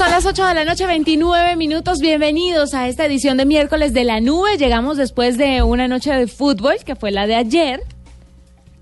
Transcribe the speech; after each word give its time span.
Son 0.00 0.10
las 0.10 0.24
8 0.24 0.46
de 0.46 0.54
la 0.54 0.64
noche, 0.64 0.86
29 0.86 1.56
minutos. 1.56 1.98
Bienvenidos 1.98 2.72
a 2.72 2.88
esta 2.88 3.04
edición 3.04 3.36
de 3.36 3.44
miércoles 3.44 3.92
de 3.92 4.04
la 4.04 4.22
nube. 4.22 4.56
Llegamos 4.56 4.96
después 4.96 5.36
de 5.36 5.62
una 5.62 5.88
noche 5.88 6.10
de 6.10 6.26
fútbol, 6.26 6.76
que 6.86 6.96
fue 6.96 7.10
la 7.10 7.26
de 7.26 7.34
ayer. 7.34 7.82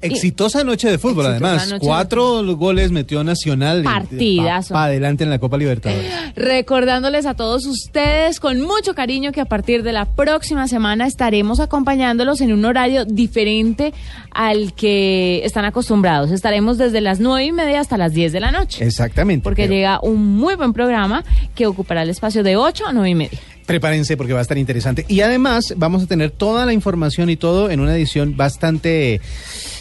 Exitosa 0.01 0.62
noche 0.62 0.91
de 0.91 0.98
fútbol, 0.98 1.27
además. 1.27 1.70
de 1.70 1.79
Cuatro 1.79 2.45
goles 2.56 2.93
metió 2.93 3.25
Nacional. 3.25 3.83
Partidazo. 3.83 4.75
Para 4.75 4.87
adelante 4.87 5.25
en 5.25 5.30
la 5.30 5.39
Copa 5.39 5.56
Libertadores. 5.56 6.11
Recordándoles 6.37 7.27
a 7.27 7.34
todos 7.34 7.66
ustedes 7.66 8.39
con 8.39 8.61
mucho 8.61 8.95
cariño 8.95 9.33
que 9.33 9.41
a 9.41 9.45
partir 9.45 9.83
de 9.83 9.92
la 9.92 10.05
próxima 10.05 10.69
semana 10.69 11.06
estaremos 11.06 11.59
acompañándolos 11.61 12.41
en 12.41 12.53
un 12.53 12.65
horario 12.65 13.05
diferente 13.05 13.92
al 14.30 14.73
que 14.75 15.45
están 15.45 15.65
acostumbrados. 15.65 16.30
Estaremos 16.30 16.78
desde 16.78 17.01
las 17.01 17.19
nueve 17.19 17.47
y 17.47 17.53
media 17.53 17.80
hasta 17.80 17.98
las 17.98 18.12
10 18.12 18.33
de 18.33 18.41
la 18.41 18.53
noche. 18.53 18.84
Exactamente. 18.84 19.42
Porque 19.42 19.62
pero 19.62 19.75
llega 19.75 20.01
un 20.03 20.25
muy 20.37 20.55
buen 20.55 20.73
programa 20.73 21.25
que 21.55 21.67
ocupará 21.67 22.03
el 22.03 22.11
espacio 22.11 22.42
de 22.42 22.56
8 22.56 22.87
a 22.87 22.92
9 22.92 23.11
y 23.11 23.15
media. 23.15 23.39
Prepárense 23.69 24.16
porque 24.16 24.33
va 24.33 24.38
a 24.38 24.42
estar 24.42 24.56
interesante. 24.56 25.05
Y 25.08 25.20
además 25.20 25.74
vamos 25.77 26.02
a 26.02 26.06
tener 26.06 26.30
toda 26.30 26.64
la 26.64 26.72
información 26.72 27.28
y 27.28 27.36
todo 27.36 27.70
en 27.70 27.80
una 27.80 27.94
edición 27.94 28.34
bastante, 28.34 29.20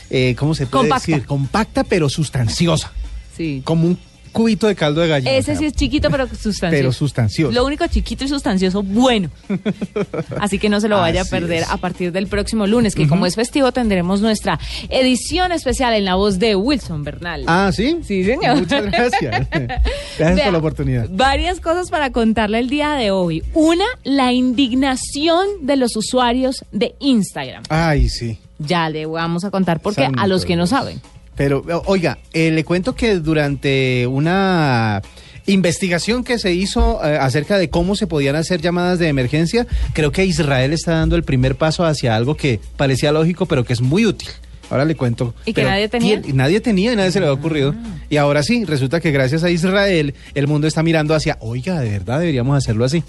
eh, 0.09 0.35
¿cómo 0.37 0.55
se 0.55 0.67
puede 0.67 0.89
Compacta. 0.89 1.07
decir? 1.11 1.25
Compacta 1.25 1.83
pero 1.85 2.09
sustanciosa. 2.09 2.91
Sí. 3.37 3.61
Como 3.63 3.87
un 3.87 3.97
cubito 4.31 4.67
de 4.67 4.75
caldo 4.75 5.01
de 5.01 5.07
gallina. 5.07 5.31
Ese 5.31 5.55
sí 5.55 5.65
es 5.65 5.73
chiquito 5.73 6.09
pero 6.09 6.27
sustancioso. 6.27 6.69
Pero 6.71 6.91
sustancioso. 6.91 7.53
Lo 7.53 7.65
único 7.65 7.85
chiquito 7.87 8.25
y 8.25 8.27
sustancioso, 8.27 8.83
bueno. 8.83 9.29
Así 10.39 10.59
que 10.59 10.69
no 10.69 10.79
se 10.79 10.87
lo 10.87 10.97
vaya 10.97 11.21
Así 11.21 11.35
a 11.35 11.39
perder 11.39 11.63
es. 11.63 11.69
a 11.69 11.77
partir 11.77 12.11
del 12.11 12.27
próximo 12.27 12.67
lunes, 12.67 12.95
que 12.95 13.07
como 13.07 13.25
es 13.25 13.35
festivo 13.35 13.71
tendremos 13.71 14.21
nuestra 14.21 14.59
edición 14.89 15.51
especial 15.51 15.93
en 15.93 16.05
la 16.05 16.15
voz 16.15 16.39
de 16.39 16.55
Wilson 16.55 17.03
Bernal. 17.03 17.43
Ah, 17.47 17.71
¿sí? 17.73 17.99
Sí, 18.03 18.23
señor. 18.23 18.57
Muchas 18.57 18.85
gracias. 18.85 19.47
Gracias 20.17 20.35
Vea, 20.35 20.45
por 20.45 20.53
la 20.53 20.59
oportunidad. 20.59 21.07
Varias 21.09 21.59
cosas 21.59 21.89
para 21.89 22.11
contarle 22.11 22.59
el 22.59 22.69
día 22.69 22.93
de 22.93 23.11
hoy. 23.11 23.43
Una, 23.53 23.85
la 24.03 24.33
indignación 24.33 25.47
de 25.61 25.75
los 25.75 25.95
usuarios 25.95 26.65
de 26.71 26.95
Instagram. 26.99 27.63
Ay, 27.69 28.09
sí. 28.09 28.39
Ya 28.59 28.89
le 28.89 29.05
vamos 29.05 29.43
a 29.43 29.51
contar 29.51 29.79
porque 29.79 30.01
a 30.01 30.05
Santo 30.05 30.27
los 30.27 30.45
que 30.45 30.55
no 30.55 30.65
saben. 30.67 30.99
Pero, 31.37 31.63
oiga, 31.85 32.17
eh, 32.33 32.51
le 32.51 32.65
cuento 32.65 32.95
que 32.95 33.19
durante 33.19 34.07
una 34.07 35.01
investigación 35.45 36.23
que 36.23 36.39
se 36.39 36.53
hizo 36.53 36.99
eh, 37.05 37.17
acerca 37.17 37.57
de 37.57 37.69
cómo 37.69 37.95
se 37.95 38.07
podían 38.07 38.35
hacer 38.35 38.61
llamadas 38.61 38.99
de 38.99 39.07
emergencia, 39.07 39.65
creo 39.93 40.11
que 40.11 40.25
Israel 40.25 40.73
está 40.73 40.93
dando 40.93 41.15
el 41.15 41.23
primer 41.23 41.55
paso 41.55 41.85
hacia 41.85 42.15
algo 42.15 42.35
que 42.35 42.59
parecía 42.75 43.11
lógico, 43.11 43.45
pero 43.45 43.63
que 43.63 43.73
es 43.73 43.81
muy 43.81 44.05
útil. 44.05 44.29
Ahora 44.69 44.83
le 44.83 44.95
cuento. 44.95 45.33
¿Y 45.45 45.53
que 45.53 45.63
nadie 45.63 45.87
tenía? 45.87 46.17
Ah. 46.17 46.29
nadie 46.33 46.59
tenía 46.59 46.91
y 46.91 46.95
nadie 46.95 47.11
se 47.11 47.19
le 47.21 47.27
había 47.27 47.39
ocurrido. 47.39 47.73
Y 48.09 48.17
ahora 48.17 48.43
sí, 48.43 48.65
resulta 48.65 48.99
que 48.99 49.11
gracias 49.11 49.43
a 49.43 49.49
Israel 49.49 50.13
el 50.33 50.47
mundo 50.47 50.67
está 50.67 50.83
mirando 50.83 51.15
hacia, 51.15 51.37
oiga, 51.39 51.79
de 51.79 51.89
verdad 51.89 52.19
deberíamos 52.19 52.57
hacerlo 52.57 52.83
así. 52.83 53.03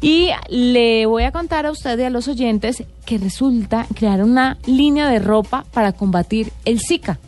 Y 0.00 0.30
le 0.48 1.04
voy 1.06 1.24
a 1.24 1.32
contar 1.32 1.66
a 1.66 1.72
usted 1.72 1.98
y 1.98 2.04
a 2.04 2.10
los 2.10 2.28
oyentes 2.28 2.84
que 3.04 3.18
resulta 3.18 3.86
crear 3.94 4.22
una 4.22 4.56
línea 4.64 5.10
de 5.10 5.18
ropa 5.18 5.66
para 5.72 5.92
combatir 5.92 6.52
el 6.64 6.80
Zika. 6.80 7.18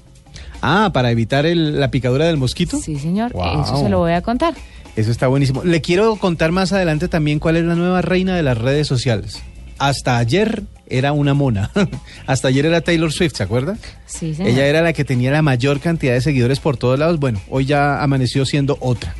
Ah, 0.68 0.90
para 0.92 1.10
evitar 1.10 1.46
el- 1.46 1.78
la 1.78 1.90
picadura 1.90 2.26
del 2.26 2.36
mosquito. 2.36 2.78
Sí, 2.78 2.98
señor, 2.98 3.32
Wow. 3.32 3.62
eso 3.62 3.76
se 3.82 3.88
lo 3.88 3.98
voy 3.98 4.12
a 4.12 4.22
contar. 4.22 4.54
Eso 4.96 5.10
está 5.10 5.28
buenísimo. 5.28 5.62
Le 5.62 5.80
quiero 5.80 6.16
contar 6.16 6.50
más 6.52 6.72
adelante 6.72 7.06
también 7.08 7.38
cuál 7.38 7.56
es 7.56 7.64
la 7.64 7.74
nueva 7.74 8.02
reina 8.02 8.34
de 8.34 8.42
las 8.42 8.56
redes 8.58 8.86
sociales. 8.86 9.42
Hasta 9.78 10.16
ayer 10.16 10.62
era 10.88 11.12
una 11.12 11.34
mona. 11.34 11.70
Hasta 12.26 12.48
ayer 12.48 12.64
era 12.66 12.80
Taylor 12.80 13.12
Swift, 13.12 13.34
¿se 13.36 13.42
acuerda? 13.42 13.76
Sí, 14.06 14.34
señor. 14.34 14.50
Ella 14.52 14.66
era 14.66 14.80
la 14.80 14.92
que 14.94 15.04
tenía 15.04 15.30
la 15.30 15.42
mayor 15.42 15.80
cantidad 15.80 16.14
de 16.14 16.20
seguidores 16.22 16.60
por 16.60 16.76
todos 16.78 16.98
lados. 16.98 17.20
Bueno, 17.20 17.40
hoy 17.50 17.66
ya 17.66 18.02
amaneció 18.02 18.46
siendo 18.46 18.78
otra. 18.80 19.14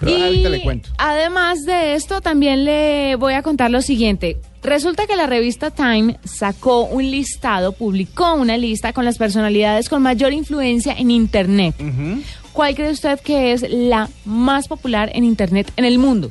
Pero 0.00 0.24
ahorita 0.24 0.48
le 0.48 0.62
cuento. 0.62 0.88
además 0.98 1.64
de 1.64 1.94
esto, 1.94 2.20
también 2.20 2.64
le 2.64 3.16
voy 3.16 3.34
a 3.34 3.42
contar 3.42 3.70
lo 3.70 3.82
siguiente. 3.82 4.38
Resulta 4.62 5.06
que 5.06 5.16
la 5.16 5.26
revista 5.26 5.70
Time 5.70 6.18
sacó 6.24 6.84
un 6.84 7.10
listado, 7.10 7.72
publicó 7.72 8.34
una 8.34 8.56
lista 8.56 8.92
con 8.92 9.04
las 9.04 9.18
personalidades 9.18 9.88
con 9.88 10.00
mayor 10.02 10.32
influencia 10.32 10.94
en 10.94 11.10
Internet. 11.10 11.74
¿Cuál 12.52 12.74
cree 12.74 12.90
usted 12.92 13.20
que 13.20 13.52
es 13.52 13.66
la 13.68 14.08
más 14.24 14.68
popular 14.68 15.10
en 15.14 15.24
Internet 15.24 15.70
en 15.76 15.84
el 15.84 15.98
mundo? 15.98 16.30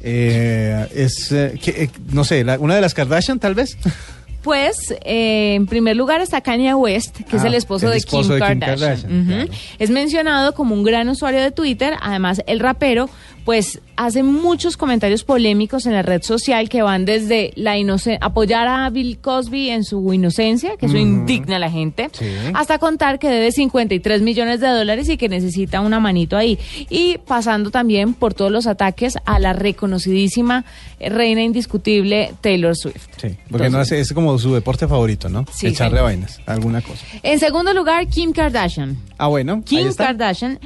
Eh, 0.00 0.86
es, 0.94 1.32
eh, 1.32 1.58
que, 1.62 1.70
eh, 1.84 1.90
no 2.12 2.24
sé, 2.24 2.44
la- 2.44 2.58
una 2.58 2.74
de 2.74 2.80
las 2.80 2.94
Kardashian 2.94 3.38
tal 3.38 3.54
vez. 3.54 3.76
Pues, 4.52 4.94
eh, 5.04 5.56
en 5.56 5.66
primer 5.66 5.94
lugar 5.94 6.22
está 6.22 6.40
Kanye 6.40 6.72
West, 6.72 7.18
que 7.28 7.36
es 7.36 7.44
Ah, 7.44 7.48
el 7.48 7.52
esposo, 7.54 7.84
el 7.84 7.92
de, 7.92 7.98
esposo 7.98 8.30
Kim 8.30 8.38
de 8.40 8.46
Kim 8.48 8.60
Kardashian. 8.60 8.78
Kardashian, 9.02 9.20
Ujú. 9.20 9.30
claro. 9.46 9.50
Es 9.78 9.90
mencionado 9.90 10.54
como 10.54 10.74
un 10.74 10.84
gran 10.84 11.06
usuario 11.10 11.42
de 11.42 11.50
Twitter. 11.50 11.92
Además, 12.00 12.40
el 12.46 12.58
rapero, 12.58 13.10
pues, 13.48 13.80
hace 13.96 14.22
muchos 14.22 14.76
comentarios 14.76 15.24
polémicos 15.24 15.86
en 15.86 15.94
la 15.94 16.02
red 16.02 16.20
social 16.22 16.68
que 16.68 16.82
van 16.82 17.06
desde 17.06 17.50
la 17.56 17.78
inoce- 17.78 18.18
apoyar 18.20 18.68
a 18.68 18.90
Bill 18.90 19.16
Cosby 19.20 19.70
en 19.70 19.84
su 19.84 20.12
inocencia, 20.12 20.76
que 20.76 20.84
eso 20.84 20.98
indigna 20.98 21.56
a 21.56 21.58
la 21.58 21.70
gente, 21.70 22.10
Sí. 22.12 22.26
hasta 22.52 22.78
contar 22.78 23.18
que 23.18 23.30
debe 23.30 23.50
53 23.50 24.20
millones 24.20 24.60
de 24.60 24.68
dólares 24.68 25.08
y 25.08 25.16
que 25.16 25.30
necesita 25.30 25.80
una 25.80 25.98
manito 25.98 26.36
ahí. 26.36 26.58
Y 26.90 27.16
pasando 27.26 27.70
también 27.70 28.12
por 28.12 28.34
todos 28.34 28.52
los 28.52 28.66
ataques 28.66 29.16
a 29.24 29.38
la 29.38 29.54
reconocidísima 29.54 30.66
eh, 31.00 31.08
reina 31.08 31.42
indiscutible 31.42 32.34
Taylor 32.42 32.76
Swift. 32.76 33.06
Sí, 33.16 33.28
porque 33.50 33.70
no 33.70 33.78
hace, 33.78 33.98
es 33.98 34.12
como 34.12 34.38
su 34.38 34.52
deporte 34.52 34.86
favorito, 34.86 35.30
¿no? 35.30 35.46
Sí, 35.50 35.68
Echarle 35.68 36.00
sí. 36.00 36.04
vainas, 36.04 36.40
alguna 36.44 36.82
cosa. 36.82 37.02
En 37.22 37.38
segundo 37.38 37.72
lugar, 37.72 38.06
Kim 38.08 38.32
Kardashian. 38.32 38.98
Ah, 39.16 39.28
bueno. 39.28 39.54
ahí 39.54 39.62
Kim 39.62 39.86
está. 39.88 40.08
Kardashian 40.08 40.58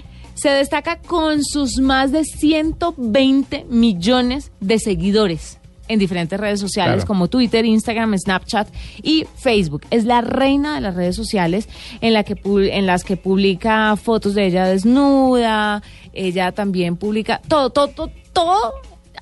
se 0.42 0.48
destaca 0.48 0.97
con 0.98 1.44
sus 1.44 1.78
más 1.78 2.10
de 2.10 2.25
120 2.25 3.64
millones 3.70 4.50
de 4.58 4.80
seguidores 4.80 5.58
en 5.86 6.00
diferentes 6.00 6.38
redes 6.41 6.58
sociales 6.58 6.94
Claro. 6.97 7.06
como 7.06 7.28
Twitter, 7.28 7.64
Instagram, 7.64 8.19
Snapchat 8.19 8.66
y 9.04 9.25
Facebook. 9.36 9.82
Es 9.91 10.04
la 10.04 10.20
reina 10.20 10.75
de 10.75 10.80
las 10.80 10.97
redes 10.97 11.14
sociales 11.14 11.69
en, 12.00 12.12
la 12.12 12.25
que, 12.25 12.34
en 12.44 12.86
las 12.86 13.04
que 13.04 13.16
publica 13.16 13.94
fotos 13.94 14.34
de 14.34 14.47
ella 14.47 14.64
desnuda, 14.66 15.80
ella 16.12 16.50
también 16.50 16.97
publica 16.97 17.41
todo, 17.47 17.70
todo, 17.70 17.88
todo, 17.88 18.10
todo, 18.32 18.72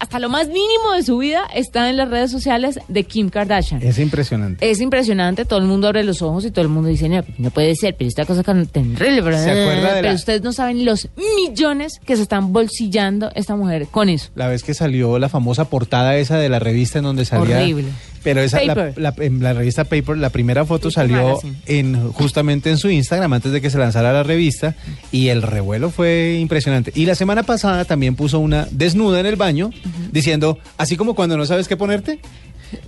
hasta 0.00 0.18
lo 0.18 0.28
más 0.28 0.48
mínimo 0.48 0.92
de 0.96 1.02
su 1.04 1.18
vida 1.18 1.44
está 1.54 1.88
en 1.90 1.96
las 1.96 2.08
redes 2.10 2.30
sociales 2.32 2.80
de 2.88 3.04
Kim 3.04 3.28
Kardashian. 3.30 3.80
Es 3.82 3.98
impresionante. 3.98 4.68
Es 4.70 4.80
impresionante, 4.80 5.44
todo 5.44 5.58
el 5.60 5.66
mundo 5.66 5.86
abre 5.86 6.02
los 6.02 6.22
ojos 6.22 6.44
y 6.44 6.50
todo 6.50 6.62
el 6.62 6.68
mundo 6.70 6.88
dice, 6.88 7.08
no, 7.08 7.22
no 7.38 7.50
puede 7.50 7.76
ser, 7.76 7.94
pero 7.96 8.08
esta 8.08 8.24
cosa 8.24 8.42
tan 8.42 8.66
terrible, 8.66 9.20
¿verdad? 9.20 9.44
¿Se 9.44 9.50
acuerda 9.50 9.88
de 9.94 10.00
Pero 10.00 10.08
la- 10.08 10.14
ustedes 10.14 10.42
no 10.42 10.52
saben 10.52 10.84
los 10.84 11.08
millones 11.46 12.00
que 12.04 12.16
se 12.16 12.22
están 12.22 12.52
bolsillando 12.52 13.30
esta 13.34 13.54
mujer 13.56 13.86
con 13.88 14.08
eso. 14.08 14.30
La 14.34 14.48
vez 14.48 14.62
que 14.62 14.74
salió 14.74 15.18
la 15.18 15.28
famosa 15.28 15.66
portada 15.68 16.16
esa 16.16 16.38
de 16.38 16.48
la 16.48 16.58
revista 16.58 16.98
en 16.98 17.04
donde 17.04 17.24
salía. 17.24 17.58
Horrible. 17.58 17.88
Pero 18.22 18.40
esa, 18.42 18.62
la, 18.64 18.92
la- 18.96 19.14
en 19.18 19.42
la 19.42 19.52
revista 19.54 19.84
Paper, 19.84 20.18
la 20.18 20.30
primera 20.30 20.64
foto 20.66 20.90
salió 20.90 21.38
en 21.66 22.12
justamente 22.12 22.68
en 22.70 22.76
su 22.76 22.90
Instagram 22.90 23.32
antes 23.32 23.50
de 23.52 23.60
que 23.60 23.70
se 23.70 23.78
lanzara 23.78 24.12
la 24.12 24.22
revista 24.22 24.74
y 25.10 25.28
el 25.28 25.40
revuelo 25.42 25.90
fue 25.90 26.36
impresionante. 26.40 26.92
Y 26.94 27.06
la 27.06 27.14
semana 27.14 27.42
pasada 27.44 27.84
también 27.86 28.16
puso 28.16 28.38
una 28.38 28.66
desnuda 28.70 29.20
en 29.20 29.26
el 29.26 29.36
baño 29.36 29.70
diciendo, 30.12 30.58
así 30.76 30.96
como 30.96 31.14
cuando 31.14 31.36
no 31.38 31.46
sabes 31.46 31.66
qué 31.68 31.76
ponerte. 31.76 32.18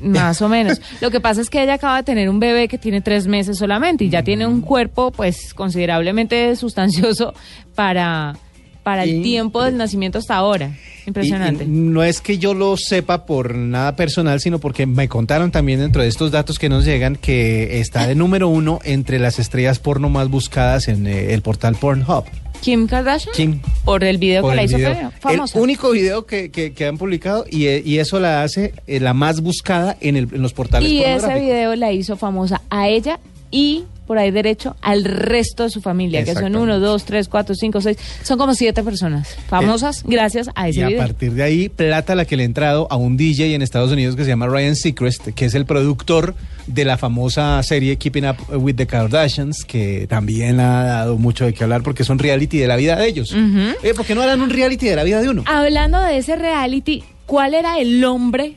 Más 0.00 0.40
o 0.42 0.48
menos. 0.48 0.80
Lo 1.00 1.10
que 1.10 1.18
pasa 1.20 1.40
es 1.40 1.50
que 1.50 1.62
ella 1.62 1.74
acaba 1.74 1.96
de 1.96 2.02
tener 2.04 2.28
un 2.28 2.38
bebé 2.38 2.68
que 2.68 2.78
tiene 2.78 3.00
tres 3.00 3.26
meses 3.26 3.58
solamente 3.58 4.04
y 4.04 4.10
ya 4.10 4.22
tiene 4.22 4.46
un 4.46 4.60
cuerpo 4.60 5.10
pues 5.10 5.54
considerablemente 5.54 6.54
sustancioso 6.56 7.34
para, 7.74 8.36
para 8.82 9.04
el 9.04 9.22
tiempo 9.22 9.62
del 9.62 9.76
nacimiento 9.76 10.18
hasta 10.18 10.34
ahora. 10.36 10.76
Impresionante. 11.06 11.64
Y- 11.64 11.66
y 11.66 11.70
no 11.70 12.02
es 12.02 12.20
que 12.20 12.38
yo 12.38 12.54
lo 12.54 12.76
sepa 12.76 13.26
por 13.26 13.54
nada 13.54 13.96
personal, 13.96 14.40
sino 14.40 14.58
porque 14.58 14.86
me 14.86 15.08
contaron 15.08 15.50
también 15.50 15.80
dentro 15.80 16.02
de 16.02 16.08
estos 16.08 16.30
datos 16.30 16.58
que 16.58 16.68
nos 16.68 16.84
llegan 16.84 17.16
que 17.16 17.80
está 17.80 18.06
de 18.06 18.14
número 18.14 18.48
uno 18.48 18.78
entre 18.84 19.18
las 19.18 19.38
estrellas 19.38 19.78
porno 19.78 20.08
más 20.08 20.28
buscadas 20.28 20.88
en 20.88 21.06
eh, 21.06 21.32
el 21.34 21.42
portal 21.42 21.74
Pornhub. 21.76 22.24
Kim 22.60 22.86
Kardashian. 22.86 23.34
Kim. 23.34 23.60
Por 23.84 24.04
el 24.04 24.18
video 24.18 24.42
por 24.42 24.52
que 24.52 24.56
la 24.56 24.62
el 24.62 24.68
hizo 24.68 24.76
video. 24.78 25.12
famosa. 25.18 25.58
El 25.58 25.62
único 25.64 25.90
video 25.90 26.26
que, 26.26 26.52
que- 26.52 26.72
que 26.72 26.86
han 26.86 26.96
publicado 26.96 27.44
y, 27.50 27.66
eh, 27.66 27.82
y 27.84 27.98
eso 27.98 28.20
la 28.20 28.44
hace 28.44 28.72
eh, 28.86 29.00
la 29.00 29.14
más 29.14 29.40
buscada 29.40 29.96
en, 30.00 30.16
el- 30.16 30.28
en 30.32 30.42
los 30.42 30.52
portales 30.52 30.88
Y 30.88 31.02
ese 31.02 31.34
video 31.40 31.74
la 31.74 31.90
hizo 31.90 32.16
famosa 32.16 32.62
a 32.70 32.86
ella 32.88 33.18
y 33.50 33.84
por 34.06 34.18
ahí 34.18 34.30
derecho 34.30 34.76
al 34.80 35.04
resto 35.04 35.62
de 35.64 35.70
su 35.70 35.80
familia, 35.80 36.24
que 36.24 36.34
son 36.34 36.56
uno, 36.56 36.80
dos, 36.80 37.04
tres, 37.04 37.28
cuatro, 37.28 37.54
cinco, 37.54 37.80
seis, 37.80 37.96
son 38.22 38.38
como 38.38 38.54
siete 38.54 38.82
personas 38.82 39.36
famosas 39.48 40.02
gracias 40.04 40.48
a 40.54 40.66
Y 40.66 40.70
ese 40.72 40.84
a 40.84 40.88
video. 40.88 41.00
partir 41.00 41.32
de 41.32 41.42
ahí, 41.42 41.68
plata 41.68 42.14
la 42.14 42.24
que 42.24 42.36
le 42.36 42.42
ha 42.42 42.46
entrado 42.46 42.86
a 42.90 42.96
un 42.96 43.16
DJ 43.16 43.54
en 43.54 43.62
Estados 43.62 43.92
Unidos 43.92 44.16
que 44.16 44.24
se 44.24 44.28
llama 44.30 44.46
Ryan 44.48 44.76
Seacrest, 44.76 45.28
que 45.28 45.44
es 45.44 45.54
el 45.54 45.66
productor 45.66 46.34
de 46.66 46.84
la 46.84 46.96
famosa 46.96 47.60
serie 47.62 47.96
Keeping 47.96 48.24
Up 48.26 48.36
with 48.56 48.76
the 48.76 48.86
Kardashians, 48.86 49.64
que 49.64 50.06
también 50.08 50.60
ha 50.60 50.84
dado 50.84 51.18
mucho 51.18 51.44
de 51.44 51.54
qué 51.54 51.64
hablar 51.64 51.82
porque 51.82 52.02
es 52.02 52.08
un 52.10 52.18
reality 52.18 52.58
de 52.58 52.66
la 52.68 52.76
vida 52.76 52.96
de 52.96 53.08
ellos. 53.08 53.34
Eh, 53.82 53.94
¿Por 53.96 54.04
qué 54.06 54.14
no 54.14 54.22
harán 54.22 54.40
un 54.42 54.50
reality 54.50 54.86
de 54.88 54.96
la 54.96 55.04
vida 55.04 55.20
de 55.20 55.28
uno? 55.28 55.42
Hablando 55.46 56.00
de 56.00 56.18
ese 56.18 56.36
reality, 56.36 57.02
¿cuál 57.26 57.54
era 57.54 57.78
el 57.80 58.00
nombre 58.00 58.54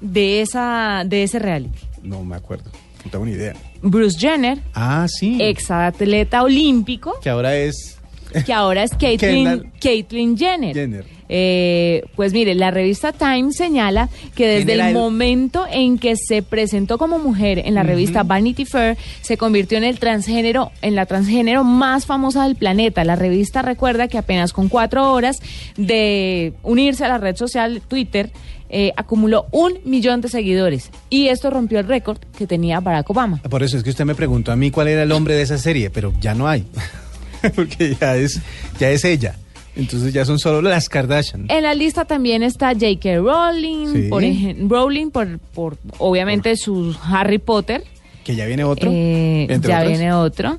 de 0.00 0.42
esa 0.42 1.02
de 1.06 1.22
ese 1.22 1.38
reality? 1.38 1.78
No 2.02 2.24
me 2.24 2.36
acuerdo, 2.36 2.70
no 3.04 3.10
tengo 3.10 3.24
ni 3.24 3.32
idea. 3.32 3.54
Bruce 3.82 4.18
Jenner, 4.18 4.58
Ah, 4.74 5.06
sí. 5.08 5.38
ex 5.40 5.70
atleta 5.70 6.42
olímpico, 6.42 7.14
Que 7.22 7.30
ahora 7.30 7.56
es... 7.56 7.98
que 8.44 8.52
ahora 8.52 8.82
es 8.82 8.90
Caitlyn, 8.98 9.70
Caitlyn 9.80 10.36
Jenner. 10.36 10.74
Jenner. 10.74 11.16
Eh, 11.28 12.04
pues 12.14 12.32
mire, 12.32 12.54
la 12.54 12.70
revista 12.70 13.10
Time 13.12 13.50
señala 13.52 14.08
que 14.36 14.46
desde 14.46 14.74
el- 14.74 14.94
momento 14.94 15.66
en 15.68 15.98
que 15.98 16.14
se 16.16 16.40
presentó 16.42 16.98
como 16.98 17.18
mujer 17.18 17.58
en 17.64 17.74
la 17.74 17.82
revista 17.82 18.22
Vanity 18.22 18.64
Fair, 18.64 18.96
se 19.22 19.36
convirtió 19.36 19.76
en 19.76 19.82
el 19.84 19.98
transgénero, 19.98 20.70
en 20.82 20.94
la 20.94 21.04
transgénero 21.06 21.64
más 21.64 22.06
famosa 22.06 22.44
del 22.44 22.54
planeta. 22.54 23.02
La 23.04 23.16
revista 23.16 23.62
recuerda 23.62 24.06
que 24.06 24.18
apenas 24.18 24.52
con 24.52 24.68
cuatro 24.68 25.12
horas 25.12 25.38
de 25.76 26.52
unirse 26.62 27.04
a 27.04 27.08
la 27.08 27.18
red 27.18 27.34
social 27.34 27.82
Twitter, 27.88 28.30
eh, 28.68 28.92
acumuló 28.96 29.46
un 29.52 29.74
millón 29.84 30.20
de 30.20 30.28
seguidores. 30.28 30.90
Y 31.10 31.28
esto 31.28 31.50
rompió 31.50 31.78
el 31.80 31.86
récord 31.88 32.18
que 32.36 32.46
tenía 32.46 32.80
Barack 32.80 33.08
Obama. 33.10 33.38
Por 33.48 33.62
eso 33.62 33.76
es 33.76 33.82
que 33.82 33.90
usted 33.90 34.04
me 34.04 34.14
preguntó 34.14 34.52
a 34.52 34.56
mí 34.56 34.70
cuál 34.70 34.88
era 34.88 35.02
el 35.02 35.12
hombre 35.12 35.34
de 35.34 35.42
esa 35.42 35.58
serie, 35.58 35.90
pero 35.90 36.12
ya 36.20 36.34
no 36.34 36.48
hay. 36.48 36.64
porque 37.54 37.96
ya 38.00 38.16
es, 38.16 38.40
ya 38.78 38.90
es 38.90 39.04
ella. 39.04 39.36
Entonces 39.76 40.12
ya 40.14 40.24
son 40.24 40.38
solo 40.38 40.62
las 40.62 40.88
Kardashian. 40.88 41.46
En 41.50 41.62
la 41.62 41.74
lista 41.74 42.06
también 42.06 42.42
está 42.42 42.72
J.K. 42.72 43.16
Rowling, 43.18 43.86
Sí. 43.92 44.08
por 44.08 44.22
Rowling 44.70 45.10
por, 45.10 45.38
por 45.38 45.76
obviamente 45.98 46.56
su 46.56 46.96
Harry 47.04 47.38
Potter. 47.38 47.84
Que 48.24 48.34
ya 48.34 48.46
viene 48.46 48.64
otro. 48.64 48.90
Eh, 48.92 49.46
ya 49.62 49.84
viene 49.84 50.12
otro. 50.14 50.58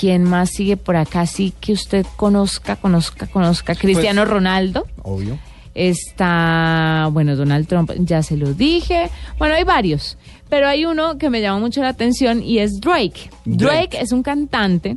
¿Quién 0.00 0.24
más 0.24 0.50
sigue 0.50 0.76
por 0.78 0.96
acá? 0.96 1.26
Sí, 1.26 1.52
que 1.60 1.72
usted 1.72 2.04
conozca, 2.16 2.76
conozca, 2.76 3.26
conozca. 3.26 3.74
Cristiano 3.74 4.22
Pues- 4.22 4.30
Ronaldo. 4.30 4.86
Obvio. 5.02 5.38
Está, 5.78 7.08
bueno, 7.12 7.36
Donald 7.36 7.68
Trump, 7.68 7.92
ya 7.98 8.20
se 8.24 8.36
lo 8.36 8.52
dije. 8.52 9.10
Bueno, 9.38 9.54
hay 9.54 9.62
varios. 9.62 10.18
Pero 10.48 10.66
hay 10.66 10.84
uno 10.86 11.18
que 11.18 11.30
me 11.30 11.40
llama 11.40 11.60
mucho 11.60 11.82
la 11.82 11.90
atención 11.90 12.42
y 12.42 12.58
es 12.58 12.80
Drake. 12.80 13.30
Drake, 13.44 13.88
Drake. 13.88 13.98
es 14.00 14.12
un 14.12 14.22
cantante 14.22 14.96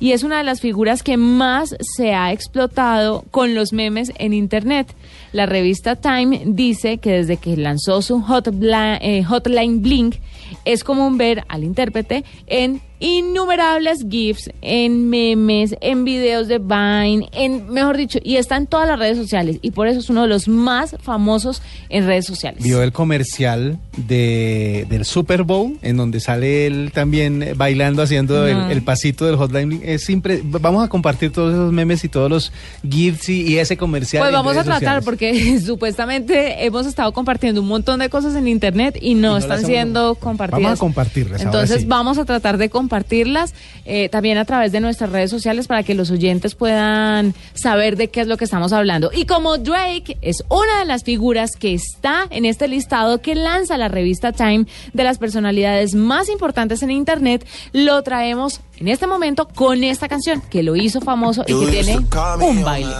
y 0.00 0.12
es 0.12 0.24
una 0.24 0.38
de 0.38 0.44
las 0.44 0.60
figuras 0.60 1.02
que 1.02 1.16
más 1.16 1.74
se 1.96 2.12
ha 2.12 2.32
explotado 2.32 3.24
con 3.30 3.54
los 3.54 3.72
memes 3.72 4.12
en 4.18 4.32
Internet. 4.32 4.94
La 5.32 5.46
revista 5.46 5.96
Time 5.96 6.42
dice 6.44 6.98
que 6.98 7.12
desde 7.12 7.36
que 7.36 7.56
lanzó 7.56 8.02
su 8.02 8.20
Hotline, 8.20 8.98
eh, 9.00 9.24
Hotline 9.24 9.80
Blink 9.80 10.16
es 10.64 10.84
común 10.84 11.16
ver 11.16 11.44
al 11.48 11.64
intérprete 11.64 12.24
en 12.46 12.82
innumerables 13.00 14.06
GIFs, 14.08 14.50
en 14.62 15.08
memes, 15.08 15.74
en 15.80 16.04
videos 16.04 16.48
de 16.48 16.58
Vine, 16.58 17.28
en, 17.32 17.68
mejor 17.70 17.96
dicho, 17.96 18.18
y 18.22 18.36
está 18.36 18.56
en 18.56 18.66
todas 18.66 18.86
las 18.86 18.98
redes 18.98 19.16
sociales 19.16 19.58
y 19.62 19.72
por 19.72 19.88
eso 19.88 19.98
es 20.00 20.10
uno 20.10 20.22
de 20.22 20.28
los 20.28 20.46
más 20.48 20.94
famosos 21.02 21.62
en 21.88 22.06
redes 22.06 22.26
sociales. 22.26 22.62
Vio 22.62 22.82
el 22.82 22.92
comercial 22.92 23.78
de, 23.96 24.86
del 24.88 25.04
Super 25.04 25.42
Bowl, 25.42 25.78
en 25.82 25.96
donde 25.96 26.20
sale 26.20 26.66
él 26.66 26.92
también 26.94 27.54
bailando, 27.56 28.02
haciendo 28.02 28.46
el, 28.46 28.82
pasito 28.82 29.26
del 29.26 29.36
Hotline. 29.36 29.80
Es 29.84 30.06
vamos 30.44 30.84
a 30.84 30.88
compartir 30.88 31.32
todos 31.32 31.54
esos 31.54 31.72
memes 31.72 32.04
y 32.04 32.08
todos 32.08 32.30
los 32.30 32.52
GIFs 32.88 33.28
y, 33.28 33.42
y 33.42 33.58
ese 33.58 33.76
comercial. 33.76 34.22
Pues 34.22 34.32
vamos 34.32 34.56
a 34.56 34.64
tratar 34.64 34.78
sociales. 34.78 35.04
porque 35.04 35.60
supuestamente 35.64 36.64
hemos 36.66 36.86
estado 36.86 37.12
compartiendo 37.12 37.62
un 37.62 37.68
montón 37.68 38.00
de 38.00 38.08
cosas 38.08 38.34
en 38.34 38.48
internet 38.48 38.98
y 39.00 39.14
no, 39.14 39.30
no 39.30 39.38
están 39.38 39.64
siendo 39.64 40.14
compartidas. 40.16 40.62
Vamos 40.62 40.78
a 40.78 40.80
compartirlas, 40.80 41.40
ahora 41.40 41.50
Entonces 41.50 41.82
sí. 41.82 41.86
vamos 41.86 42.18
a 42.18 42.24
tratar 42.24 42.58
de 42.58 42.68
compartirlas 42.90 43.54
eh, 43.84 44.08
también 44.08 44.36
a 44.36 44.44
través 44.44 44.72
de 44.72 44.80
nuestras 44.80 45.10
redes 45.10 45.30
sociales 45.30 45.68
para 45.68 45.84
que 45.84 45.94
los 45.94 46.10
oyentes 46.10 46.56
puedan 46.56 47.34
saber 47.54 47.96
de 47.96 48.08
qué 48.08 48.20
es 48.22 48.26
lo 48.26 48.36
que 48.36 48.44
estamos 48.44 48.72
hablando. 48.72 49.10
Y 49.14 49.26
como 49.26 49.58
Drake 49.58 50.18
es 50.22 50.42
una 50.48 50.80
de 50.80 50.86
las 50.86 51.04
figuras 51.04 51.52
que 51.56 51.72
está 51.72 52.26
en 52.30 52.44
este 52.44 52.66
listado 52.66 53.20
que 53.22 53.36
lanza 53.36 53.76
la 53.78 53.86
revista 53.86 54.32
Time 54.32 54.66
de 54.92 55.04
las 55.04 55.18
personalidades 55.18 55.94
más 55.94 56.28
importantes 56.28 56.82
en 56.82 56.90
internet, 56.90 57.46
lo 57.72 58.02
traemos 58.02 58.60
en 58.78 58.88
este 58.88 59.06
momento 59.06 59.46
con 59.46 59.84
esta 59.84 60.08
canción 60.08 60.42
que 60.50 60.64
lo 60.64 60.74
hizo 60.74 61.00
famoso 61.00 61.44
y 61.46 61.54
que 61.54 61.66
tiene 61.70 61.98
un 62.40 62.64
baile 62.64 62.90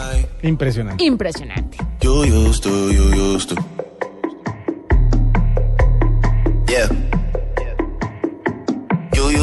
Impresionante. 0.43 1.03
impresionante. 1.05 1.79
You 2.01 2.23
used 2.25 2.63
to, 2.63 2.93
you 2.93 3.35
used 3.35 3.49
to. 3.49 3.57
Yeah. 6.69 7.10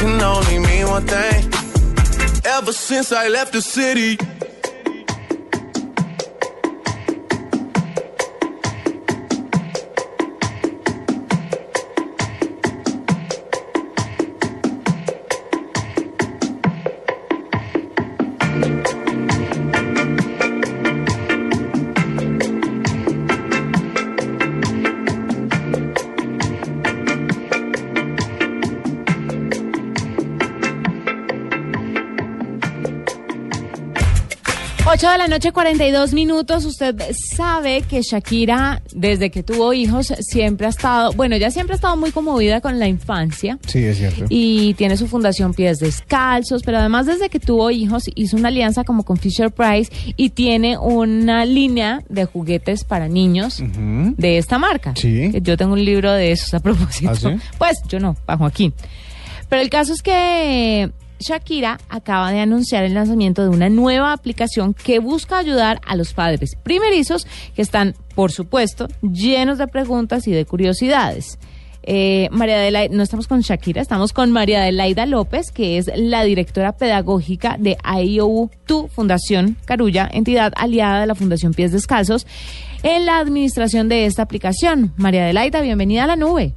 can 0.00 0.22
only 0.22 0.58
mean 0.58 0.88
one 0.88 1.06
thing. 1.06 1.52
Ever 2.44 2.72
since 2.72 3.12
I 3.12 3.28
left 3.28 3.52
the 3.52 3.60
city. 3.60 4.16
Ocho 35.00 35.12
de 35.12 35.16
la 35.16 35.28
noche, 35.28 35.50
42 35.50 36.12
minutos. 36.12 36.66
Usted 36.66 36.94
sabe 37.34 37.80
que 37.80 38.02
Shakira, 38.02 38.82
desde 38.92 39.30
que 39.30 39.42
tuvo 39.42 39.72
hijos, 39.72 40.12
siempre 40.20 40.66
ha 40.66 40.68
estado, 40.68 41.14
bueno, 41.14 41.38
ya 41.38 41.50
siempre 41.50 41.72
ha 41.72 41.76
estado 41.76 41.96
muy 41.96 42.10
conmovida 42.10 42.60
con 42.60 42.78
la 42.78 42.86
infancia. 42.86 43.58
Sí, 43.66 43.82
es 43.82 43.96
cierto. 43.96 44.26
Y 44.28 44.74
tiene 44.74 44.98
su 44.98 45.06
fundación 45.06 45.54
Pies 45.54 45.78
Descalzos, 45.78 46.62
pero 46.62 46.76
además 46.76 47.06
desde 47.06 47.30
que 47.30 47.40
tuvo 47.40 47.70
hijos 47.70 48.10
hizo 48.14 48.36
una 48.36 48.48
alianza 48.48 48.84
como 48.84 49.04
con 49.04 49.16
Fisher 49.16 49.50
Price 49.50 49.90
y 50.18 50.28
tiene 50.28 50.76
una 50.76 51.46
línea 51.46 52.02
de 52.10 52.26
juguetes 52.26 52.84
para 52.84 53.08
niños 53.08 53.62
de 53.62 54.36
esta 54.36 54.58
marca. 54.58 54.92
Sí. 54.96 55.32
Yo 55.40 55.56
tengo 55.56 55.72
un 55.72 55.82
libro 55.82 56.12
de 56.12 56.32
esos 56.32 56.52
a 56.52 56.60
propósito. 56.60 57.10
¿Ah, 57.10 57.14
sí? 57.14 57.28
Pues 57.56 57.78
yo 57.88 58.00
no, 58.00 58.16
para 58.26 58.36
Joaquín. 58.36 58.74
Pero 59.48 59.62
el 59.62 59.70
caso 59.70 59.94
es 59.94 60.02
que 60.02 60.90
Shakira 61.20 61.78
acaba 61.88 62.32
de 62.32 62.40
anunciar 62.40 62.84
el 62.84 62.94
lanzamiento 62.94 63.42
de 63.42 63.50
una 63.50 63.68
nueva 63.68 64.12
aplicación 64.12 64.74
que 64.74 64.98
busca 64.98 65.38
ayudar 65.38 65.80
a 65.86 65.94
los 65.94 66.14
padres 66.14 66.56
primerizos 66.62 67.26
que 67.54 67.62
están, 67.62 67.94
por 68.14 68.32
supuesto, 68.32 68.88
llenos 69.02 69.58
de 69.58 69.68
preguntas 69.68 70.26
y 70.26 70.32
de 70.32 70.46
curiosidades. 70.46 71.38
Eh, 71.82 72.28
María 72.30 72.56
Adelaida, 72.56 72.94
no 72.94 73.02
estamos 73.02 73.26
con 73.26 73.40
Shakira, 73.40 73.80
estamos 73.80 74.12
con 74.12 74.30
María 74.32 74.62
Adelaida 74.62 75.06
López, 75.06 75.50
que 75.50 75.78
es 75.78 75.90
la 75.94 76.24
directora 76.24 76.72
pedagógica 76.72 77.56
de 77.58 77.76
IOU, 77.84 78.50
tu 78.66 78.88
Fundación 78.88 79.56
Carulla, 79.64 80.08
entidad 80.12 80.52
aliada 80.56 81.00
de 81.00 81.06
la 81.06 81.14
Fundación 81.14 81.54
Pies 81.54 81.72
Descalzos, 81.72 82.26
en 82.82 83.06
la 83.06 83.18
administración 83.18 83.88
de 83.88 84.06
esta 84.06 84.22
aplicación. 84.22 84.92
María 84.96 85.24
Adelaida, 85.24 85.60
bienvenida 85.62 86.04
a 86.04 86.08
la 86.08 86.16
nube. 86.16 86.54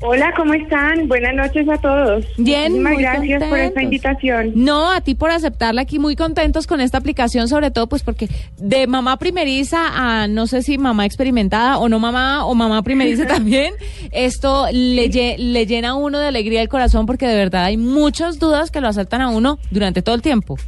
Hola, 0.00 0.32
¿cómo 0.36 0.54
están? 0.54 1.08
Buenas 1.08 1.34
noches 1.34 1.68
a 1.68 1.76
todos. 1.78 2.24
Bien, 2.36 2.70
Muchísimas 2.70 2.92
muy 2.92 3.02
gracias 3.02 3.42
por 3.42 3.58
esta 3.58 3.82
invitación. 3.82 4.52
No, 4.54 4.92
a 4.92 5.00
ti 5.00 5.16
por 5.16 5.32
aceptarla 5.32 5.82
aquí, 5.82 5.98
muy 5.98 6.14
contentos 6.14 6.68
con 6.68 6.80
esta 6.80 6.98
aplicación, 6.98 7.48
sobre 7.48 7.72
todo 7.72 7.88
pues 7.88 8.04
porque 8.04 8.28
de 8.58 8.86
mamá 8.86 9.16
primeriza 9.16 9.88
a 9.92 10.28
no 10.28 10.46
sé 10.46 10.62
si 10.62 10.78
mamá 10.78 11.04
experimentada 11.04 11.78
o 11.78 11.88
no 11.88 11.98
mamá 11.98 12.46
o 12.46 12.54
mamá 12.54 12.82
primeriza 12.82 13.26
también, 13.26 13.74
esto 14.12 14.66
le, 14.70 15.08
le 15.36 15.66
llena 15.66 15.90
a 15.90 15.94
uno 15.94 16.20
de 16.20 16.28
alegría 16.28 16.62
el 16.62 16.68
corazón 16.68 17.04
porque 17.04 17.26
de 17.26 17.34
verdad 17.34 17.64
hay 17.64 17.76
muchas 17.76 18.38
dudas 18.38 18.70
que 18.70 18.80
lo 18.80 18.86
asaltan 18.86 19.20
a 19.20 19.30
uno 19.30 19.58
durante 19.72 20.00
todo 20.02 20.14
el 20.14 20.22
tiempo. 20.22 20.58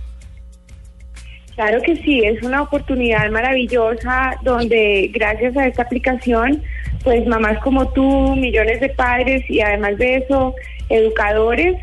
Claro 1.54 1.82
que 1.82 1.96
sí, 1.96 2.22
es 2.24 2.42
una 2.42 2.62
oportunidad 2.62 3.28
maravillosa 3.30 4.36
donde 4.42 5.10
gracias 5.12 5.56
a 5.56 5.66
esta 5.66 5.82
aplicación, 5.82 6.62
pues 7.04 7.26
mamás 7.26 7.58
como 7.58 7.88
tú, 7.92 8.34
millones 8.36 8.80
de 8.80 8.88
padres 8.90 9.48
y 9.48 9.60
además 9.60 9.98
de 9.98 10.16
eso, 10.16 10.54
educadores 10.88 11.76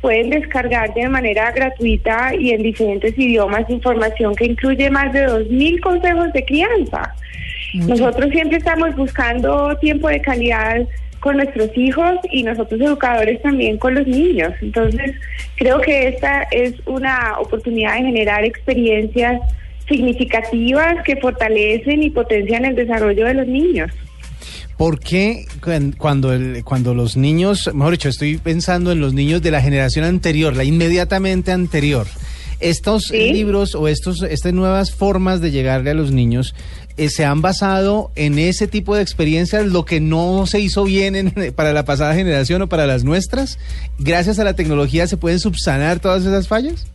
pueden 0.00 0.30
descargar 0.30 0.94
de 0.94 1.08
manera 1.08 1.52
gratuita 1.52 2.34
y 2.34 2.50
en 2.50 2.62
diferentes 2.62 3.16
idiomas 3.18 3.68
información 3.68 4.34
que 4.34 4.46
incluye 4.46 4.90
más 4.90 5.12
de 5.12 5.26
2.000 5.26 5.80
consejos 5.80 6.32
de 6.32 6.44
crianza. 6.44 7.14
Nosotros 7.74 8.30
siempre 8.30 8.58
estamos 8.58 8.96
buscando 8.96 9.76
tiempo 9.78 10.08
de 10.08 10.20
calidad 10.20 10.80
con 11.20 11.36
nuestros 11.36 11.70
hijos 11.76 12.12
y 12.32 12.42
nosotros 12.42 12.80
educadores 12.80 13.40
también 13.42 13.76
con 13.78 13.94
los 13.94 14.06
niños. 14.06 14.52
Entonces, 14.62 15.12
creo 15.56 15.80
que 15.80 16.08
esta 16.08 16.42
es 16.50 16.74
una 16.86 17.38
oportunidad 17.38 17.94
de 17.96 18.04
generar 18.06 18.44
experiencias 18.44 19.40
significativas 19.88 21.02
que 21.04 21.16
fortalecen 21.16 22.02
y 22.02 22.10
potencian 22.10 22.64
el 22.64 22.74
desarrollo 22.74 23.26
de 23.26 23.34
los 23.34 23.46
niños. 23.46 23.90
¿Por 24.76 24.98
qué 24.98 25.44
cuan- 25.62 25.92
cuando, 25.92 26.32
el- 26.32 26.64
cuando 26.64 26.94
los 26.94 27.16
niños, 27.16 27.68
mejor 27.74 27.92
dicho, 27.92 28.08
estoy 28.08 28.38
pensando 28.38 28.92
en 28.92 29.00
los 29.00 29.12
niños 29.12 29.42
de 29.42 29.50
la 29.50 29.60
generación 29.60 30.06
anterior, 30.06 30.56
la 30.56 30.64
inmediatamente 30.64 31.52
anterior, 31.52 32.06
estos 32.60 33.04
Sí. 33.04 33.32
libros 33.32 33.74
o 33.74 33.88
estos, 33.88 34.22
estas 34.22 34.54
nuevas 34.54 34.94
formas 34.94 35.40
de 35.42 35.50
llegarle 35.50 35.90
a 35.90 35.94
los 35.94 36.12
niños 36.12 36.54
eh, 37.04 37.08
se 37.08 37.24
han 37.24 37.40
basado 37.42 38.10
en 38.14 38.38
ese 38.38 38.66
tipo 38.68 38.94
de 38.94 39.02
experiencias, 39.02 39.66
lo 39.66 39.84
que 39.84 40.00
no 40.00 40.46
se 40.46 40.60
hizo 40.60 40.84
bien 40.84 41.16
en- 41.16 41.52
para 41.56 41.72
la 41.72 41.84
pasada 41.84 42.14
generación 42.14 42.62
o 42.62 42.68
para 42.68 42.86
las 42.86 43.04
nuestras? 43.04 43.58
Gracias 43.98 44.38
a 44.38 44.44
la 44.44 44.54
tecnología 44.54 45.06
se 45.06 45.16
pueden 45.16 45.38
subsanar 45.38 46.00
todas 46.00 46.24
esas 46.24 46.46
fallas. 46.48 46.86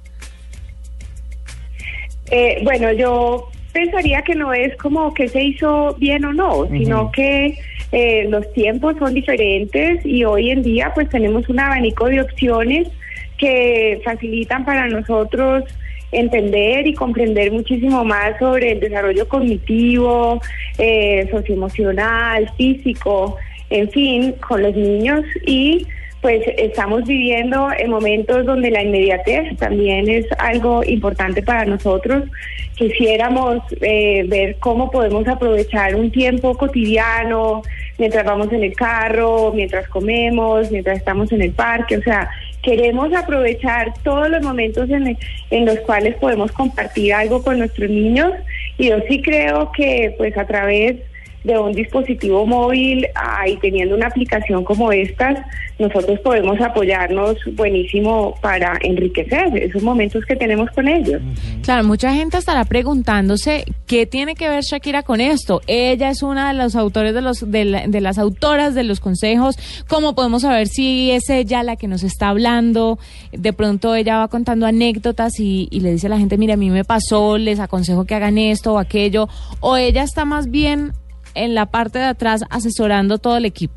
Eh, 2.31 2.59
bueno, 2.63 2.91
yo 2.93 3.49
pensaría 3.73 4.21
que 4.21 4.35
no 4.35 4.53
es 4.53 4.75
como 4.77 5.13
que 5.13 5.27
se 5.27 5.43
hizo 5.43 5.95
bien 5.99 6.25
o 6.25 6.33
no, 6.33 6.67
sino 6.71 7.11
que 7.11 7.57
eh, 7.91 8.25
los 8.29 8.51
tiempos 8.53 8.95
son 8.97 9.13
diferentes 9.13 10.05
y 10.05 10.23
hoy 10.23 10.49
en 10.49 10.63
día 10.63 10.91
pues 10.95 11.09
tenemos 11.09 11.47
un 11.49 11.59
abanico 11.59 12.07
de 12.07 12.21
opciones 12.21 12.87
que 13.37 14.01
facilitan 14.03 14.65
para 14.65 14.87
nosotros 14.87 15.63
entender 16.19 16.87
y 16.87 16.93
comprender 16.93 17.51
muchísimo 17.51 18.03
más 18.03 18.37
sobre 18.39 18.73
el 18.73 18.79
desarrollo 18.79 19.27
cognitivo, 19.27 20.41
eh, 20.77 21.27
socioemocional, 21.31 22.49
físico, 22.57 23.37
en 23.69 23.89
fin, 23.91 24.33
con 24.47 24.61
los 24.61 24.75
niños 24.75 25.23
y 25.45 25.87
pues 26.25 26.41
estamos 26.57 27.03
viviendo 27.03 27.67
en 27.77 27.91
momentos 27.91 28.47
donde 28.47 28.71
la 28.71 28.81
inmediatez 28.81 29.55
también 29.57 30.09
es 30.09 30.25
algo 30.39 30.83
importante 30.83 31.43
para 31.43 31.65
nosotros. 31.65 32.23
Quisiéramos 32.73 33.61
eh, 33.79 34.25
ver 34.27 34.55
cómo 34.59 34.89
podemos 34.89 35.27
aprovechar 35.27 35.95
un 35.95 36.09
tiempo 36.09 36.57
cotidiano 36.57 37.61
mientras 37.99 38.25
vamos 38.25 38.51
en 38.51 38.63
el 38.63 38.73
carro, 38.73 39.51
mientras 39.53 39.87
comemos, 39.87 40.71
mientras 40.71 40.97
estamos 40.97 41.31
en 41.31 41.43
el 41.43 41.51
parque. 41.51 41.97
O 41.97 42.01
sea, 42.01 42.27
queremos 42.65 43.13
aprovechar 43.13 43.93
todos 44.03 44.27
los 44.27 44.41
momentos 44.41 44.89
en, 44.89 45.17
en 45.51 45.65
los 45.65 45.79
cuales 45.81 46.15
podemos 46.15 46.51
compartir 46.51 47.13
algo 47.13 47.43
con 47.43 47.59
nuestros 47.59 47.89
niños 47.89 48.33
y 48.79 48.89
yo 48.89 48.97
sí 49.07 49.21
creo 49.21 49.71
que 49.71 50.15
pues 50.17 50.35
a 50.35 50.47
través 50.47 50.97
de 51.45 51.57
un 51.59 51.71
dispositivo 51.73 52.45
móvil 52.45 53.05
ah, 53.15 53.47
y 53.47 53.55
teniendo 53.57 53.95
una 53.95 54.07
aplicación 54.07 54.63
como 54.63 54.91
estas, 54.91 55.37
nosotros 55.79 56.19
podemos 56.21 56.59
apoyarnos 56.59 57.37
buenísimo 57.53 58.35
para 58.41 58.77
enriquecer 58.81 59.55
esos 59.57 59.83
momentos 59.83 60.23
que 60.25 60.35
tenemos 60.35 60.69
con 60.71 60.87
ellos. 60.87 61.21
Claro, 61.63 61.83
mucha 61.83 62.13
gente 62.13 62.37
estará 62.37 62.63
preguntándose 62.65 63.65
qué 63.87 64.05
tiene 64.05 64.35
que 64.35 64.49
ver 64.49 64.63
Shakira 64.63 65.03
con 65.03 65.21
esto. 65.21 65.61
Ella 65.67 66.09
es 66.09 66.23
una 66.23 66.51
de 66.51 66.57
los 66.57 66.75
autores 66.75 67.13
de 67.13 67.21
los 67.21 67.51
de, 67.51 67.65
la- 67.65 67.87
de 67.87 68.01
las 68.01 68.17
autoras 68.17 68.73
de 68.73 68.83
los 68.83 68.99
consejos. 68.99 69.55
¿Cómo 69.87 70.15
podemos 70.15 70.41
saber 70.41 70.67
si 70.67 71.11
es 71.11 71.29
ella 71.29 71.61
la 71.63 71.75
que 71.75 71.87
nos 71.87 72.03
está 72.03 72.29
hablando? 72.29 72.97
De 73.31 73.53
pronto 73.53 73.93
ella 73.95 74.17
va 74.17 74.27
contando 74.29 74.65
anécdotas 74.65 75.39
y, 75.39 75.67
y 75.71 75.81
le 75.81 75.91
dice 75.91 76.07
a 76.07 76.09
la 76.09 76.17
gente, 76.17 76.37
mira, 76.37 76.55
a 76.55 76.57
mí 76.57 76.69
me 76.69 76.85
pasó, 76.85 77.37
les 77.37 77.59
aconsejo 77.59 78.05
que 78.05 78.15
hagan 78.15 78.37
esto 78.37 78.73
o 78.73 78.77
aquello. 78.79 79.27
O 79.59 79.77
ella 79.77 80.03
está 80.03 80.25
más 80.25 80.49
bien 80.49 80.93
en 81.35 81.53
la 81.53 81.67
parte 81.67 81.99
de 81.99 82.05
atrás 82.05 82.43
asesorando 82.49 83.17
todo 83.17 83.37
el 83.37 83.45
equipo. 83.45 83.75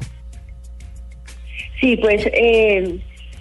Sí, 1.80 1.96
pues 1.96 2.26
eh, 2.32 2.98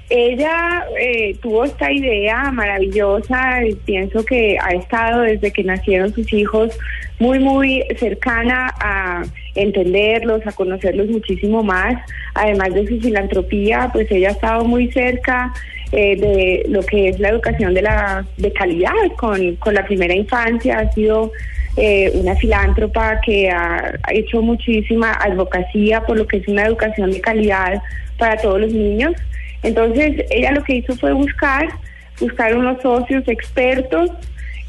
ella 0.09 0.85
eh, 0.99 1.35
tuvo 1.41 1.65
esta 1.65 1.91
idea 1.91 2.51
maravillosa 2.51 3.65
y 3.65 3.75
pienso 3.75 4.23
que 4.23 4.57
ha 4.61 4.69
estado 4.69 5.21
desde 5.21 5.51
que 5.51 5.63
nacieron 5.63 6.13
sus 6.13 6.31
hijos 6.31 6.77
muy, 7.19 7.39
muy 7.39 7.83
cercana 7.99 8.73
a 8.79 9.23
entenderlos, 9.55 10.45
a 10.45 10.51
conocerlos 10.51 11.07
muchísimo 11.07 11.63
más. 11.63 11.95
Además 12.35 12.73
de 12.73 12.87
su 12.87 13.01
filantropía, 13.01 13.89
pues 13.91 14.09
ella 14.11 14.29
ha 14.29 14.31
estado 14.31 14.63
muy 14.63 14.91
cerca 14.91 15.51
eh, 15.91 16.15
de 16.15 16.65
lo 16.69 16.81
que 16.83 17.09
es 17.09 17.19
la 17.19 17.29
educación 17.29 17.73
de, 17.73 17.81
la, 17.81 18.25
de 18.37 18.53
calidad 18.53 18.91
con, 19.17 19.55
con 19.55 19.73
la 19.73 19.85
primera 19.85 20.15
infancia. 20.15 20.79
Ha 20.79 20.91
sido 20.93 21.31
eh, 21.77 22.11
una 22.15 22.35
filántropa 22.35 23.21
que 23.21 23.49
ha, 23.49 23.93
hecho 24.11 24.41
muchísima 24.41 25.13
advocacia 25.13 26.01
por 26.01 26.17
lo 26.17 26.25
que 26.25 26.37
es 26.37 26.47
una 26.47 26.63
educación 26.65 27.11
de 27.11 27.21
calidad 27.21 27.81
para 28.17 28.35
todos 28.37 28.61
los 28.61 28.73
niños. 28.73 29.13
Entonces, 29.63 30.25
ella 30.31 30.51
lo 30.51 30.63
que 30.63 30.77
hizo 30.77 30.95
fue 30.95 31.13
buscar, 31.13 31.67
buscar 32.19 32.55
unos 32.55 32.81
socios 32.81 33.27
expertos 33.27 34.09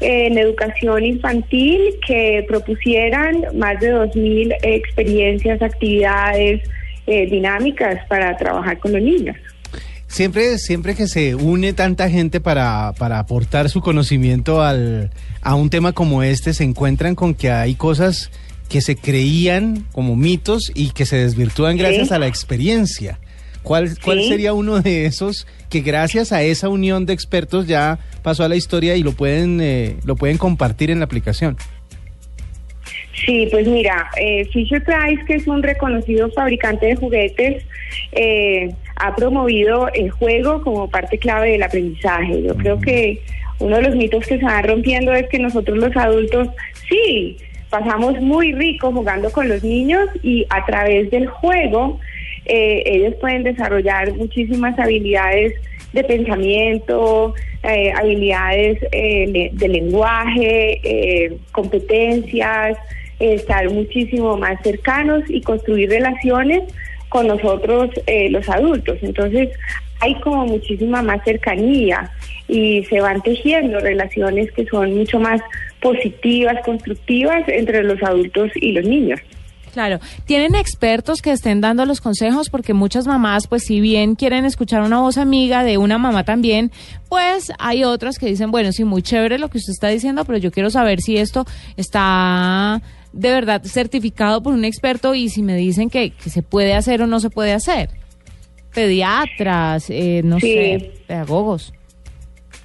en 0.01 0.37
educación 0.37 1.03
infantil 1.03 1.95
que 2.05 2.45
propusieran 2.47 3.43
más 3.55 3.79
de 3.79 3.93
2.000 3.93 4.55
experiencias, 4.61 5.61
actividades 5.61 6.61
eh, 7.07 7.25
dinámicas 7.25 8.05
para 8.07 8.37
trabajar 8.37 8.77
con 8.77 8.93
los 8.93 9.01
niños. 9.01 9.35
Siempre, 10.09 10.57
siempre 10.57 10.95
que 10.95 11.07
se 11.07 11.35
une 11.35 11.71
tanta 11.73 12.09
gente 12.09 12.41
para, 12.41 12.93
para 12.97 13.19
aportar 13.19 13.69
su 13.69 13.79
conocimiento 13.79 14.63
al, 14.63 15.11
a 15.41 15.53
un 15.55 15.69
tema 15.69 15.93
como 15.93 16.23
este, 16.23 16.53
se 16.53 16.63
encuentran 16.63 17.13
con 17.13 17.35
que 17.35 17.51
hay 17.51 17.75
cosas 17.75 18.31
que 18.69 18.81
se 18.81 18.95
creían 18.95 19.85
como 19.91 20.15
mitos 20.15 20.71
y 20.73 20.89
que 20.91 21.05
se 21.05 21.17
desvirtúan 21.17 21.77
gracias 21.77 22.11
a 22.11 22.17
la 22.19 22.25
experiencia. 22.27 23.19
¿Cuál, 23.61 23.97
¿Cuál 24.03 24.21
Sí. 24.21 24.29
sería 24.29 24.53
uno 24.53 24.79
de 24.79 25.05
esos 25.05 25.45
que 25.69 25.81
gracias 25.81 26.31
a 26.31 26.41
esa 26.41 26.69
unión 26.69 27.05
de 27.05 27.13
expertos 27.13 27.67
ya 27.67 27.99
pasó 28.23 28.43
a 28.43 28.49
la 28.49 28.55
historia 28.55 28.95
y 28.95 29.03
lo 29.03 29.11
pueden, 29.11 29.59
eh, 29.61 29.97
lo 30.05 30.15
pueden 30.15 30.37
compartir 30.37 30.89
en 30.89 30.99
la 30.99 31.05
aplicación? 31.05 31.55
Sí, 33.25 33.47
pues 33.51 33.67
mira, 33.67 34.09
eh, 34.19 34.45
Fisher 34.53 34.81
Price, 34.83 35.23
que 35.27 35.35
es 35.35 35.45
un 35.47 35.61
reconocido 35.61 36.31
fabricante 36.31 36.85
de 36.87 36.95
juguetes, 36.95 37.63
eh, 38.13 38.73
ha 38.99 39.15
promovido 39.15 39.89
el 39.93 40.11
juego 40.11 40.61
como 40.61 40.89
parte 40.89 41.17
clave 41.17 41.51
del 41.51 41.63
aprendizaje. 41.63 42.43
Yo 42.43 42.55
creo 42.55 42.79
que 42.79 43.21
uno 43.59 43.77
de 43.77 43.83
los 43.83 43.95
mitos 43.95 44.25
que 44.25 44.37
se 44.37 44.45
van 44.45 44.63
rompiendo 44.63 45.13
es 45.13 45.27
que 45.29 45.39
nosotros 45.39 45.77
los 45.77 45.95
adultos, 45.95 46.49
sí, 46.87 47.37
pasamos 47.69 48.19
muy 48.21 48.53
rico 48.53 48.91
jugando 48.91 49.31
con 49.31 49.47
los 49.47 49.63
niños 49.63 50.09
y 50.23 50.45
a 50.49 50.65
través 50.65 51.09
del 51.11 51.27
juego 51.27 51.99
eh, 52.45 52.83
ellos 52.85 53.15
pueden 53.21 53.43
desarrollar 53.43 54.13
muchísimas 54.13 54.77
habilidades 54.79 55.53
de 55.93 56.03
pensamiento, 56.03 57.33
eh, 57.63 57.91
habilidades 57.91 58.79
eh, 58.91 59.49
de 59.53 59.67
lenguaje, 59.67 60.79
eh, 60.83 61.37
competencias, 61.51 62.77
eh, 63.19 63.33
estar 63.35 63.69
muchísimo 63.69 64.37
más 64.37 64.61
cercanos 64.61 65.23
y 65.27 65.41
construir 65.41 65.89
relaciones 65.89 66.63
con 67.09 67.27
nosotros 67.27 67.89
eh, 68.07 68.29
los 68.29 68.47
adultos. 68.47 68.97
Entonces 69.01 69.49
hay 69.99 70.15
como 70.21 70.45
muchísima 70.45 71.01
más 71.01 71.23
cercanía 71.23 72.09
y 72.47 72.83
se 72.85 73.01
van 73.01 73.21
tejiendo 73.21 73.79
relaciones 73.79 74.51
que 74.53 74.65
son 74.65 74.95
mucho 74.95 75.19
más 75.19 75.41
positivas, 75.81 76.57
constructivas 76.63 77.43
entre 77.47 77.83
los 77.83 78.01
adultos 78.01 78.51
y 78.55 78.71
los 78.71 78.85
niños. 78.85 79.19
Claro, 79.73 79.99
¿tienen 80.25 80.55
expertos 80.55 81.21
que 81.21 81.31
estén 81.31 81.61
dando 81.61 81.85
los 81.85 82.01
consejos? 82.01 82.49
Porque 82.49 82.73
muchas 82.73 83.05
mamás, 83.05 83.47
pues 83.47 83.63
si 83.65 83.79
bien 83.79 84.15
quieren 84.15 84.45
escuchar 84.45 84.81
una 84.81 84.99
voz 84.99 85.17
amiga 85.17 85.63
de 85.63 85.77
una 85.77 85.97
mamá 85.97 86.23
también, 86.23 86.71
pues 87.07 87.51
hay 87.59 87.83
otras 87.83 88.17
que 88.17 88.25
dicen, 88.25 88.49
bueno, 88.49 88.71
sí, 88.71 88.83
muy 88.83 89.03
chévere 89.03 89.37
lo 89.37 89.49
que 89.49 89.59
usted 89.59 89.73
está 89.73 89.87
diciendo, 89.89 90.25
pero 90.25 90.39
yo 90.39 90.51
quiero 90.51 90.71
saber 90.71 91.01
si 91.01 91.17
esto 91.17 91.45
está 91.77 92.81
de 93.13 93.31
verdad 93.31 93.61
certificado 93.63 94.41
por 94.43 94.53
un 94.53 94.65
experto 94.65 95.15
y 95.15 95.29
si 95.29 95.41
me 95.43 95.55
dicen 95.55 95.89
que, 95.89 96.11
que 96.11 96.29
se 96.29 96.41
puede 96.43 96.73
hacer 96.73 97.01
o 97.01 97.07
no 97.07 97.19
se 97.19 97.29
puede 97.29 97.53
hacer. 97.53 97.89
Pediatras, 98.73 99.89
eh, 99.89 100.21
no 100.23 100.39
Sí. 100.39 100.53
sé, 100.53 100.91
pedagogos. 101.07 101.73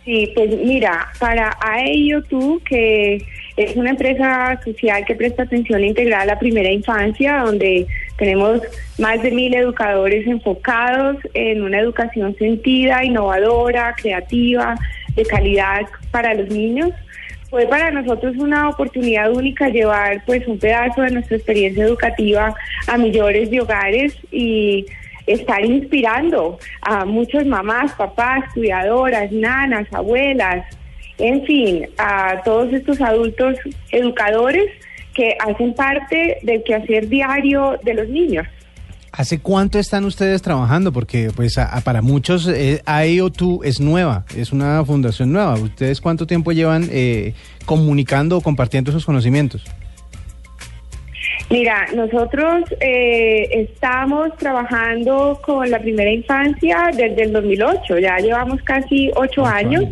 Sí, 0.05 0.31
pues 0.35 0.51
mira, 0.63 1.09
para 1.19 1.51
AEIOTU, 1.63 2.61
que 2.69 3.25
es 3.57 3.75
una 3.75 3.91
empresa 3.91 4.61
social 4.63 5.03
que 5.07 5.15
presta 5.15 5.45
atención 5.45 5.83
integral 5.83 6.23
a 6.23 6.35
la 6.35 6.39
primera 6.39 6.71
infancia, 6.71 7.39
donde 7.39 7.87
tenemos 8.19 8.61
más 8.99 9.23
de 9.23 9.31
mil 9.31 9.55
educadores 9.55 10.27
enfocados 10.27 11.17
en 11.33 11.63
una 11.63 11.81
educación 11.81 12.37
sentida, 12.39 13.03
innovadora, 13.03 13.95
creativa, 13.97 14.75
de 15.17 15.25
calidad 15.25 15.81
para 16.11 16.35
los 16.35 16.49
niños. 16.51 16.91
Fue 17.55 17.69
para 17.69 17.93
nosotros 17.93 18.35
una 18.37 18.69
oportunidad 18.69 19.33
única 19.33 19.69
llevar 19.69 20.25
pues 20.27 20.45
un 20.49 20.59
pedazo 20.59 21.03
de 21.03 21.12
nuestra 21.12 21.37
experiencia 21.37 21.85
educativa 21.85 22.53
a 22.88 22.99
millones 22.99 23.49
de 23.49 23.61
hogares 23.61 24.19
y 24.33 24.85
estar 25.29 25.64
inspirando 25.64 26.59
a 26.81 27.05
muchas 27.05 27.47
mamás, 27.47 27.93
papás, 27.93 28.53
cuidadoras, 28.55 29.31
nanas, 29.31 29.87
abuelas, 29.93 30.67
en 31.19 31.45
fin, 31.47 31.87
a 31.97 32.43
todos 32.45 32.73
estos 32.73 33.01
adultos 33.01 33.57
educadores 33.93 34.73
que 35.14 35.37
hacen 35.38 35.75
parte 35.75 36.38
del 36.43 36.64
quehacer 36.64 37.09
diario 37.09 37.79
de 37.85 37.95
los 37.95 38.09
niños. 38.09 38.49
¿Hace 39.16 39.38
cuánto 39.38 39.79
están 39.79 40.05
ustedes 40.05 40.42
trabajando? 40.42 40.92
Porque 40.92 41.31
pues 41.37 41.57
a- 41.57 41.66
a- 41.77 41.81
para 41.83 42.03
muchos 42.03 42.48
eh, 42.48 42.83
AEO2 42.85 43.61
es 43.64 43.79
nueva, 43.81 44.24
es 44.37 44.50
una 44.53 44.85
fundación 44.85 45.33
nueva. 45.33 45.55
¿Ustedes 45.55 46.00
cuánto 46.00 46.27
tiempo 46.27 46.50
llevan 46.50 46.88
eh, 46.90 47.33
comunicando 47.64 48.38
o 48.38 48.40
compartiendo 48.40 48.90
esos 48.90 49.07
conocimientos? 49.07 49.64
Mira, 51.50 51.87
nosotros 51.94 52.64
eh, 52.81 53.46
estamos 53.53 54.35
trabajando 54.38 55.38
con 55.44 55.70
la 55.70 55.79
primera 55.79 56.11
infancia 56.11 56.90
desde 56.96 57.22
el 57.24 57.33
2008, 57.33 57.98
ya 57.98 58.16
llevamos 58.18 58.62
casi 58.62 59.11
ocho 59.14 59.42
Ocho 59.42 59.46
años. 59.46 59.85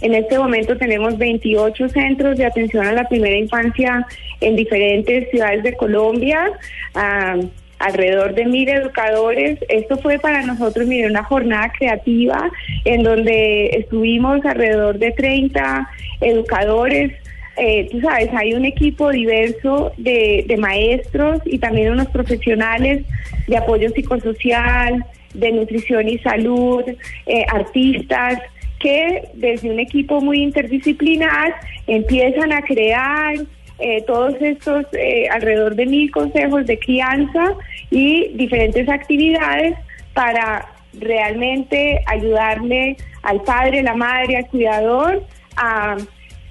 En 0.00 0.14
este 0.14 0.38
momento 0.38 0.76
tenemos 0.76 1.16
28 1.18 1.88
centros 1.90 2.36
de 2.38 2.46
atención 2.46 2.86
a 2.86 2.92
la 2.92 3.08
primera 3.08 3.36
infancia 3.36 4.06
en 4.40 4.56
diferentes 4.56 5.30
ciudades 5.30 5.62
de 5.62 5.74
Colombia. 5.76 6.50
ah, 6.94 7.36
alrededor 7.78 8.34
de 8.34 8.46
mil 8.46 8.68
educadores. 8.68 9.58
Esto 9.68 9.98
fue 9.98 10.18
para 10.18 10.42
nosotros, 10.42 10.86
mire, 10.86 11.08
una 11.08 11.24
jornada 11.24 11.72
creativa 11.76 12.50
en 12.84 13.02
donde 13.02 13.70
estuvimos 13.78 14.44
alrededor 14.44 14.98
de 14.98 15.12
30 15.12 15.88
educadores 16.20 17.12
eh, 17.56 17.88
tú 17.90 18.00
sabes, 18.00 18.30
hay 18.34 18.54
un 18.54 18.64
equipo 18.64 19.10
diverso 19.10 19.92
de, 19.96 20.56
maestros 20.58 21.40
y 21.44 21.58
también 21.58 21.92
unos 21.92 22.08
profesionales 22.08 23.04
de 23.46 23.56
apoyo 23.56 23.90
psicosocial, 23.90 25.04
de 25.34 25.52
nutrición 25.52 26.08
y 26.08 26.18
salud, 26.18 26.82
eh, 27.26 27.44
artistas, 27.52 28.40
que 28.80 29.28
desde 29.34 29.70
un 29.70 29.78
equipo 29.78 30.20
muy 30.20 30.42
interdisciplinar 30.42 31.54
empiezan 31.86 32.52
a 32.52 32.62
crear 32.62 33.36
eh, 33.78 34.02
todos 34.06 34.34
estos 34.40 34.86
eh, 34.92 35.28
alrededor 35.30 35.74
de 35.74 35.86
mil 35.86 36.10
consejos 36.10 36.66
de 36.66 36.78
crianza 36.78 37.54
y 37.90 38.28
diferentes 38.34 38.88
actividades 38.88 39.76
para 40.12 40.66
realmente 40.92 42.00
ayudarle 42.06 42.96
al 43.22 43.42
padre, 43.42 43.82
la 43.82 43.94
madre, 43.94 44.36
al 44.36 44.46
cuidador 44.46 45.24
a 45.56 45.96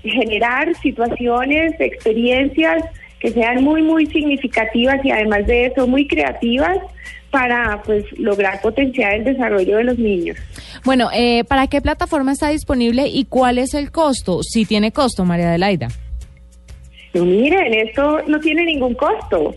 generar 0.03 0.75
situaciones, 0.81 1.73
experiencias 1.79 2.83
que 3.19 3.31
sean 3.31 3.63
muy, 3.63 3.81
muy 3.81 4.05
significativas 4.07 4.97
y 5.03 5.11
además 5.11 5.47
de 5.47 5.67
eso 5.67 5.87
muy 5.87 6.07
creativas 6.07 6.77
para 7.31 7.81
pues 7.83 8.03
lograr 8.19 8.61
potenciar 8.61 9.13
el 9.15 9.23
desarrollo 9.23 9.77
de 9.77 9.83
los 9.85 9.97
niños. 9.97 10.37
Bueno, 10.83 11.09
eh, 11.13 11.43
¿para 11.45 11.67
qué 11.67 11.81
plataforma 11.81 12.33
está 12.33 12.49
disponible 12.49 13.07
y 13.07 13.25
cuál 13.25 13.57
es 13.57 13.73
el 13.73 13.91
costo? 13.91 14.43
Si 14.43 14.65
tiene 14.65 14.91
costo, 14.91 15.23
María 15.23 15.49
Adelaida. 15.49 15.87
No, 17.13 17.25
miren, 17.25 17.73
esto 17.73 18.21
no 18.27 18.39
tiene 18.39 18.65
ningún 18.65 18.95
costo. 18.95 19.55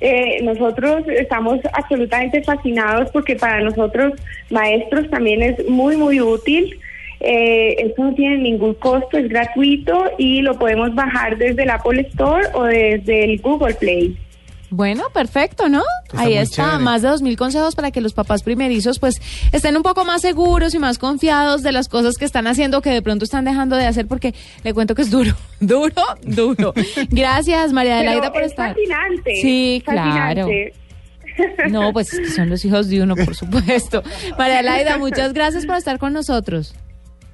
eh, 0.00 0.40
nosotros 0.42 1.04
estamos 1.08 1.60
absolutamente 1.72 2.42
fascinados 2.42 3.10
porque 3.12 3.36
para 3.36 3.60
nosotros 3.60 4.12
maestros 4.50 5.08
también 5.08 5.42
es 5.42 5.68
muy, 5.68 5.96
muy 5.96 6.20
útil. 6.20 6.78
Eh, 7.20 7.76
esto 7.78 8.04
no 8.04 8.14
tiene 8.14 8.38
ningún 8.38 8.74
costo, 8.74 9.16
es 9.16 9.28
gratuito 9.28 10.10
y 10.18 10.42
lo 10.42 10.58
podemos 10.58 10.94
bajar 10.94 11.38
desde 11.38 11.62
el 11.62 11.70
Apple 11.70 12.02
Store 12.10 12.48
o 12.52 12.64
desde 12.64 13.24
el 13.24 13.40
Google 13.40 13.74
Play. 13.74 14.16
Bueno, 14.76 15.04
perfecto, 15.14 15.68
¿no? 15.68 15.82
Está 16.06 16.20
Ahí 16.20 16.34
está, 16.34 16.64
chévere. 16.64 16.78
más 16.84 17.02
de 17.02 17.08
dos 17.08 17.22
mil 17.22 17.36
consejos 17.36 17.76
para 17.76 17.92
que 17.92 18.00
los 18.00 18.12
papás 18.12 18.42
primerizos 18.42 18.98
pues 18.98 19.22
estén 19.52 19.76
un 19.76 19.84
poco 19.84 20.04
más 20.04 20.20
seguros 20.22 20.74
y 20.74 20.80
más 20.80 20.98
confiados 20.98 21.62
de 21.62 21.70
las 21.70 21.88
cosas 21.88 22.16
que 22.16 22.24
están 22.24 22.48
haciendo 22.48 22.82
que 22.82 22.90
de 22.90 23.00
pronto 23.00 23.24
están 23.24 23.44
dejando 23.44 23.76
de 23.76 23.86
hacer 23.86 24.08
porque 24.08 24.34
le 24.64 24.74
cuento 24.74 24.96
que 24.96 25.02
es 25.02 25.10
duro, 25.12 25.32
duro, 25.60 26.02
duro. 26.22 26.74
Gracias, 27.10 27.72
María 27.72 27.98
Adelaida, 27.98 28.32
por 28.32 28.42
es 28.42 28.50
estar. 28.50 28.74
fascinante. 28.74 29.34
Sí, 29.40 29.82
claro. 29.86 30.08
fascinante. 30.48 30.74
No, 31.70 31.92
pues 31.92 32.12
es 32.12 32.20
que 32.20 32.30
son 32.30 32.48
los 32.50 32.64
hijos 32.64 32.88
de 32.88 33.02
uno, 33.02 33.14
por 33.16 33.34
supuesto. 33.36 34.02
María 34.38 34.58
Adelaida, 34.58 34.98
muchas 34.98 35.32
gracias 35.32 35.66
por 35.66 35.76
estar 35.76 35.98
con 36.00 36.12
nosotros. 36.12 36.74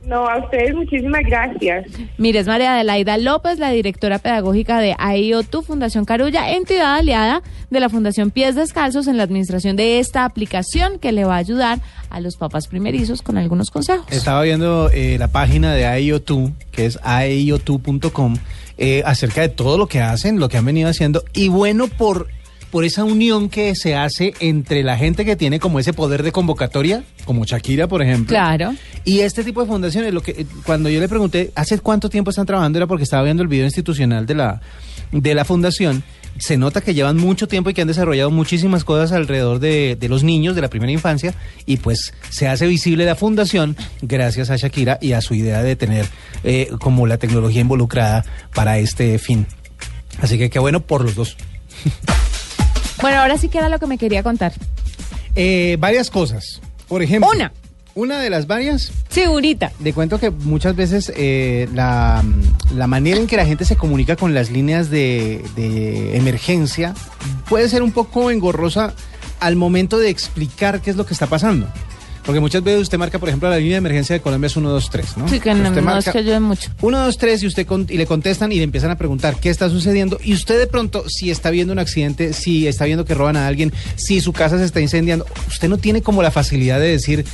No, 0.05 0.27
a 0.27 0.39
ustedes 0.39 0.75
muchísimas 0.75 1.23
gracias. 1.25 1.87
Mire, 2.17 2.39
es 2.39 2.47
María 2.47 2.75
Adelaida 2.75 3.19
López, 3.19 3.59
la 3.59 3.71
directora 3.71 4.19
pedagógica 4.19 4.81
de 4.81 4.95
AIOTU 4.99 5.63
Fundación 5.63 6.07
Carulla, 6.07 6.53
entidad 6.53 6.97
aliada 6.97 7.43
de 7.69 7.81
la 7.81 7.89
Fundación 7.89 8.31
Pies 8.31 8.55
Descalzos 8.55 9.07
en 9.09 9.19
la 9.19 9.25
administración 9.25 9.77
de 9.77 9.99
esta 9.99 10.25
aplicación 10.25 10.99
que 10.99 11.13
le 11.13 11.25
va 11.25 11.35
a 11.35 11.39
ayudar 11.39 11.81
a 12.09 12.21
los 12.21 12.37
papás 12.37 12.67
primerizos 12.67 13.21
con 13.21 13.37
algunos 13.37 13.71
consejos. 13.71 14.07
Estaba 14.11 14.43
viendo 14.43 14.91
eh, 14.91 15.17
la 15.19 15.29
página 15.29 15.75
de 15.75 15.87
AIO2, 15.87 16.53
que 16.73 16.87
es 16.87 16.99
AIO2.com, 17.01 18.37
eh, 18.79 19.03
acerca 19.05 19.43
de 19.43 19.51
todo 19.51 19.77
lo 19.77 19.87
que 19.87 20.01
hacen, 20.01 20.41
lo 20.41 20.49
que 20.49 20.57
han 20.57 20.65
venido 20.65 20.89
haciendo, 20.89 21.23
y 21.35 21.49
bueno 21.49 21.89
por, 21.89 22.29
por 22.71 22.85
esa 22.85 23.05
unión 23.05 23.49
que 23.49 23.75
se 23.75 23.97
hace 23.97 24.35
entre 24.41 24.83
la 24.83 24.97
gente 24.97 25.25
que 25.25 25.37
tiene 25.37 25.59
como 25.59 25.79
ese 25.79 25.93
poder 25.93 26.23
de 26.23 26.33
convocatoria, 26.33 27.03
como 27.25 27.45
Shakira, 27.45 27.89
por 27.89 28.03
ejemplo. 28.03 28.29
Claro. 28.29 28.75
Y 29.05 29.21
este 29.21 29.45
tipo 29.45 29.61
de 29.61 29.67
fundaciones, 29.67 30.15
lo 30.15 30.23
que 30.23 30.33
eh, 30.33 30.47
cuando 30.65 30.89
yo 30.89 31.01
le 31.01 31.09
pregunté 31.09 31.53
hace 31.55 31.79
cuánto 31.79 32.09
tiempo 32.09 32.31
están 32.31 32.47
trabajando 32.47 32.79
era 32.79 32.87
porque 32.87 33.05
estaba 33.05 33.23
viendo 33.23 33.43
el 33.43 33.49
video 33.49 33.65
institucional 33.65 34.27
de 34.27 34.35
la 34.35 34.61
de 35.13 35.35
la 35.35 35.45
fundación. 35.45 36.03
Se 36.39 36.57
nota 36.57 36.81
que 36.81 36.95
llevan 36.95 37.17
mucho 37.17 37.49
tiempo 37.49 37.69
y 37.69 37.75
que 37.75 37.83
han 37.83 37.89
desarrollado 37.89 38.31
muchísimas 38.31 38.85
cosas 38.85 39.13
alrededor 39.13 39.59
de, 39.59 39.97
de 39.99 40.09
los 40.09 40.23
niños 40.23 40.55
de 40.55 40.63
la 40.63 40.71
primera 40.71 40.93
infancia 40.93 41.35
y 41.67 41.79
pues 41.79 42.15
se 42.31 42.49
hace 42.49 42.67
visible 42.67 43.05
la 43.05 43.17
fundación 43.17 43.77
gracias 44.01 44.49
a 44.49 44.57
Shakira 44.57 44.99
y 45.03 45.13
a 45.13 45.21
su 45.21 45.35
idea 45.35 45.63
de 45.63 45.77
tener 45.77 46.07
eh, 46.45 46.71
como 46.79 47.07
la 47.07 47.19
tecnología 47.19 47.61
involucrada 47.61 48.25
para 48.55 48.79
este 48.79 49.19
fin. 49.19 49.47
Así 50.21 50.39
que 50.39 50.51
qué 50.51 50.59
bueno 50.59 50.81
por 50.81 51.03
los 51.03 51.15
dos. 51.15 51.37
Bueno, 53.03 53.19
ahora 53.19 53.39
sí 53.39 53.49
que 53.49 53.59
era 53.59 53.69
lo 53.69 53.79
que 53.79 53.87
me 53.87 53.99
quería 53.99 54.23
contar. 54.23 54.53
Eh, 55.35 55.77
varias 55.79 56.11
cosas. 56.11 56.61
Por 56.89 57.03
ejemplo, 57.03 57.31
Una. 57.31 57.53
Una 57.95 58.21
de 58.21 58.31
las 58.31 58.47
varias 58.47 58.93
Segurita. 59.09 59.73
Le 59.83 59.93
cuento 59.93 60.19
que 60.19 60.31
muchas 60.31 60.77
veces 60.77 61.13
eh, 61.17 61.69
la, 61.75 62.23
la 62.75 62.87
manera 62.87 63.19
en 63.19 63.27
que 63.27 63.37
la 63.37 63.45
gente 63.45 63.65
se 63.65 63.77
comunica 63.77 64.15
con 64.17 64.33
las 64.33 64.51
líneas 64.51 64.91
de, 64.91 65.43
de 65.57 66.17
emergencia 66.17 66.95
puede 67.49 67.69
ser 67.69 67.83
un 67.83 67.91
poco 67.91 68.31
engorrosa 68.31 68.95
al 69.41 69.57
momento 69.57 69.99
de 69.99 70.09
explicar 70.09 70.81
qué 70.81 70.91
es 70.91 70.97
lo 70.97 71.05
que 71.05 71.15
está 71.15 71.27
pasando. 71.27 71.67
Porque 72.25 72.39
muchas 72.41 72.63
veces 72.63 72.83
usted 72.83 72.99
marca, 72.99 73.19
por 73.19 73.29
ejemplo, 73.29 73.49
la 73.49 73.57
línea 73.57 73.73
de 73.73 73.79
emergencia 73.79 74.15
de 74.15 74.21
Colombia 74.21 74.47
es 74.47 74.53
123, 74.53 75.17
¿no? 75.17 75.29
Sí, 75.29 75.41
que 75.41 75.51
no, 75.55 75.57
Usted 75.57 75.71
no 75.73 75.79
es 75.79 75.85
marca 75.85 76.13
que 76.13 76.19
ayude 76.19 76.41
mucho. 76.41 76.71
123 76.81 77.43
y 77.43 77.47
usted 77.47 77.67
con- 77.67 77.87
y 77.89 77.97
le 77.97 78.07
contestan 78.07 78.53
y 78.53 78.57
le 78.57 78.63
empiezan 78.65 78.91
a 78.91 78.97
preguntar 78.99 79.37
qué 79.41 79.49
está 79.51 79.69
sucediendo 79.71 80.19
y 80.23 80.35
usted 80.35 80.59
de 80.59 80.67
pronto 80.67 81.05
si 81.09 81.31
está 81.31 81.51
viendo 81.51 81.73
un 81.73 81.79
accidente, 81.79 82.33
si 82.33 82.67
está 82.69 82.85
viendo 82.85 83.05
que 83.05 83.15
roban 83.15 83.37
a 83.37 83.47
alguien, 83.47 83.73
si 83.97 84.21
su 84.21 84.33
casa 84.33 84.59
se 84.59 84.65
está 84.65 84.81
incendiando, 84.81 85.25
usted 85.49 85.69
no 85.69 85.79
tiene 85.79 86.03
como 86.03 86.23
la 86.23 86.31
facilidad 86.31 86.79
de 86.79 86.89
decir 86.89 87.25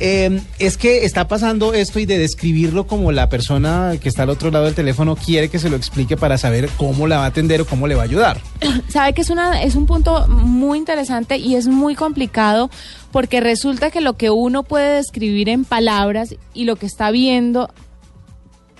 eh, 0.00 0.40
es 0.58 0.76
que 0.76 1.04
está 1.04 1.28
pasando 1.28 1.72
esto 1.72 2.00
y 2.00 2.06
de 2.06 2.18
describirlo 2.18 2.86
como 2.86 3.12
la 3.12 3.28
persona 3.28 3.92
que 4.00 4.08
está 4.08 4.24
al 4.24 4.30
otro 4.30 4.50
lado 4.50 4.64
del 4.64 4.74
teléfono 4.74 5.16
quiere 5.16 5.48
que 5.48 5.58
se 5.58 5.70
lo 5.70 5.76
explique 5.76 6.16
para 6.16 6.36
saber 6.38 6.68
cómo 6.76 7.06
la 7.06 7.18
va 7.18 7.24
a 7.24 7.28
atender 7.28 7.60
o 7.60 7.66
cómo 7.66 7.86
le 7.86 7.94
va 7.94 8.02
a 8.02 8.04
ayudar. 8.04 8.40
Sabe 8.88 9.12
que 9.12 9.22
es 9.22 9.30
una 9.30 9.62
es 9.62 9.76
un 9.76 9.86
punto 9.86 10.26
muy 10.28 10.78
interesante 10.78 11.36
y 11.38 11.54
es 11.54 11.68
muy 11.68 11.94
complicado 11.94 12.70
porque 13.12 13.40
resulta 13.40 13.90
que 13.90 14.00
lo 14.00 14.14
que 14.14 14.30
uno 14.30 14.64
puede 14.64 14.96
describir 14.96 15.48
en 15.48 15.64
palabras 15.64 16.34
y 16.52 16.64
lo 16.64 16.76
que 16.76 16.86
está 16.86 17.10
viendo 17.10 17.70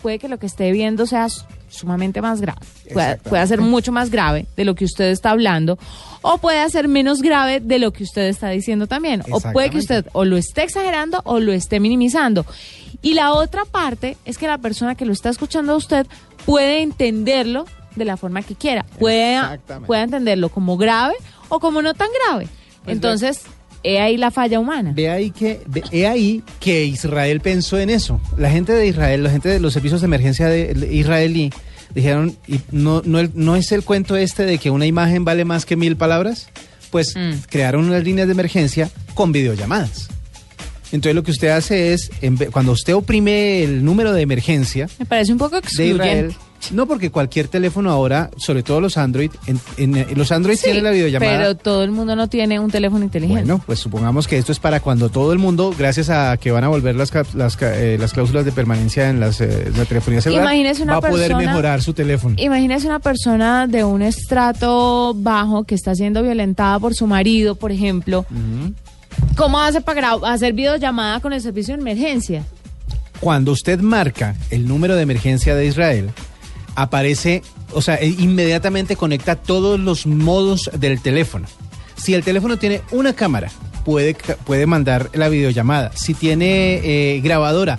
puede 0.03 0.19
que 0.19 0.29
lo 0.29 0.39
que 0.39 0.47
esté 0.47 0.71
viendo 0.73 1.07
sea 1.07 1.29
sumamente 1.75 2.23
más 2.23 2.41
grave. 2.41 2.61
Puede, 2.93 3.17
puede 3.19 3.47
ser 3.47 3.61
mucho 3.61 3.93
más 3.93 4.11
grave 4.11 4.47
de 4.57 4.65
lo 4.65 4.75
que 4.75 4.85
usted 4.85 5.11
está 5.11 5.31
hablando 5.31 5.79
o 6.27 6.39
puede 6.39 6.69
ser 6.71 6.89
menos 6.89 7.21
grave 7.21 7.61
de 7.61 7.79
lo 7.79 7.93
que 7.93 8.03
usted 8.03 8.23
está 8.23 8.49
diciendo 8.49 8.87
también. 8.87 9.23
O 9.31 9.41
puede 9.41 9.69
que 9.69 9.77
usted 9.77 10.07
o 10.15 10.25
lo 10.25 10.39
esté 10.39 10.63
exagerando 10.63 11.21
o 11.25 11.39
lo 11.39 11.53
esté 11.53 11.81
minimizando. 11.81 12.47
Y 13.03 13.13
la 13.13 13.33
otra 13.33 13.67
parte 13.67 14.17
es 14.25 14.39
que 14.39 14.47
la 14.47 14.57
persona 14.57 14.95
que 14.95 15.05
lo 15.05 15.13
está 15.13 15.29
escuchando 15.29 15.75
a 15.75 15.77
usted 15.77 16.07
puede 16.47 16.81
entenderlo 16.81 17.67
de 17.95 18.07
la 18.07 18.17
forma 18.17 18.41
que 18.41 18.55
quiera. 18.55 18.87
Puede, 18.99 19.39
puede 19.87 20.03
entenderlo 20.03 20.49
como 20.49 20.79
grave 20.79 21.15
o 21.51 21.61
como 21.61 21.83
no 21.83 21.93
tan 21.93 22.09
grave. 22.25 22.49
Pues 22.85 22.97
Entonces, 22.97 23.43
he 23.85 24.01
ahí 24.01 24.17
la 24.17 24.31
falla 24.31 24.59
humana. 24.59 24.93
Ve 24.97 25.09
ahí 25.11 25.31
que 25.31 25.61
ve- 25.67 25.85
he 25.93 26.07
ahí 26.07 26.43
que 26.61 26.85
Israel 26.87 27.41
pensó 27.41 27.79
en 27.79 27.91
eso. 27.91 28.21
La 28.37 28.51
gente 28.51 28.73
de 28.73 28.87
Israel, 28.87 29.23
la 29.23 29.31
gente 29.31 29.49
de 29.49 29.61
los 29.61 29.73
servicios 29.73 30.01
de 30.01 30.07
emergencia 30.07 30.47
de, 30.49 30.75
de 30.75 30.95
israelí 30.95 31.53
dijeron 31.95 32.37
y 32.49 32.59
no, 32.73 33.03
no, 33.05 33.21
no 33.35 33.55
es 33.57 33.71
el 33.73 33.83
cuento 33.85 34.17
este 34.17 34.45
de 34.45 34.59
que 34.59 34.71
una 34.71 34.87
imagen 34.87 35.25
vale 35.25 35.45
más 35.45 35.65
que 35.67 35.77
mil 35.77 35.97
palabras. 35.97 36.49
Pues 36.91 37.15
Mm. 37.17 37.33
crearon 37.51 37.85
unas 37.87 38.03
líneas 38.05 38.27
de 38.29 38.33
emergencia 38.33 38.89
con 39.15 39.33
videollamadas. 39.33 40.09
Entonces 40.93 41.15
lo 41.17 41.25
que 41.25 41.33
usted 41.33 41.49
hace 41.49 41.93
es, 41.93 42.11
cuando 42.53 42.71
usted 42.73 42.95
oprime 42.95 43.65
el 43.65 43.85
número 43.85 44.13
de 44.13 44.23
emergencia 44.23 44.89
Me 45.01 45.05
parece 45.07 45.33
un 45.33 45.39
poco 45.39 45.57
de 45.57 45.61
excluyente. 45.67 46.05
Israel, 46.05 46.35
no 46.73 46.87
porque 46.87 47.11
cualquier 47.11 47.49
teléfono 47.49 47.91
ahora, 47.91 48.31
sobre 48.37 48.63
todo 48.63 48.81
los 48.81 48.97
Android, 48.97 49.31
en, 49.47 49.59
en- 49.77 49.97
en 49.97 50.19
los 50.19 50.31
Android 50.33 50.57
Sí, 50.57 50.65
tienen 50.65 50.85
la 50.85 50.91
videollamada. 50.91 51.33
pero 51.39 51.55
todo 51.57 51.83
el 51.85 51.91
mundo 51.91 52.15
no 52.17 52.29
tiene 52.29 52.59
un 52.61 52.71
teléfono 52.71 53.05
inteligente. 53.05 53.43
Bueno, 53.43 53.63
pues 53.65 53.79
supongamos 53.79 54.27
que 54.29 54.39
esto 54.39 54.53
es 54.53 54.59
para 54.59 54.81
cuando 54.81 55.09
todo 55.09 55.33
el 55.33 55.39
mundo, 55.39 55.75
gracias 55.77 56.11
a 56.11 56.37
que 56.37 56.51
van 56.51 56.65
a 56.65 56.69
volver 56.69 56.95
las, 56.97 57.11
eh, 57.15 57.97
las 57.99 58.13
cláusulas 58.13 58.45
de 58.45 58.53
permanencia 58.53 59.09
en 59.11 59.21
las, 59.21 59.41
eh, 59.41 59.71
la 59.77 59.85
telefonía 59.85 60.21
celular, 60.21 60.45
Imagínese 60.45 60.83
una 60.83 60.93
va 60.99 60.99
a 61.07 61.11
poder 61.11 61.29
persona- 61.29 61.47
mejorar 61.51 61.83
su 61.83 61.93
teléfono. 61.93 62.35
Imagínese 62.39 62.87
una 62.87 63.01
persona 63.01 63.67
de 63.67 63.85
un 63.85 64.03
estrato 64.03 65.15
bajo 65.17 65.65
que 65.65 65.75
está 65.75 65.95
siendo 65.95 66.23
violentada 66.23 66.79
por 66.79 66.95
su 66.95 67.07
marido, 67.07 67.55
por 67.55 67.73
ejemplo. 67.73 68.25
¿Cómo 69.37 69.61
hace 69.61 69.81
para 69.81 70.13
hacer 70.25 70.53
videollamada 70.53 71.21
con 71.21 71.33
el 71.33 71.41
servicio 71.41 71.75
de 71.77 71.81
emergencia? 71.81 72.45
Cuando 73.21 73.53
usted 73.53 73.81
marca 73.81 74.35
el 74.51 74.67
número 74.69 74.97
de 74.97 75.03
emergencia 75.03 75.55
de 75.55 75.67
Israel, 75.67 76.11
aparece, 76.75 77.43
o 77.73 77.83
sea, 77.83 77.97
e- 77.97 78.09
inmediatamente 78.09 78.97
conecta 78.97 79.37
todos 79.37 79.79
los 79.79 80.07
modos 80.07 80.71
del 80.79 81.01
teléfono. 81.01 81.47
Si 81.97 82.15
el 82.15 82.25
teléfono 82.25 82.59
tiene 82.59 82.83
una 82.91 83.15
cámara, 83.15 83.51
puede, 83.85 84.15
puede 84.45 84.67
mandar 84.67 85.11
la 85.15 85.29
videollamada. 85.29 85.93
Si 85.95 86.15
tiene 86.15 86.81
eh, 86.85 87.21
grabadora, 87.21 87.79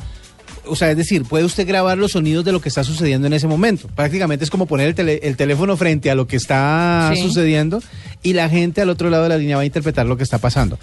o 0.68 0.76
sea, 0.76 0.92
es 0.92 0.98
decir, 0.98 1.24
puede 1.24 1.46
usted 1.46 1.68
grabar 1.68 1.98
los 1.98 2.14
sonidos 2.14 2.44
de 2.46 2.52
lo 2.52 2.62
que 2.62 2.70
está 2.70 2.84
sucediendo 2.84 3.28
en 3.28 3.34
ese 3.34 3.48
momento. 3.48 3.88
Prácticamente 3.96 4.44
es 4.46 4.50
como 4.52 4.66
poner 4.66 4.88
el, 4.88 4.96
tele- 4.96 5.20
el 5.24 5.36
teléfono 5.38 5.76
frente 5.78 6.10
a 6.12 6.16
lo 6.16 6.28
que 6.28 6.36
está 6.38 7.12
Sí. 7.16 7.22
sucediendo 7.22 7.82
y 8.24 8.34
la 8.34 8.50
gente 8.50 8.82
al 8.82 8.90
otro 8.90 9.10
lado 9.10 9.24
de 9.24 9.30
la 9.30 9.38
línea 9.38 9.56
va 9.56 9.62
a 9.64 9.66
interpretar 9.66 10.06
lo 10.06 10.18
que 10.18 10.24
está 10.24 10.38
pasando. 10.40 10.78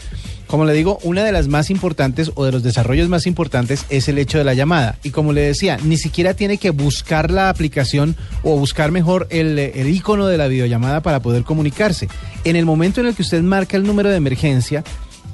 Como 0.47 0.65
le 0.65 0.75
digo, 0.75 0.99
una 1.03 1.25
de 1.25 1.33
las 1.33 1.49
más 1.49 1.71
importantes 1.71 2.31
o 2.35 2.45
de 2.45 2.53
los 2.53 2.63
desarrollos 2.63 3.09
más 3.09 3.27
importantes 3.27 3.87
es 3.89 4.09
el 4.09 4.19
hecho 4.19 4.39
de 4.39 4.45
la 4.45 4.55
llamada. 4.55 4.99
Y 5.03 5.11
como 5.11 5.33
le 5.33 5.41
decía, 5.41 5.79
ni 5.83 5.97
siquiera 5.97 6.35
tiene 6.35 6.59
que 6.59 6.71
buscar 6.71 7.31
la 7.31 7.49
aplicación 7.49 8.15
o 8.43 8.57
buscar 8.59 8.91
mejor 8.93 9.27
el, 9.31 9.59
el 9.59 9.89
icono 9.89 10.27
de 10.27 10.37
la 10.39 10.49
videollamada 10.49 11.01
para 11.03 11.21
poder 11.21 11.43
comunicarse. 11.45 12.09
En 12.45 12.57
el 12.57 12.67
momento 12.67 13.01
en 13.01 13.07
el 13.09 13.15
que 13.15 13.23
usted 13.23 13.43
marca 13.43 13.77
el 13.77 13.85
número 13.85 14.11
de 14.11 14.17
emergencia, 14.17 14.85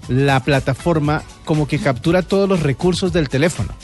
la 0.08 0.40
plataforma 0.42 1.22
como 1.44 1.66
que 1.68 1.78
captura 1.78 2.22
todos 2.22 2.48
los 2.48 2.61
recursos 2.62 3.12
del 3.12 3.28
teléfono. 3.28 3.74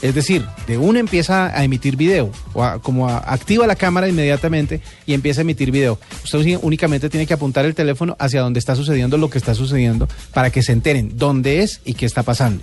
Es 0.00 0.14
decir, 0.14 0.44
de 0.66 0.78
una 0.78 1.00
empieza 1.00 1.46
a 1.58 1.64
emitir 1.64 1.96
video, 1.96 2.30
o 2.52 2.62
a- 2.62 2.80
como 2.80 3.08
activa 3.08 3.66
la 3.66 3.74
cámara 3.74 4.08
inmediatamente 4.08 4.80
y 5.06 5.12
empieza 5.14 5.40
a 5.40 5.42
emitir 5.42 5.70
video. 5.72 5.98
Usted 6.24 6.58
únicamente 6.62 7.08
tiene 7.10 7.26
que 7.26 7.34
apuntar 7.34 7.64
el 7.64 7.74
teléfono 7.74 8.16
hacia 8.20 8.40
donde 8.40 8.60
está 8.60 8.76
sucediendo 8.76 9.16
lo 9.18 9.28
que 9.28 9.38
está 9.38 9.54
sucediendo 9.54 10.08
para 10.32 10.50
que 10.50 10.62
se 10.62 10.72
enteren 10.72 11.12
dónde 11.16 11.62
es 11.62 11.80
y 11.84 11.94
qué 11.94 12.06
está 12.06 12.22
pasando. 12.22 12.62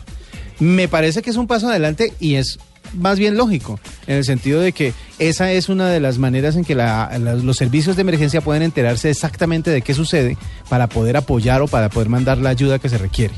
Me 0.59 0.87
parece 0.87 1.21
que 1.21 1.29
es 1.29 1.35
un 1.35 1.47
paso 1.47 1.67
adelante 1.67 2.13
y 2.21 2.35
es 2.35 2.57
más 2.93 3.19
bien 3.19 3.35
lógico, 3.35 3.79
en 4.07 4.15
el 4.15 4.23
sentido 4.23 4.61
de 4.61 4.71
que 4.71 4.93
esa 5.19 5.51
es 5.51 5.67
una 5.67 5.89
de 5.89 5.99
las 5.99 6.17
maneras 6.17 6.55
en 6.55 6.63
que 6.63 6.75
la- 6.75 7.17
los 7.19 7.57
servicios 7.57 7.97
de 7.97 8.03
emergencia 8.03 8.39
pueden 8.39 8.63
enterarse 8.63 9.09
exactamente 9.09 9.71
de 9.71 9.81
qué 9.81 9.93
sucede 9.93 10.37
para 10.69 10.87
poder 10.87 11.17
apoyar 11.17 11.61
o 11.61 11.67
para 11.67 11.89
poder 11.89 12.07
mandar 12.07 12.37
la 12.37 12.51
ayuda 12.51 12.79
que 12.79 12.87
se 12.87 12.97
requiere. 12.97 13.33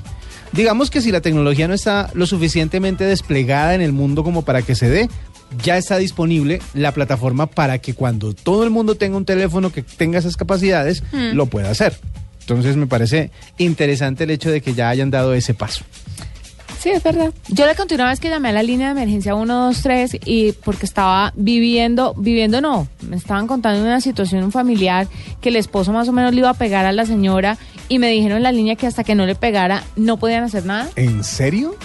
Digamos 0.53 0.89
que 0.89 1.01
si 1.01 1.11
la 1.11 1.21
tecnología 1.21 1.67
no 1.67 1.73
está 1.73 2.09
lo 2.13 2.25
suficientemente 2.25 3.03
desplegada 3.03 3.75
en 3.75 3.81
el 3.81 3.91
mundo 3.91 4.23
como 4.23 4.43
para 4.43 4.61
que 4.61 4.75
se 4.75 4.89
dé, 4.89 5.09
ya 5.63 5.77
está 5.77 5.97
disponible 5.97 6.61
la 6.73 6.91
plataforma 6.93 7.47
para 7.47 7.77
que 7.79 7.93
cuando 7.93 8.33
todo 8.33 8.63
el 8.63 8.69
mundo 8.69 8.95
tenga 8.95 9.17
un 9.17 9.25
teléfono 9.25 9.71
que 9.71 9.81
tenga 9.83 10.19
esas 10.19 10.35
capacidades, 10.37 11.03
Mm. 11.11 11.35
lo 11.35 11.45
pueda 11.45 11.69
hacer. 11.69 11.97
Entonces 12.41 12.75
me 12.77 12.87
parece 12.87 13.29
interesante 13.57 14.23
el 14.23 14.29
hecho 14.31 14.49
de 14.49 14.61
que 14.61 14.73
ya 14.73 14.89
hayan 14.89 15.11
dado 15.11 15.33
ese 15.33 15.53
paso. 15.53 15.83
Sí, 16.79 16.89
es 16.89 17.01
verdad. 17.03 17.31
Yo 17.49 17.65
la 17.65 17.75
conté 17.75 17.95
una 17.95 18.07
vez 18.09 18.19
que 18.19 18.29
llamé 18.29 18.49
a 18.49 18.51
la 18.53 18.63
línea 18.63 18.87
de 18.87 18.91
emergencia 19.01 19.33
123 19.33 20.17
y 20.25 20.51
porque 20.51 20.85
estaba 20.85 21.33
viviendo, 21.35 22.13
viviendo 22.15 22.61
no, 22.61 22.87
me 23.01 23.15
estaban 23.15 23.47
contando 23.47 23.81
una 23.81 23.99
situación 24.01 24.43
un 24.43 24.51
familiar 24.51 25.07
que 25.41 25.49
el 25.49 25.55
esposo 25.55 25.91
más 25.91 26.07
o 26.07 26.11
menos 26.11 26.33
le 26.33 26.39
iba 26.39 26.49
a 26.49 26.53
pegar 26.53 26.85
a 26.85 26.91
la 26.91 27.05
señora 27.05 27.57
y 27.89 27.99
me 27.99 28.09
dijeron 28.09 28.37
en 28.37 28.43
la 28.43 28.51
línea 28.51 28.75
que 28.75 28.85
hasta 28.87 29.03
que 29.03 29.15
no 29.15 29.25
le 29.25 29.35
pegara 29.35 29.83
no 29.95 30.17
podían 30.17 30.43
hacer 30.43 30.65
nada. 30.65 30.87
¿En 30.95 31.23
serio? 31.23 31.75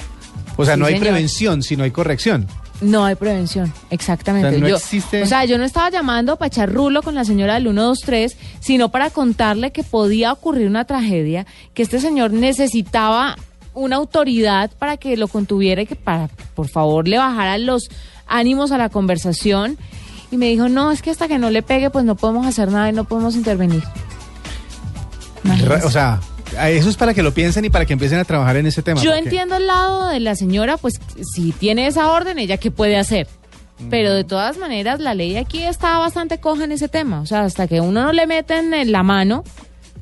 O 0.56 0.64
sea, 0.64 0.74
Sí, 0.74 0.80
no 0.80 0.86
hay 0.86 0.92
señor. 0.94 1.06
prevención, 1.08 1.62
sino 1.62 1.84
hay 1.84 1.90
corrección. 1.90 2.46
No 2.82 3.04
hay 3.04 3.14
prevención, 3.14 3.72
exactamente. 3.90 4.48
O 4.48 4.50
sea, 4.50 4.58
no 4.60 4.68
yo, 4.68 4.76
existe- 4.76 5.22
o 5.22 5.26
sea, 5.26 5.44
yo 5.44 5.56
no 5.56 5.64
estaba 5.64 5.88
llamando 5.88 6.36
para 6.36 6.48
echar 6.48 6.70
rulo 6.72 7.02
con 7.02 7.14
la 7.14 7.24
señora 7.24 7.54
del 7.54 7.62
123, 7.62 8.36
sino 8.60 8.90
para 8.90 9.10
contarle 9.10 9.70
que 9.70 9.84
podía 9.84 10.32
ocurrir 10.32 10.66
una 10.66 10.84
tragedia, 10.84 11.46
que 11.74 11.82
este 11.84 12.00
señor 12.00 12.32
necesitaba 12.32 13.36
una 13.74 13.96
autoridad 13.96 14.70
para 14.78 14.96
que 14.96 15.16
lo 15.16 15.28
contuviera 15.28 15.82
y 15.82 15.86
que 15.86 15.96
para, 15.96 16.28
por 16.54 16.68
favor, 16.68 17.08
le 17.08 17.18
bajara 17.18 17.58
los 17.58 17.90
ánimos 18.26 18.72
a 18.72 18.78
la 18.78 18.88
conversación. 18.88 19.78
Y 20.30 20.38
me 20.38 20.48
dijo, 20.48 20.68
no, 20.68 20.90
es 20.90 21.02
que 21.02 21.10
hasta 21.10 21.28
que 21.28 21.38
no 21.38 21.50
le 21.50 21.62
pegue, 21.62 21.90
pues 21.90 22.04
no 22.04 22.16
podemos 22.16 22.46
hacer 22.46 22.70
nada 22.70 22.88
y 22.88 22.92
no 22.92 23.04
podemos 23.04 23.36
intervenir. 23.36 23.82
O 25.84 25.90
sea, 25.90 26.20
eso 26.68 26.88
es 26.88 26.96
para 26.96 27.12
que 27.14 27.22
lo 27.22 27.34
piensen 27.34 27.64
y 27.64 27.70
para 27.70 27.84
que 27.84 27.92
empiecen 27.92 28.18
a 28.18 28.24
trabajar 28.24 28.56
en 28.56 28.66
ese 28.66 28.82
tema. 28.82 29.00
Yo 29.02 29.14
entiendo 29.14 29.56
el 29.56 29.66
lado 29.66 30.08
de 30.08 30.20
la 30.20 30.34
señora, 30.34 30.76
pues 30.76 31.00
si 31.34 31.52
tiene 31.52 31.86
esa 31.86 32.10
orden, 32.10 32.38
ella 32.38 32.56
qué 32.56 32.70
puede 32.70 32.96
hacer. 32.96 33.26
Pero 33.90 34.14
de 34.14 34.22
todas 34.22 34.58
maneras, 34.58 35.00
la 35.00 35.14
ley 35.14 35.36
aquí 35.36 35.62
está 35.62 35.98
bastante 35.98 36.38
coja 36.38 36.64
en 36.64 36.72
ese 36.72 36.88
tema. 36.88 37.20
O 37.20 37.26
sea, 37.26 37.42
hasta 37.42 37.66
que 37.66 37.80
uno 37.80 38.02
no 38.04 38.12
le 38.12 38.26
meten 38.26 38.72
en 38.74 38.92
la 38.92 39.02
mano, 39.02 39.42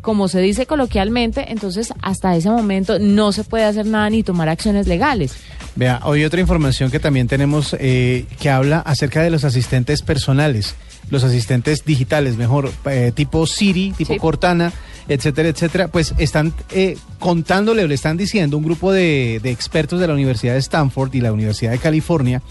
como 0.00 0.28
se 0.28 0.40
dice 0.40 0.66
coloquialmente, 0.66 1.52
entonces 1.52 1.92
hasta 2.02 2.36
ese 2.36 2.50
momento 2.50 2.98
no 2.98 3.32
se 3.32 3.44
puede 3.44 3.64
hacer 3.64 3.86
nada 3.86 4.10
ni 4.10 4.22
tomar 4.22 4.48
acciones 4.48 4.86
legales. 4.86 5.34
Vea, 5.76 6.00
hoy 6.04 6.24
otra 6.24 6.40
información 6.40 6.90
que 6.90 6.98
también 6.98 7.28
tenemos 7.28 7.76
eh, 7.78 8.26
que 8.40 8.50
habla 8.50 8.80
acerca 8.80 9.22
de 9.22 9.30
los 9.30 9.44
asistentes 9.44 10.02
personales, 10.02 10.74
los 11.10 11.24
asistentes 11.24 11.84
digitales, 11.84 12.36
mejor, 12.36 12.72
eh, 12.86 13.12
tipo 13.14 13.46
Siri, 13.46 13.92
tipo 13.96 14.14
Sí. 14.14 14.18
Cortana, 14.18 14.72
etcétera, 15.08 15.48
etcétera, 15.48 15.88
pues 15.88 16.14
están 16.18 16.54
eh, 16.70 16.96
contándole 17.18 17.84
o 17.84 17.88
le 17.88 17.94
están 17.94 18.16
diciendo 18.16 18.56
un 18.56 18.64
grupo 18.64 18.92
de, 18.92 19.40
de 19.42 19.50
expertos 19.50 19.98
de 20.00 20.06
la 20.06 20.14
Universidad 20.14 20.54
de 20.54 20.60
Stanford 20.60 21.14
y 21.14 21.20
la 21.20 21.32
Universidad 21.32 21.72
de 21.72 21.78
California, 21.78 22.42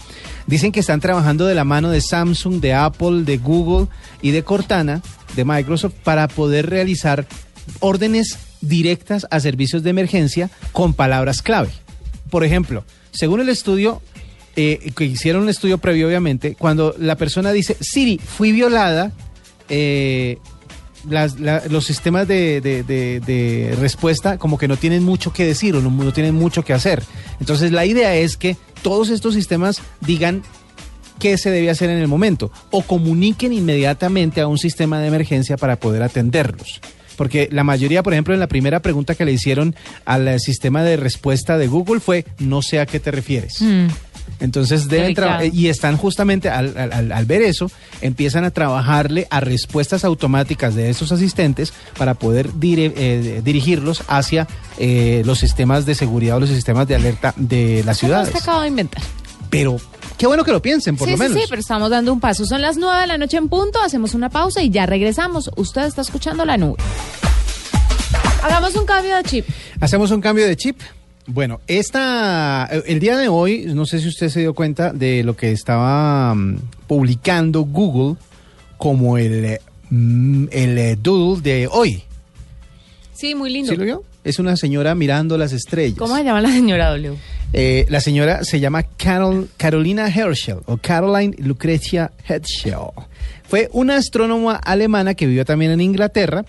dicen 0.46 0.72
que 0.72 0.80
están 0.80 1.00
trabajando 1.00 1.46
de 1.46 1.54
la 1.54 1.64
mano 1.64 1.90
de 1.90 2.00
Samsung, 2.00 2.60
de 2.60 2.74
Apple, 2.74 3.22
de 3.24 3.38
Google 3.38 3.88
y 4.20 4.30
de 4.32 4.42
Cortana, 4.42 5.00
de 5.36 5.44
Microsoft, 5.44 5.94
para 6.04 6.28
poder 6.28 6.68
realizar 6.68 7.26
órdenes 7.80 8.38
directas 8.60 9.26
a 9.30 9.40
servicios 9.40 9.82
de 9.82 9.90
emergencia 9.90 10.50
con 10.72 10.92
palabras 10.92 11.40
clave. 11.40 11.70
Por 12.30 12.44
ejemplo, 12.44 12.84
según 13.12 13.40
el 13.40 13.48
estudio, 13.48 14.02
eh, 14.56 14.92
que 14.96 15.04
hicieron 15.04 15.42
un 15.42 15.48
estudio 15.48 15.78
previo 15.78 16.06
obviamente, 16.06 16.54
cuando 16.54 16.94
la 16.98 17.16
persona 17.16 17.52
dice, 17.52 17.76
Siri, 17.80 18.18
fui 18.18 18.52
violada, 18.52 19.12
eh, 19.68 20.38
los 21.08 21.84
sistemas 21.84 22.28
de, 22.28 23.76
respuesta 23.80 24.38
como 24.38 24.58
que 24.58 24.68
no 24.68 24.76
tienen 24.76 25.02
mucho 25.02 25.32
que 25.32 25.46
decir 25.46 25.74
o 25.74 25.80
no, 25.80 26.12
tienen 26.12 26.34
mucho 26.34 26.64
que 26.64 26.72
hacer. 26.72 27.02
Entonces 27.40 27.72
la 27.72 27.86
idea 27.86 28.14
es 28.16 28.36
que 28.36 28.56
todos 28.82 29.08
estos 29.08 29.34
sistemas 29.34 29.80
digan 30.00 30.42
qué 31.18 31.38
se 31.38 31.50
debe 31.50 31.70
hacer 31.70 31.90
en 31.90 31.98
el 31.98 32.08
momento 32.08 32.50
o 32.70 32.82
comuniquen 32.82 33.52
inmediatamente 33.52 34.40
a 34.40 34.46
un 34.46 34.58
sistema 34.58 35.00
de 35.00 35.06
emergencia 35.06 35.56
para 35.56 35.76
poder 35.76 36.02
atenderlos. 36.02 36.80
Porque 37.16 37.48
la 37.52 37.64
mayoría, 37.64 38.02
por 38.02 38.14
ejemplo, 38.14 38.32
en 38.32 38.40
la 38.40 38.46
primera 38.46 38.80
pregunta 38.80 39.14
que 39.14 39.26
le 39.26 39.32
hicieron 39.32 39.74
al 40.06 40.40
sistema 40.40 40.82
de 40.82 40.96
respuesta 40.96 41.58
de 41.58 41.66
Google 41.66 42.00
fue, 42.00 42.24
no 42.38 42.62
sé 42.62 42.80
a 42.80 42.86
qué 42.86 42.98
te 42.98 43.10
refieres. 43.10 43.62
Entonces 44.38 44.88
deben 44.88 45.14
trabajar 45.14 45.46
y 45.52 45.68
están 45.68 45.96
justamente 45.96 46.48
al, 46.48 46.76
al- 46.78 46.92
al- 46.92 47.12
al 47.12 47.24
ver 47.26 47.42
eso, 47.42 47.70
empiezan 48.00 48.44
a 48.44 48.50
trabajarle 48.50 49.26
a 49.30 49.40
respuestas 49.40 50.04
automáticas 50.04 50.74
de 50.74 50.88
esos 50.90 51.12
asistentes 51.12 51.72
para 51.98 52.14
poder 52.14 52.50
dire- 52.52 52.92
eh, 52.96 53.40
dirigirlos 53.44 54.02
hacia 54.08 54.46
eh, 54.78 55.22
los 55.26 55.38
sistemas 55.38 55.84
de 55.86 55.94
seguridad 55.94 56.36
o 56.36 56.40
los 56.40 56.48
sistemas 56.50 56.86
de 56.88 56.94
alerta 56.94 57.34
de 57.36 57.82
las 57.84 57.98
¿Cómo 57.98 58.08
ciudades. 58.08 58.28
usted 58.28 58.40
acaba 58.40 58.62
de 58.62 58.68
inventar? 58.68 59.02
Pero 59.50 59.78
qué 60.16 60.26
bueno 60.26 60.44
que 60.44 60.52
lo 60.52 60.62
piensen, 60.62 60.96
por 60.96 61.06
sí, 61.08 61.12
lo 61.12 61.16
sí, 61.18 61.22
menos. 61.24 61.38
sí, 61.42 61.46
pero 61.50 61.60
estamos 61.60 61.90
dando 61.90 62.12
un 62.12 62.20
paso. 62.20 62.46
Son 62.46 62.62
las 62.62 62.76
nueve 62.76 63.00
de 63.00 63.06
la 63.08 63.18
noche 63.18 63.36
en 63.36 63.48
punto, 63.48 63.82
hacemos 63.82 64.14
una 64.14 64.30
pausa 64.30 64.62
y 64.62 64.70
ya 64.70 64.86
regresamos. 64.86 65.50
Usted 65.56 65.82
está 65.86 66.02
escuchando 66.02 66.44
la 66.44 66.56
nube. 66.56 66.76
Hagamos 68.42 68.74
un 68.76 68.86
cambio 68.86 69.16
de 69.16 69.22
chip. 69.24 69.46
Hacemos 69.80 70.10
un 70.12 70.20
cambio 70.20 70.46
de 70.46 70.56
chip. 70.56 70.78
Bueno, 71.26 71.60
esta, 71.66 72.68
el 72.86 72.98
día 72.98 73.16
de 73.16 73.28
hoy, 73.28 73.66
no 73.66 73.86
sé 73.86 74.00
si 74.00 74.08
usted 74.08 74.28
se 74.28 74.40
dio 74.40 74.54
cuenta 74.54 74.92
de 74.92 75.22
lo 75.22 75.36
que 75.36 75.52
estaba 75.52 76.34
mm, 76.34 76.56
publicando 76.86 77.62
Google 77.62 78.16
como 78.78 79.18
el, 79.18 79.58
mm, 79.90 80.46
el 80.50 80.78
eh, 80.78 80.96
doodle 81.00 81.42
de 81.42 81.68
hoy. 81.68 82.02
Sí, 83.12 83.34
muy 83.34 83.50
lindo. 83.50 83.70
¿Sí 83.70 83.76
lo 83.76 83.84
vio? 83.84 84.04
Es 84.24 84.38
una 84.38 84.56
señora 84.56 84.94
mirando 84.94 85.36
las 85.38 85.52
estrellas. 85.52 85.98
¿Cómo 85.98 86.16
se 86.16 86.24
llama 86.24 86.40
la 86.40 86.50
señora 86.50 86.88
W? 86.90 87.16
Eh, 87.52 87.86
la 87.88 88.00
señora 88.00 88.44
se 88.44 88.60
llama 88.60 88.82
Carol, 88.82 89.48
Carolina 89.56 90.08
Herschel 90.08 90.58
o 90.66 90.76
Caroline 90.76 91.34
Lucretia 91.38 92.12
Herschel. 92.26 92.76
Fue 93.44 93.68
una 93.72 93.96
astrónoma 93.96 94.56
alemana 94.56 95.14
que 95.14 95.26
vivió 95.26 95.44
también 95.44 95.72
en 95.72 95.80
Inglaterra 95.80 96.44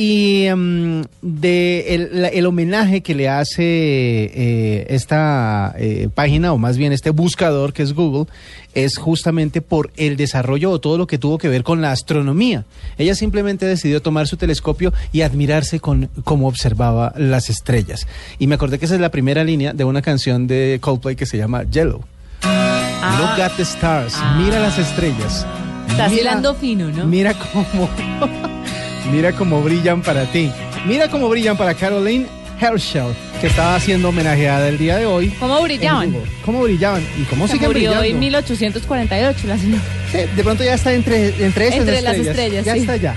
y 0.00 0.46
mm, 0.48 1.02
de 1.22 2.30
el, 2.32 2.46
homenaje 2.46 3.00
que 3.00 3.16
le 3.16 3.28
hace 3.28 3.64
eh, 3.64 4.86
esta 4.90 5.74
eh, 5.76 6.08
página 6.14 6.52
o 6.52 6.56
más 6.56 6.78
bien 6.78 6.92
este 6.92 7.10
buscador 7.10 7.72
que 7.72 7.82
es 7.82 7.94
Google 7.94 8.26
es 8.74 8.96
justamente 8.96 9.60
por 9.60 9.90
el 9.96 10.16
desarrollo 10.16 10.70
o 10.70 10.78
todo 10.78 10.98
lo 10.98 11.08
que 11.08 11.18
tuvo 11.18 11.36
que 11.36 11.48
ver 11.48 11.64
con 11.64 11.82
la 11.82 11.90
astronomía. 11.90 12.64
Ella 12.96 13.16
simplemente 13.16 13.66
decidió 13.66 14.00
tomar 14.00 14.28
su 14.28 14.36
telescopio 14.36 14.92
y 15.10 15.22
admirarse 15.22 15.80
con 15.80 16.08
cómo 16.22 16.46
observaba 16.46 17.12
las 17.16 17.50
estrellas. 17.50 18.06
Y 18.38 18.46
me 18.46 18.54
acordé 18.54 18.78
que 18.78 18.84
esa 18.84 18.94
es 18.94 19.00
la 19.00 19.10
primera 19.10 19.42
línea 19.42 19.72
de 19.72 19.82
una 19.82 20.00
canción 20.00 20.46
de 20.46 20.78
Coldplay 20.80 21.16
que 21.16 21.26
se 21.26 21.38
llama 21.38 21.64
Yellow. 21.64 22.04
Look 22.44 23.40
at 23.42 23.56
the 23.56 23.64
stars, 23.64 24.14
mira 24.36 24.60
las 24.60 24.78
estrellas. 24.78 25.44
Estás 25.88 26.12
hilando 26.12 26.54
fino, 26.54 26.88
¿no? 26.88 27.04
Mira 27.04 27.34
cómo, 27.34 27.88
mira 29.12 29.32
cómo 29.32 29.62
brillan 29.62 30.02
para 30.02 30.24
ti. 30.26 30.50
Mira 30.86 31.08
cómo 31.08 31.28
brillan 31.28 31.56
para 31.56 31.74
Caroline 31.74 32.26
Herschel, 32.60 33.14
que 33.40 33.46
estaba 33.46 33.78
siendo 33.80 34.08
homenajeada 34.08 34.68
el 34.68 34.78
día 34.78 34.96
de 34.96 35.06
hoy. 35.06 35.28
¿Cómo 35.38 35.60
brillaban? 35.62 36.14
¿Cómo 36.44 36.62
brillaban? 36.62 37.02
¿Y 37.18 37.22
cómo 37.24 37.46
Se 37.46 37.54
siguen 37.54 37.68
murió 37.68 37.90
brillando? 37.90 38.08
en 38.10 38.18
1848 38.20 39.46
la 39.46 39.58
señora. 39.58 39.82
Sí, 40.10 40.18
de 40.34 40.42
pronto 40.44 40.64
ya 40.64 40.74
está 40.74 40.92
entre, 40.92 41.28
entre 41.44 41.68
esas 41.68 41.80
Entre 41.80 42.02
las 42.02 42.16
estrellas. 42.16 42.26
estrellas, 42.28 42.64
Ya 42.64 42.74
sí. 42.74 42.80
está 42.80 42.96
ya. 42.96 43.14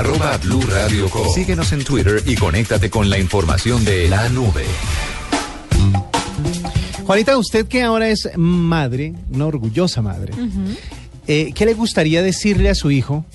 Arroba 0.00 0.38
blue 0.38 0.62
radio 0.62 1.10
com. 1.10 1.28
Síguenos 1.28 1.72
en 1.74 1.84
Twitter 1.84 2.22
y 2.24 2.34
conéctate 2.34 2.88
con 2.88 3.10
la 3.10 3.18
información 3.18 3.84
de 3.84 4.08
la 4.08 4.30
nube. 4.30 4.64
Juanita, 7.04 7.36
usted 7.36 7.68
que 7.68 7.82
ahora 7.82 8.08
es 8.08 8.30
madre, 8.34 9.12
una 9.30 9.44
orgullosa 9.44 10.00
madre, 10.00 10.32
eh, 11.26 11.52
¿qué 11.54 11.66
le 11.66 11.74
gustaría 11.74 12.22
decirle 12.22 12.70
a 12.70 12.74
su 12.74 12.90
hijo? 12.90 13.26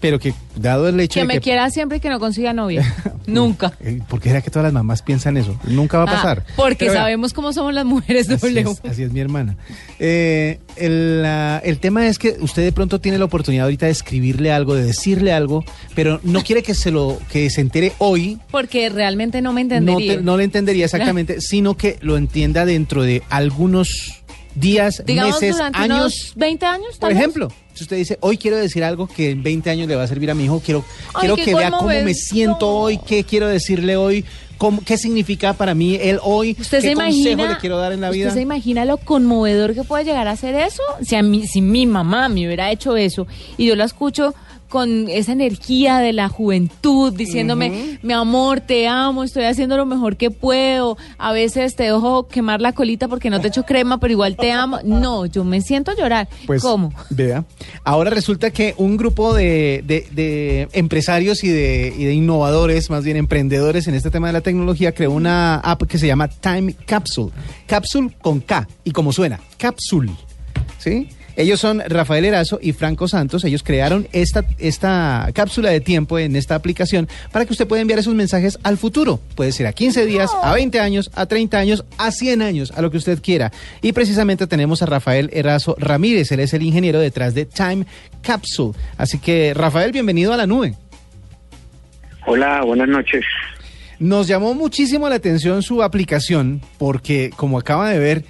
Pero 0.00 0.18
que, 0.18 0.32
dado 0.54 0.88
el 0.88 0.98
hecho 1.00 1.16
Que 1.16 1.20
de 1.20 1.26
me 1.26 1.34
que... 1.34 1.40
quiera 1.42 1.68
siempre 1.68 1.98
y 1.98 2.00
que 2.00 2.08
no 2.08 2.18
consiga 2.18 2.54
novia. 2.54 2.94
Nunca. 3.26 3.72
Eh, 3.80 4.00
¿Por 4.08 4.20
qué 4.20 4.30
era 4.30 4.40
que 4.42 4.50
todas 4.50 4.64
las 4.64 4.72
mamás 4.72 5.02
piensan 5.02 5.36
eso? 5.36 5.58
Nunca 5.64 5.98
va 5.98 6.04
a 6.04 6.06
Ah, 6.06 6.16
pasar. 6.16 6.44
porque 6.56 6.86
Pero 6.86 6.92
sabemos 6.94 7.32
cómo 7.32 7.52
somos 7.52 7.74
las 7.74 7.84
mujeres 7.84 8.28
Así 8.30 8.36
W. 8.54 8.70
es, 8.70 8.90
así 8.90 9.02
es 9.02 9.12
mi 9.12 9.20
hermana. 9.20 9.56
Eh, 9.98 10.60
el, 10.76 11.22
la- 11.22 11.58
el 11.64 11.78
tema 11.78 12.06
es 12.06 12.18
que 12.18 12.36
usted 12.40 12.62
de 12.62 12.72
pronto 12.72 13.00
tiene 13.00 13.18
la 13.18 13.24
oportunidad 13.24 13.64
ahorita 13.64 13.86
de 13.86 13.92
escribirle 13.92 14.52
algo, 14.52 14.74
de 14.74 14.84
decirle 14.84 15.32
algo, 15.32 15.64
pero 15.94 16.20
no 16.22 16.42
quiere 16.42 16.62
que 16.62 16.74
se 16.74 16.90
lo 16.90 17.18
que 17.30 17.50
se 17.50 17.60
entere 17.60 17.92
hoy. 17.98 18.38
Porque 18.50 18.88
realmente 18.88 19.40
no 19.42 19.52
me 19.52 19.64
No, 19.64 19.74
entendería. 19.74 20.16
te- 20.16 20.22
no 20.22 20.36
le 20.36 20.44
entendería 20.44 20.84
exactamente, 20.84 21.40
sino 21.40 21.76
que 21.76 21.96
lo 22.00 22.16
entienda 22.16 22.64
dentro 22.64 23.02
de 23.02 23.22
algunos 23.30 24.22
días, 24.56 25.02
Digamos 25.06 25.40
meses, 25.40 25.56
durante 25.56 25.78
años. 25.78 25.98
unos 25.98 26.32
20 26.36 26.66
años, 26.66 26.96
Por 26.98 27.12
ejemplo, 27.12 27.52
si 27.74 27.84
usted 27.84 27.96
dice, 27.96 28.18
hoy 28.20 28.38
quiero 28.38 28.56
decir 28.56 28.82
algo 28.82 29.06
que 29.06 29.30
en 29.30 29.42
20 29.42 29.70
años 29.70 29.86
le 29.88 29.94
va 29.96 30.02
a 30.02 30.06
servir 30.08 30.30
a 30.30 30.34
mi 30.34 30.44
hijo, 30.44 30.60
quiero, 30.64 30.84
Ay, 31.14 31.20
quiero 31.20 31.36
que 31.36 31.54
vea 31.54 31.70
cómo 31.70 31.88
me 31.88 32.14
siento 32.14 32.68
hoy, 32.68 32.98
qué 32.98 33.22
quiero 33.24 33.46
decirle 33.48 33.96
hoy, 33.96 34.24
cómo- 34.58 34.82
qué 34.84 34.96
significa 34.96 35.52
para 35.52 35.74
mí 35.74 35.96
él 36.00 36.18
hoy, 36.22 36.56
¿Usted 36.58 36.80
qué 36.80 36.88
se 36.88 36.94
consejo 36.94 37.20
imagina, 37.28 37.52
le 37.52 37.58
quiero 37.58 37.76
dar 37.78 37.92
en 37.92 38.00
la 38.00 38.10
vida. 38.10 38.28
¿Usted 38.28 38.38
se 38.38 38.42
imagina 38.42 38.84
lo 38.86 38.96
conmovedor 38.96 39.74
que 39.74 39.84
puede 39.84 40.04
llegar 40.04 40.26
a 40.28 40.36
ser 40.36 40.54
eso? 40.54 40.82
Si, 41.02 41.14
a 41.14 41.22
mí, 41.22 41.46
si 41.46 41.60
mi 41.60 41.84
mamá 41.86 42.28
me 42.30 42.46
hubiera 42.46 42.70
hecho 42.72 42.96
eso 42.96 43.26
y 43.58 43.66
yo 43.66 43.76
la 43.76 43.84
escucho 43.84 44.34
con 44.68 45.08
esa 45.08 45.32
energía 45.32 45.98
de 45.98 46.12
la 46.12 46.28
juventud, 46.28 47.12
diciéndome, 47.12 47.98
mi 48.02 48.12
amor, 48.12 48.60
te 48.60 48.88
amo, 48.88 49.24
estoy 49.24 49.44
haciendo 49.44 49.76
lo 49.76 49.86
mejor 49.86 50.16
que 50.16 50.30
puedo, 50.30 50.96
a 51.18 51.32
veces 51.32 51.76
te 51.76 51.84
dejo 51.84 52.26
quemar 52.28 52.60
la 52.60 52.72
colita 52.72 53.08
porque 53.08 53.30
no 53.30 53.40
te 53.40 53.48
echo 53.48 53.64
crema, 53.64 53.98
pero 53.98 54.12
igual 54.12 54.36
te 54.36 54.52
amo. 54.52 54.78
No, 54.84 55.26
yo 55.26 55.44
me 55.44 55.60
siento 55.60 55.90
a 55.90 55.94
llorar. 55.96 56.28
Pues, 56.46 56.62
¿Cómo? 56.62 56.92
Vea. 57.10 57.44
Ahora 57.84 58.10
resulta 58.10 58.50
que 58.50 58.74
un 58.76 58.96
grupo 58.96 59.34
de, 59.34 59.82
de- 59.86 60.06
de 60.12 60.68
empresarios 60.72 61.44
y 61.44 61.48
de, 61.48 61.94
y 61.96 62.04
de 62.04 62.14
innovadores, 62.14 62.90
más 62.90 63.04
bien 63.04 63.16
emprendedores 63.16 63.86
en 63.88 63.94
este 63.94 64.10
tema 64.10 64.26
de 64.28 64.32
la 64.32 64.40
tecnología, 64.40 64.92
creó 64.92 65.12
una 65.12 65.56
app 65.56 65.82
que 65.84 65.98
se 65.98 66.06
llama 66.06 66.28
Time 66.28 66.74
Capsule. 66.86 67.32
Capsule 67.66 68.10
con 68.20 68.40
K, 68.40 68.66
y 68.84 68.90
como 68.90 69.12
suena, 69.12 69.40
Capsule. 69.58 70.12
¿Sí? 70.78 71.08
Ellos 71.36 71.60
son 71.60 71.82
Rafael 71.86 72.24
Erazo 72.24 72.58
y 72.60 72.72
Franco 72.72 73.08
Santos. 73.08 73.44
Ellos 73.44 73.62
crearon 73.62 74.08
esta, 74.12 74.44
esta 74.58 75.28
cápsula 75.34 75.70
de 75.70 75.80
tiempo 75.80 76.18
en 76.18 76.34
esta 76.34 76.54
aplicación 76.54 77.08
para 77.30 77.44
que 77.44 77.52
usted 77.52 77.68
pueda 77.68 77.82
enviar 77.82 77.98
esos 77.98 78.14
mensajes 78.14 78.58
al 78.62 78.78
futuro. 78.78 79.20
Puede 79.34 79.52
ser 79.52 79.66
a 79.66 79.72
15 79.72 80.06
días, 80.06 80.30
a 80.42 80.54
20 80.54 80.80
años, 80.80 81.10
a 81.14 81.26
30 81.26 81.58
años, 81.58 81.84
a 81.98 82.10
100 82.10 82.42
años, 82.42 82.72
a 82.74 82.80
lo 82.80 82.90
que 82.90 82.96
usted 82.96 83.20
quiera. 83.22 83.52
Y 83.82 83.92
precisamente 83.92 84.46
tenemos 84.46 84.82
a 84.82 84.86
Rafael 84.86 85.30
Erazo 85.32 85.76
Ramírez. 85.78 86.32
Él 86.32 86.40
es 86.40 86.54
el 86.54 86.62
ingeniero 86.62 87.00
detrás 87.00 87.34
de 87.34 87.44
Time 87.44 87.86
Capsule. 88.22 88.72
Así 88.96 89.18
que, 89.18 89.52
Rafael, 89.54 89.92
bienvenido 89.92 90.32
a 90.32 90.36
la 90.38 90.46
nube. 90.46 90.74
Hola, 92.24 92.62
buenas 92.62 92.88
noches. 92.88 93.24
Nos 93.98 94.26
llamó 94.28 94.54
muchísimo 94.54 95.08
la 95.08 95.14
atención 95.16 95.62
su 95.62 95.82
aplicación 95.82 96.60
porque, 96.78 97.30
como 97.36 97.58
acaba 97.58 97.88
de 97.90 97.98
ver, 97.98 98.24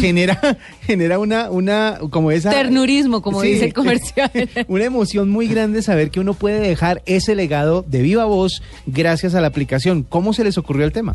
genera, 0.00 0.38
genera 0.86 1.18
una, 1.18 1.50
una, 1.50 1.98
como 2.10 2.30
esa... 2.30 2.50
Ternurismo, 2.50 3.22
como 3.22 3.40
Sí. 3.42 3.48
dice 3.52 3.64
el 3.66 3.72
comercial. 3.74 4.30
una 4.68 4.84
emoción 4.84 5.30
muy 5.30 5.48
grande 5.48 5.80
saber 5.82 6.10
que 6.10 6.20
uno 6.20 6.34
puede 6.34 6.60
dejar 6.60 7.02
ese 7.06 7.34
legado 7.34 7.82
de 7.86 8.02
viva 8.02 8.24
voz 8.26 8.62
gracias 8.86 9.34
a 9.34 9.40
la 9.40 9.46
aplicación. 9.48 10.02
¿Cómo 10.02 10.32
se 10.34 10.44
les 10.44 10.58
ocurrió 10.58 10.84
el 10.84 10.92
tema? 10.92 11.14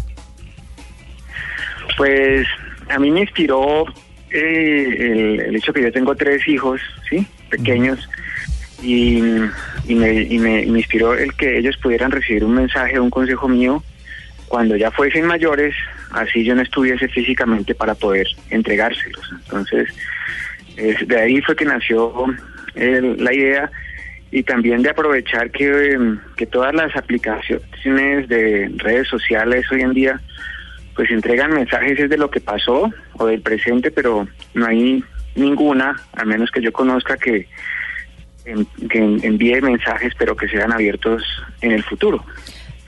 Pues 1.98 2.48
a 2.90 3.00
mí 3.00 3.12
me 3.12 3.22
inspiró 3.22 3.86
eh, 4.32 4.96
el, 5.00 5.40
el 5.42 5.56
hecho 5.56 5.74
que 5.74 5.82
yo 5.84 5.92
tengo 5.92 6.16
tres 6.16 6.48
hijos, 6.48 6.82
¿sí? 7.10 7.26
Pequeños. 7.50 8.10
Y, 8.82 9.18
y 9.88 9.94
me, 9.96 10.24
y 10.24 10.40
me- 10.40 10.64
y 10.64 10.68
me 10.72 10.80
inspiró 10.80 11.14
el 11.14 11.34
que 11.36 11.60
ellos 11.60 11.78
pudieran 11.78 12.10
recibir 12.12 12.44
un 12.44 12.54
mensaje, 12.56 13.00
un 13.00 13.10
consejo 13.12 13.48
mío, 13.48 13.84
cuando 14.52 14.76
ya 14.76 14.92
fuesen 14.92 15.26
mayores, 15.26 15.74
así 16.12 16.44
yo 16.44 16.54
no 16.56 16.62
estuviese 16.62 17.08
físicamente 17.08 17.74
para 17.74 17.96
poder 17.96 18.28
entregárselos. 18.50 19.26
Entonces, 19.46 19.88
es- 20.76 21.08
de 21.08 21.18
ahí 21.18 21.42
fue 21.42 21.56
que 21.56 21.64
nació 21.64 22.26
el- 22.76 23.24
la 23.24 23.34
idea 23.34 23.72
y 24.30 24.44
también 24.44 24.82
de 24.82 24.90
aprovechar 24.90 25.52
que, 25.52 25.94
em, 25.94 26.20
que 26.36 26.46
todas 26.46 26.76
las 26.76 26.94
aplicaciones 26.98 28.28
de 28.28 28.70
redes 28.76 29.08
sociales 29.08 29.66
hoy 29.72 29.82
en 29.84 29.94
día 29.94 30.20
pues 30.96 31.10
entregan 31.10 31.54
mensajes 31.54 31.98
es 31.98 32.10
de 32.10 32.18
lo 32.18 32.30
que 32.30 32.42
pasó 32.42 32.92
o 33.14 33.26
del 33.26 33.40
presente, 33.42 33.90
pero 33.90 34.28
no 34.54 34.66
hay 34.66 35.02
ninguna, 35.36 35.96
a 36.12 36.26
menos 36.26 36.52
que 36.52 36.62
yo 36.62 36.74
conozca, 36.74 37.16
que, 37.16 37.48
que 38.90 39.00
envíe 39.00 39.62
mensajes, 39.62 40.14
pero 40.20 40.36
que 40.36 40.50
sean 40.50 40.74
abiertos 40.74 41.24
en 41.62 41.72
el 41.72 41.84
futuro. 41.84 42.26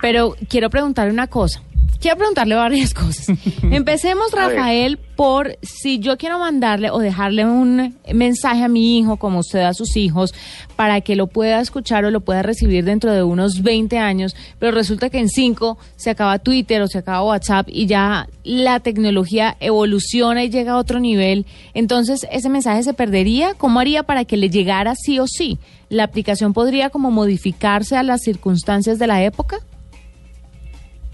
Pero 0.04 0.36
quiero 0.49 0.70
preguntarle 0.70 1.14
una 1.14 1.28
cosa. 1.28 1.62
Quiero 2.01 2.18
preguntarle 2.18 2.56
varias 2.56 2.93
cosas. 2.93 3.38
Empecemos. 3.72 4.34
Rafael, 4.34 4.97
por 5.16 5.58
si 5.62 5.99
yo 5.99 6.18
quiero 6.18 6.39
mandarle 6.39 6.91
o 6.91 6.99
dejarle 6.99 7.45
un 7.45 7.95
mensaje 8.14 8.64
a 8.64 8.68
mi 8.68 8.97
hijo, 8.99 9.16
como 9.16 9.39
usted 9.39 9.62
a 9.62 9.74
sus 9.74 9.95
hijos, 9.95 10.34
para 10.76 10.99
que 10.99 11.16
lo 11.16 11.28
pueda 11.28 11.62
escuchar 11.62 12.04
o 12.04 12.12
lo 12.12 12.20
pueda 12.20 12.41
recibir 12.41 12.84
dentro 12.84 13.14
de 13.14 13.24
unos 13.24 13.62
20 13.62 13.97
años, 13.97 14.36
pero 14.60 14.74
resulta 14.74 15.10
que 15.10 15.20
en 15.20 15.30
5 15.30 15.78
se 15.95 16.10
acaba 16.10 16.38
Twitter 16.38 16.82
o 16.82 16.89
se 16.89 16.97
acaba 16.97 17.24
WhatsApp 17.24 17.70
y 17.72 17.86
ya 17.86 18.28
la 18.43 18.82
tecnología 18.82 19.56
evoluciona 19.62 20.43
y 20.43 20.49
llega 20.49 20.74
a 20.74 20.78
otro 20.80 20.99
nivel. 20.99 21.45
Entonces, 21.74 22.28
¿ese 22.30 22.49
mensaje 22.49 22.84
se 22.84 22.93
perdería? 22.93 23.54
¿Cómo 23.54 23.80
haría 23.80 24.04
para 24.04 24.26
que 24.26 24.36
le 24.36 24.49
llegara 24.49 24.95
sí 24.95 25.20
o 25.20 25.28
sí? 25.28 25.60
¿La 25.88 26.04
aplicación 26.04 26.51
podría 26.51 26.89
como 26.89 27.10
modificarse 27.10 27.95
a 27.95 28.04
las 28.04 28.24
circunstancias 28.24 28.99
de 28.99 29.08
la 29.08 29.24
época? 29.24 29.60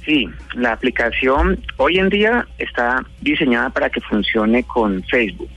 Sí, 0.10 0.28
la 0.56 0.72
aplicación 0.72 1.64
hoy 1.78 2.00
en 2.00 2.10
día 2.10 2.48
está 2.58 3.06
diseñada 3.22 3.70
para 3.70 3.92
que 3.92 4.02
funcione 4.02 4.64
con 4.64 5.04
Facebook. 5.04 5.52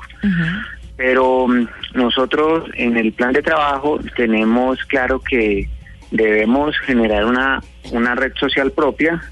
Pero 0.98 1.48
mm, 1.48 1.68
nosotros 1.94 2.68
en 2.74 2.98
el 2.98 3.14
plan 3.14 3.32
de 3.32 3.40
trabajo 3.40 3.98
tenemos 4.14 4.84
claro 4.84 5.20
que 5.20 5.70
debemos 6.11 6.78
generar 6.80 7.24
una, 7.24 7.62
una 7.92 8.14
red 8.14 8.34
social 8.34 8.72
propia 8.72 9.22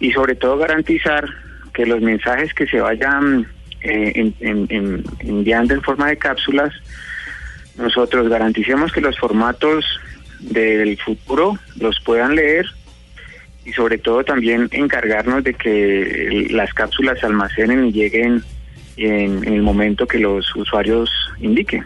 y 0.00 0.10
sobre 0.12 0.34
todo 0.36 0.56
garantizar 0.56 1.28
que 1.74 1.84
los 1.84 2.00
mensajes 2.00 2.54
que 2.54 2.66
se 2.66 2.80
vayan 2.80 3.46
eh, 3.82 4.12
en- 4.14 4.34
en- 4.40 4.66
en- 4.70 5.04
enviando 5.20 5.74
en 5.74 5.82
forma 5.82 6.08
de 6.08 6.16
cápsulas, 6.16 6.72
nosotros 7.76 8.26
garanticemos 8.30 8.90
que 8.90 9.02
los 9.02 9.18
formatos 9.18 9.84
del 10.40 10.96
futuro 10.98 11.58
los 11.78 12.00
puedan 12.00 12.34
leer 12.36 12.64
y 13.66 13.72
sobre 13.72 13.98
todo 13.98 14.24
también 14.24 14.68
encargarnos 14.70 15.42
de 15.44 15.52
que 15.54 16.46
las 16.50 16.72
cápsulas 16.72 17.18
se 17.18 17.26
almacenen 17.26 17.84
y 17.86 17.92
lleguen 17.92 18.42
en, 18.96 19.46
en 19.46 19.54
el 19.54 19.62
momento 19.62 20.06
que 20.06 20.18
los 20.18 20.54
usuarios 20.54 21.10
indiquen. 21.40 21.84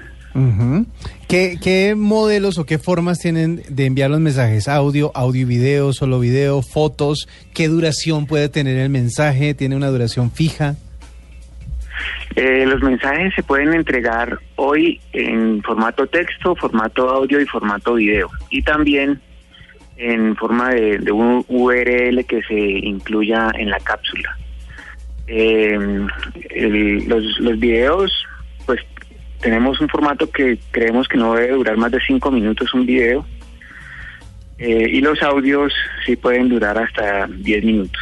¿Qué, 1.26 1.58
¿Qué 1.60 1.94
modelos 1.96 2.58
o 2.58 2.66
qué 2.66 2.78
formas 2.78 3.18
tienen 3.18 3.62
de 3.68 3.86
enviar 3.86 4.10
los 4.10 4.20
mensajes? 4.20 4.68
¿Audio, 4.68 5.10
audio 5.14 5.42
y 5.42 5.44
video, 5.44 5.92
solo 5.92 6.20
video, 6.20 6.62
fotos? 6.62 7.28
¿Qué 7.52 7.68
duración 7.68 8.26
puede 8.26 8.48
tener 8.48 8.78
el 8.78 8.90
mensaje? 8.90 9.54
¿Tiene 9.54 9.74
una 9.74 9.88
duración 9.88 10.30
fija? 10.30 10.76
Eh, 12.36 12.64
los 12.66 12.80
mensajes 12.82 13.34
se 13.34 13.42
pueden 13.42 13.74
entregar 13.74 14.38
hoy 14.56 15.00
en 15.12 15.62
formato 15.62 16.06
texto, 16.06 16.54
formato 16.54 17.08
audio 17.08 17.40
y 17.40 17.46
formato 17.46 17.94
video. 17.94 18.30
Y 18.50 18.62
también 18.62 19.20
en 20.02 20.34
forma 20.36 20.70
de, 20.70 21.12
un 21.12 21.44
URL 21.48 22.24
que 22.24 22.40
se 22.48 22.54
incluya 22.58 23.50
en 23.54 23.68
la 23.70 23.78
cápsula. 23.80 24.36
El- 25.26 26.06
los, 27.06 27.58
videos, 27.58 28.10
pues 28.66 28.80
tenemos 29.40 29.80
un 29.80 29.88
formato 29.88 30.28
que 30.30 30.58
creemos 30.70 31.06
que 31.06 31.18
no 31.18 31.34
debe 31.34 31.52
durar 31.54 31.76
más 31.76 31.92
de 31.92 31.98
cinco 32.06 32.30
minutos 32.30 32.72
un 32.74 32.86
video. 32.86 33.26
Eh, 34.58 34.88
y 34.90 35.00
los 35.00 35.22
audios 35.22 35.72
sí 36.04 36.16
pueden 36.16 36.48
durar 36.48 36.76
hasta 36.78 37.26
10 37.26 37.64
minutos. 37.64 38.00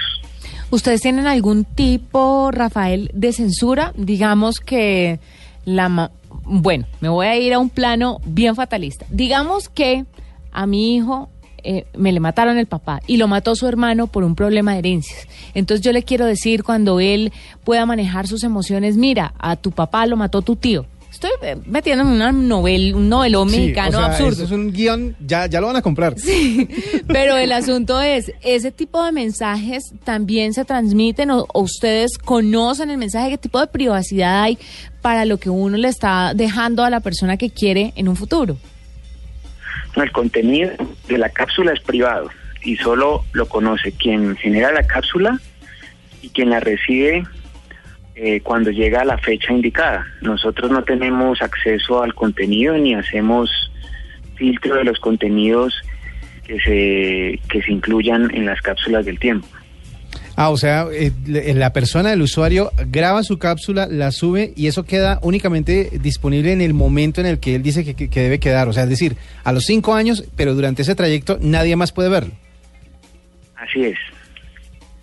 ¿Ustedes 0.71 1.01
tienen 1.01 1.27
algún 1.27 1.65
tipo, 1.65 2.51
Rafael, 2.53 3.11
de 3.15 3.33
censura? 3.33 3.93
Digamos 3.97 4.59
que 4.61 5.19
la... 5.65 5.89
ma- 5.89 6.11
Bueno, 6.45 6.87
me 7.01 7.09
voy 7.09 7.27
a 7.27 7.37
ir 7.37 7.55
a 7.55 7.59
un 7.61 7.71
plano 7.71 8.19
bien 8.25 8.55
fatalista. 8.57 9.07
Digamos 9.11 9.69
que 9.69 10.05
a 10.53 10.67
mi 10.67 10.97
hijo 10.97 11.31
eh, 11.65 11.87
me 11.97 12.13
le 12.13 12.21
mataron 12.21 12.59
el 12.59 12.67
papá 12.67 13.01
y 13.07 13.17
lo 13.17 13.29
mató 13.29 13.55
su 13.57 13.67
hermano 13.67 14.07
por 14.07 14.25
un 14.25 14.35
problema 14.35 14.73
de 14.73 14.79
herencias. 14.81 15.27
Entonces 15.55 15.85
yo 15.85 15.93
le 15.93 16.03
quiero 16.03 16.27
decir 16.27 16.65
cuando 16.65 17.01
él 17.01 17.33
pueda 17.65 17.87
manejar 17.87 18.27
sus 18.27 18.45
emociones, 18.45 18.97
mira, 18.97 19.35
a 19.39 19.57
tu 19.57 19.71
papá 19.73 20.07
lo 20.07 20.17
mató 20.17 20.43
tu 20.43 20.57
tío. 20.57 20.87
Estoy 21.11 21.31
eh, 21.43 21.57
metiéndome 21.67 22.11
en 22.11 22.17
una 22.17 22.33
novel, 22.33 22.95
un 22.95 23.09
novelón 23.09 23.49
Sí, 23.51 23.57
mexicano 23.59 23.99
o 23.99 24.01
sea, 24.03 24.11
absurdo. 24.11 24.33
eso 24.35 24.45
es 24.45 24.51
un 24.53 24.71
guion, 24.73 25.17
ya, 25.27 25.47
ya 25.47 25.61
lo 25.61 25.67
van 25.67 25.77
a 25.77 25.83
comprar. 25.83 26.17
Sí, 26.19 26.69
pero 27.09 27.37
el 27.37 27.51
asunto 27.51 28.01
es, 28.01 28.31
¿ese 28.43 28.71
tipo 28.71 29.03
de 29.03 29.11
mensajes 29.11 29.83
también 30.05 30.53
se 30.53 30.65
transmiten 30.65 31.31
o, 31.33 31.47
o 31.53 31.61
ustedes 31.63 32.19
conocen 32.19 32.91
el 32.91 32.99
mensaje? 32.99 33.31
¿Qué 33.31 33.39
tipo 33.39 33.59
de 33.59 33.67
privacidad 33.67 34.43
hay 34.43 34.59
para 35.03 35.25
lo 35.25 35.39
que 35.39 35.51
uno 35.51 35.77
le 35.77 35.89
está 35.89 36.35
dejando 36.35 36.85
a 36.85 36.91
la 36.91 37.01
persona 37.01 37.37
que 37.37 37.51
quiere 37.51 37.93
en 37.97 38.09
un 38.09 38.15
futuro? 38.15 38.57
El 40.03 40.13
contenido 40.13 40.73
de 41.09 41.19
la 41.19 41.29
cápsula 41.29 41.73
es 41.73 41.81
privado 41.81 42.31
y 42.63 42.77
solo 42.77 43.25
lo 43.33 43.47
conoce 43.47 43.93
quien 43.93 44.37
genera 44.37 44.73
la 44.73 44.87
cápsula 44.87 45.39
y 46.23 46.31
quien 46.31 46.51
la 46.51 46.61
recibe 46.61 47.25
eh, 48.15 48.41
cuando 48.41 48.71
llega 48.71 49.03
a 49.03 49.05
la 49.05 49.19
fecha 49.19 49.53
indicada. 49.53 50.07
Nosotros 50.21 50.71
no 50.71 50.83
tenemos 50.83 51.41
acceso 51.43 52.03
al 52.03 52.15
contenido 52.15 52.77
ni 52.77 52.95
hacemos 52.95 53.51
filtro 54.37 54.77
de 54.77 54.85
los 54.85 54.99
contenidos 54.99 55.83
que 56.47 56.61
se, 56.61 57.41
que 57.49 57.63
se 57.63 57.73
incluyan 57.73 58.35
en 58.35 58.47
las 58.47 58.61
cápsulas 58.61 59.05
del 59.05 59.19
tiempo. 59.19 59.47
Ah, 60.41 60.51
o 60.51 60.57
sea, 60.57 60.87
eh, 60.93 61.11
le- 61.27 61.53
la 61.55 61.73
persona, 61.73 62.13
el 62.13 62.23
usuario, 62.23 62.71
graba 62.93 63.25
su 63.25 63.39
cápsula, 63.39 63.89
la 63.91 64.13
sube 64.13 64.53
y 64.55 64.69
eso 64.69 64.85
queda 64.85 65.19
únicamente 65.23 65.91
disponible 66.01 66.53
en 66.53 66.61
el 66.61 66.75
momento 66.75 67.21
en 67.21 67.27
el 67.27 67.41
que 67.41 67.57
él 67.57 67.63
dice 67.65 67.85
que, 67.85 67.95
que- 67.95 68.09
que 68.09 68.21
debe 68.23 68.39
quedar. 68.39 68.69
O 68.69 68.73
sea, 68.73 68.85
es 68.85 68.89
decir, 68.89 69.17
a 69.43 69.51
los 69.53 69.65
cinco 69.65 69.95
años, 69.95 70.23
pero 70.37 70.55
durante 70.55 70.83
ese 70.83 70.95
trayecto 70.95 71.39
nadie 71.41 71.75
más 71.75 71.91
puede 71.91 72.09
verlo. 72.09 72.33
Así 73.57 73.83
es. 73.85 73.99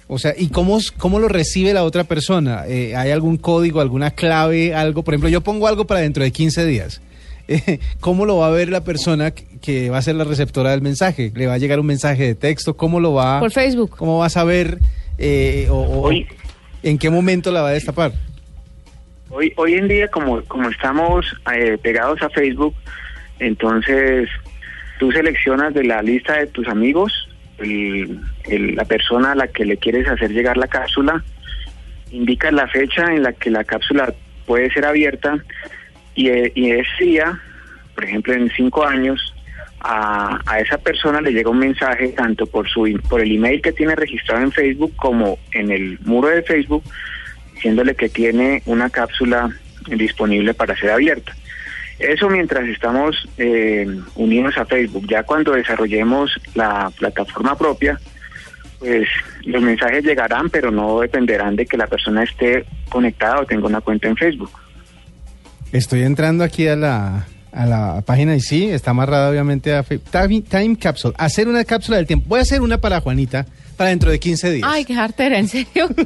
O 0.08 0.20
sea, 0.20 0.34
¿y 0.38 0.48
cómo, 0.48 0.80
cómo 0.98 1.20
lo 1.20 1.28
recibe 1.28 1.74
la 1.74 1.84
otra 1.84 2.06
persona? 2.06 2.64
Eh, 2.68 2.96
¿Hay 2.96 3.12
algún 3.12 3.36
código, 3.38 3.82
alguna 3.82 4.12
clave, 4.12 4.74
algo? 4.74 5.04
Por 5.04 5.16
ejemplo, 5.16 5.28
yo 5.30 5.42
pongo 5.42 5.68
algo 5.68 5.86
para 5.86 6.00
dentro 6.00 6.24
de 6.24 6.32
15 6.32 6.66
días. 6.66 7.02
Eh, 7.50 7.80
¿Cómo 8.00 8.26
lo 8.26 8.38
va 8.38 8.48
a 8.48 8.52
ver 8.52 8.70
la 8.70 8.84
persona 8.86 9.32
que, 9.32 9.46
que 9.60 9.90
va 9.90 9.98
a 9.98 10.02
ser 10.02 10.16
la 10.16 10.24
receptora 10.24 10.72
del 10.72 10.82
mensaje? 10.82 11.32
¿Le 11.36 11.48
va 11.48 11.56
a 11.56 11.58
llegar 11.58 11.80
un 11.80 11.88
mensaje 11.88 12.24
de 12.24 12.36
texto? 12.36 12.78
¿Cómo 12.78 13.00
lo 13.02 13.14
va 13.14 13.40
Por 13.42 13.52
Facebook. 13.52 13.98
¿Cómo 13.98 14.20
va 14.20 14.28
a 14.28 14.30
saber 14.30 14.80
eh, 15.18 15.68
o, 15.70 15.76
o- 15.76 16.02
Hoy- 16.08 16.28
en 16.84 16.98
qué 16.98 17.10
momento 17.10 17.52
la 17.52 17.62
va 17.62 17.70
a 17.70 17.74
destapar? 17.74 18.12
Hoy, 19.30 19.52
hoy 19.58 19.74
en 19.74 19.88
día, 19.88 20.08
como, 20.10 20.42
como 20.44 20.70
estamos 20.70 21.26
eh, 21.54 21.78
pegados 21.82 22.22
a 22.22 22.30
Facebook, 22.30 22.76
entonces 23.40 24.30
tú 25.00 25.12
seleccionas 25.12 25.74
de 25.74 25.84
la 25.84 26.02
lista 26.02 26.38
de 26.38 26.48
tus 26.48 26.68
amigos 26.68 27.28
el- 27.58 28.20
el- 28.46 28.76
la 28.76 28.86
persona 28.86 29.32
a 29.32 29.36
la 29.36 29.48
que 29.48 29.66
le 29.66 29.78
quieres 29.78 30.08
hacer 30.08 30.32
llegar 30.32 30.58
la 30.58 30.68
cápsula, 30.68 31.24
indicas 32.12 32.54
la 32.54 32.68
fecha 32.68 33.14
en 33.14 33.24
la 33.24 33.34
que 33.34 33.50
la 33.50 33.64
cápsula 33.64 34.14
puede 34.46 34.72
ser 34.72 34.86
abierta 34.86 35.38
y, 36.16 36.30
eh, 36.30 36.52
y 36.56 36.72
ese 36.72 37.04
día, 37.04 37.40
por 37.94 38.04
ejemplo, 38.06 38.34
en 38.34 38.50
cinco 38.56 38.86
años, 38.86 39.34
a, 39.80 40.40
a 40.46 40.60
esa 40.60 40.78
persona 40.78 41.22
le 41.22 41.32
llega 41.32 41.50
un 41.50 41.60
mensaje 41.60 42.10
tanto 42.10 42.46
por 42.48 42.68
su 42.70 43.00
por 43.10 43.22
el 43.22 43.32
email 43.32 43.62
que 43.62 43.72
tiene 43.72 43.96
registrado 43.96 44.44
en 44.44 44.52
Facebook 44.52 44.96
como 44.96 45.38
en 45.52 45.72
el 45.72 46.00
muro 46.02 46.30
de 46.30 46.42
Facebook 46.42 46.84
diciéndole 47.54 47.96
que 47.96 48.10
tiene 48.10 48.62
una 48.66 48.90
cápsula 48.90 49.50
disponible 49.88 50.54
para 50.54 50.76
ser 50.76 50.92
abierta. 50.92 51.34
Eso 52.00 52.30
mientras 52.30 52.68
estamos 52.68 53.28
eh, 53.38 53.88
unidos 54.16 54.58
a 54.58 54.66
Facebook. 54.66 55.08
Ya 55.08 55.24
cuando 55.24 55.54
desarrollemos 55.54 56.32
la 56.54 56.92
plataforma 56.98 57.58
propia, 57.58 58.00
pues 58.80 59.08
los 59.46 59.62
mensajes 59.62 60.04
llegarán, 60.04 60.50
pero 60.50 60.72
no 60.72 61.00
dependerán 61.00 61.56
de 61.56 61.66
que 61.66 61.78
la 61.78 61.88
persona 61.88 62.24
esté 62.24 62.66
conectada 62.90 63.40
o 63.40 63.46
tenga 63.46 63.68
una 63.68 63.82
cuenta 63.82 64.08
en 64.08 64.18
Facebook. 64.18 64.52
Estoy 65.72 66.04
entrando 66.04 66.44
aquí 66.44 66.68
a 66.68 66.76
la, 66.76 67.26
a 67.56 67.66
la 67.66 68.02
página 68.06 68.36
y 68.36 68.42
sí, 68.42 68.70
está 68.70 68.92
amarrada 68.92 69.30
obviamente 69.30 69.74
a 69.74 69.84
Time, 69.84 70.42
Time 70.42 70.78
Capsule. 70.78 71.16
Hacer 71.18 71.48
una 71.48 71.64
cápsula 71.64 71.98
del 71.98 72.06
tiempo. 72.06 72.26
Voy 72.28 72.40
a 72.40 72.42
hacer 72.42 72.62
una 72.62 72.80
para 72.80 73.00
Juanita 73.00 73.46
para 73.78 73.90
dentro 73.92 74.12
de 74.12 74.20
15 74.20 74.52
días. 74.52 74.70
Ay, 74.70 74.86
qué 74.86 74.94
jartera, 74.94 75.40
¿en 75.40 75.48
serio? 75.48 75.88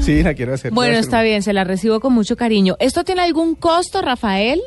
Sí, 0.00 0.22
la 0.22 0.34
quiero 0.34 0.54
hacer. 0.54 0.72
Bueno, 0.72 0.92
hacer 0.92 1.04
está 1.04 1.16
una. 1.18 1.24
bien, 1.24 1.42
se 1.42 1.52
la 1.52 1.62
recibo 1.64 2.00
con 2.00 2.12
mucho 2.14 2.36
cariño. 2.36 2.76
¿Esto 2.80 3.04
tiene 3.04 3.20
algún 3.22 3.54
costo, 3.54 4.00
Rafael? 4.00 4.60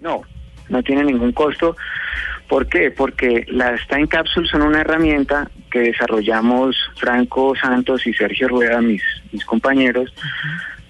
No, 0.00 0.22
no 0.68 0.82
tiene 0.82 1.04
ningún 1.04 1.32
costo. 1.32 1.76
¿Por 2.48 2.68
qué? 2.68 2.90
Porque 2.90 3.44
las 3.48 3.86
Time 3.88 4.08
Capsules 4.08 4.50
son 4.50 4.62
una 4.62 4.80
herramienta 4.80 5.50
que 5.70 5.80
desarrollamos 5.80 6.76
Franco 6.96 7.54
Santos 7.60 8.06
y 8.06 8.14
Sergio 8.14 8.48
Rueda, 8.48 8.80
mis, 8.80 9.02
mis 9.32 9.44
compañeros, 9.44 10.12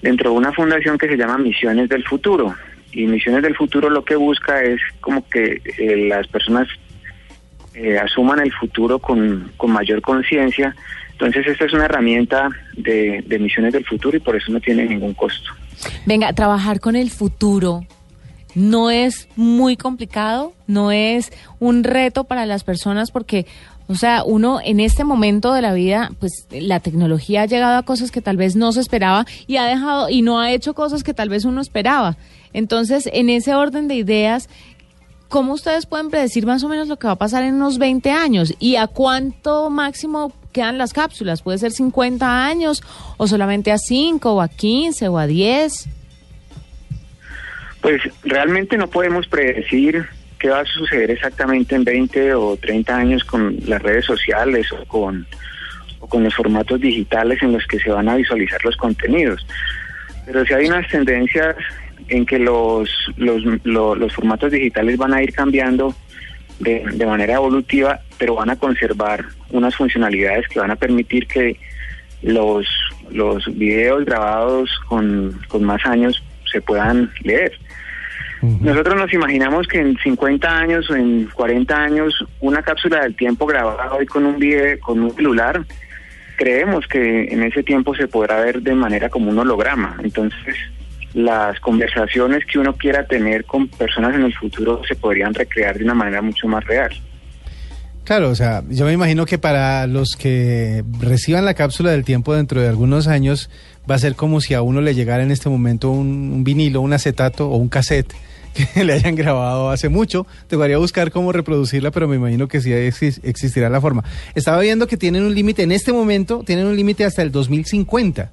dentro 0.02 0.30
de 0.30 0.36
una 0.36 0.52
fundación 0.52 0.98
que 0.98 1.08
se 1.08 1.16
llama 1.16 1.38
Misiones 1.38 1.88
del 1.88 2.04
Futuro. 2.04 2.54
Y 2.96 3.06
Misiones 3.06 3.42
del 3.42 3.54
Futuro 3.54 3.90
lo 3.90 4.04
que 4.04 4.16
busca 4.16 4.62
es 4.62 4.80
como 5.02 5.28
que 5.28 5.60
eh, 5.78 6.08
las 6.08 6.26
personas 6.28 6.66
eh, 7.74 7.98
asuman 7.98 8.40
el 8.40 8.50
futuro 8.54 8.98
con, 8.98 9.52
con 9.58 9.70
mayor 9.70 10.00
conciencia. 10.00 10.74
Entonces 11.12 11.46
esta 11.46 11.66
es 11.66 11.74
una 11.74 11.84
herramienta 11.84 12.48
de, 12.74 13.22
de 13.26 13.38
Misiones 13.38 13.74
del 13.74 13.84
Futuro 13.84 14.16
y 14.16 14.20
por 14.20 14.34
eso 14.34 14.50
no 14.50 14.60
tiene 14.60 14.86
ningún 14.86 15.12
costo. 15.12 15.50
Venga, 16.06 16.32
trabajar 16.32 16.80
con 16.80 16.96
el 16.96 17.10
futuro 17.10 17.82
no 18.54 18.90
es 18.90 19.28
muy 19.36 19.76
complicado, 19.76 20.54
no 20.66 20.90
es 20.90 21.30
un 21.58 21.84
reto 21.84 22.24
para 22.24 22.46
las 22.46 22.64
personas 22.64 23.10
porque, 23.10 23.44
o 23.88 23.94
sea, 23.94 24.24
uno 24.24 24.60
en 24.64 24.80
este 24.80 25.04
momento 25.04 25.52
de 25.52 25.62
la 25.62 25.72
vida, 25.72 26.10
pues 26.18 26.46
la 26.50 26.80
tecnología 26.80 27.42
ha 27.42 27.46
llegado 27.46 27.78
a 27.78 27.84
cosas 27.84 28.10
que 28.10 28.20
tal 28.20 28.36
vez 28.36 28.56
no 28.56 28.72
se 28.72 28.80
esperaba 28.80 29.26
y 29.46 29.58
ha 29.58 29.64
dejado 29.64 30.08
y 30.08 30.22
no 30.22 30.40
ha 30.40 30.50
hecho 30.50 30.74
cosas 30.74 31.04
que 31.04 31.14
tal 31.14 31.28
vez 31.28 31.44
uno 31.44 31.60
esperaba. 31.60 32.16
Entonces, 32.52 33.08
en 33.12 33.30
ese 33.30 33.54
orden 33.54 33.86
de 33.86 33.94
ideas, 33.94 34.48
¿cómo 35.28 35.52
ustedes 35.52 35.86
pueden 35.86 36.10
predecir 36.10 36.46
más 36.46 36.64
o 36.64 36.68
menos 36.68 36.88
lo 36.88 36.98
que 36.98 37.06
va 37.06 37.12
a 37.12 37.18
pasar 37.18 37.44
en 37.44 37.54
unos 37.54 37.78
20 37.78 38.10
años? 38.10 38.54
¿Y 38.58 38.74
a 38.74 38.88
cuánto 38.88 39.70
máximo 39.70 40.32
quedan 40.52 40.78
las 40.78 40.92
cápsulas? 40.92 41.42
¿Puede 41.42 41.58
ser 41.58 41.70
50 41.70 42.44
años 42.44 42.82
o 43.18 43.28
solamente 43.28 43.70
a 43.70 43.78
5 43.78 44.32
o 44.32 44.40
a 44.40 44.48
15 44.48 45.08
o 45.08 45.18
a 45.18 45.28
10? 45.28 45.88
Pues 47.82 48.02
realmente 48.24 48.76
no 48.76 48.88
podemos 48.88 49.28
predecir 49.28 50.06
qué 50.46 50.50
va 50.52 50.60
a 50.60 50.64
suceder 50.64 51.10
exactamente 51.10 51.74
en 51.74 51.82
20 51.82 52.34
o 52.34 52.56
30 52.56 52.96
años 52.96 53.24
con 53.24 53.56
las 53.66 53.82
redes 53.82 54.04
sociales 54.04 54.70
o 54.70 54.84
con, 54.86 55.26
los 56.22 56.34
formatos 56.36 56.80
digitales 56.80 57.42
en 57.42 57.50
los 57.50 57.66
que 57.66 57.80
se 57.80 57.90
van 57.90 58.08
a 58.08 58.14
visualizar 58.14 58.64
los 58.64 58.76
contenidos. 58.76 59.44
Pero 60.24 60.46
si 60.46 60.54
hay 60.54 60.66
unas 60.66 60.86
tendencias 60.88 61.56
en 62.06 62.24
que 62.24 62.38
los, 62.38 62.88
los, 63.16 63.42
lo- 63.64 63.96
los 63.96 64.14
formatos 64.14 64.52
digitales 64.52 64.96
van 64.96 65.14
a 65.14 65.22
ir 65.22 65.32
cambiando 65.32 65.96
de, 66.60 66.84
manera 67.06 67.34
evolutiva, 67.34 67.98
pero 68.16 68.36
van 68.36 68.50
a 68.50 68.56
conservar 68.56 69.24
unas 69.50 69.74
funcionalidades 69.74 70.46
que 70.46 70.60
van 70.60 70.70
a 70.70 70.76
permitir 70.76 71.26
que 71.26 71.56
los, 72.22 72.68
los 73.10 73.44
videos 73.58 74.04
grabados 74.04 74.70
con 74.86 75.64
más 75.64 75.84
años 75.86 76.22
se 76.52 76.60
puedan 76.60 77.10
leer. 77.24 77.58
Nosotros 78.60 78.96
nos 78.96 79.12
imaginamos 79.12 79.66
que 79.66 79.80
en 79.80 79.96
50 79.96 80.58
años 80.58 80.90
o 80.90 80.96
en 80.96 81.28
40 81.34 81.76
años 81.76 82.24
una 82.40 82.62
cápsula 82.62 83.02
del 83.02 83.16
tiempo 83.16 83.46
grabada 83.46 83.92
hoy 83.92 84.06
con 84.06 84.24
un 84.24 84.38
video, 84.38 84.78
con 84.80 85.00
un 85.00 85.14
celular, 85.14 85.64
creemos 86.36 86.86
que 86.86 87.24
en 87.24 87.42
ese 87.42 87.62
tiempo 87.62 87.94
se 87.94 88.08
podrá 88.08 88.40
ver 88.40 88.62
de 88.62 88.74
manera 88.74 89.08
como 89.08 89.30
un 89.30 89.38
holograma. 89.38 89.96
Entonces, 90.02 90.56
las 91.14 91.58
conversaciones 91.60 92.44
que 92.44 92.58
uno 92.58 92.74
quiera 92.74 93.06
tener 93.06 93.44
con 93.44 93.68
personas 93.68 94.14
en 94.14 94.22
el 94.22 94.34
futuro 94.34 94.82
se 94.86 94.94
podrían 94.94 95.34
recrear 95.34 95.78
de 95.78 95.84
una 95.84 95.94
manera 95.94 96.22
mucho 96.22 96.46
más 96.46 96.64
real. 96.64 96.90
Claro, 98.04 98.30
o 98.30 98.34
sea, 98.36 98.62
yo 98.68 98.84
me 98.84 98.92
imagino 98.92 99.26
que 99.26 99.36
para 99.36 99.86
los 99.88 100.14
que 100.16 100.84
reciban 101.00 101.44
la 101.44 101.54
cápsula 101.54 101.90
del 101.90 102.04
tiempo 102.04 102.34
dentro 102.36 102.60
de 102.60 102.68
algunos 102.68 103.08
años 103.08 103.50
va 103.90 103.96
a 103.96 103.98
ser 103.98 104.14
como 104.14 104.40
si 104.40 104.54
a 104.54 104.62
uno 104.62 104.80
le 104.80 104.94
llegara 104.94 105.24
en 105.24 105.32
este 105.32 105.48
momento 105.48 105.90
un, 105.90 106.30
un 106.32 106.44
vinilo, 106.44 106.82
un 106.82 106.92
acetato 106.92 107.48
o 107.48 107.56
un 107.56 107.68
cassette 107.68 108.14
que 108.56 108.84
le 108.84 108.94
hayan 108.94 109.14
grabado 109.14 109.70
hace 109.70 109.88
mucho. 109.88 110.26
Te 110.48 110.56
a 110.76 110.78
buscar 110.78 111.10
cómo 111.10 111.32
reproducirla, 111.32 111.90
pero 111.90 112.08
me 112.08 112.16
imagino 112.16 112.48
que 112.48 112.60
sí 112.60 112.70
exis- 112.70 113.20
existirá 113.22 113.68
la 113.68 113.80
forma. 113.80 114.02
Estaba 114.34 114.60
viendo 114.60 114.86
que 114.86 114.96
tienen 114.96 115.22
un 115.24 115.34
límite, 115.34 115.62
en 115.62 115.72
este 115.72 115.92
momento 115.92 116.42
tienen 116.46 116.66
un 116.66 116.74
límite 116.76 117.04
hasta 117.04 117.22
el 117.22 117.30
2050. 117.30 118.30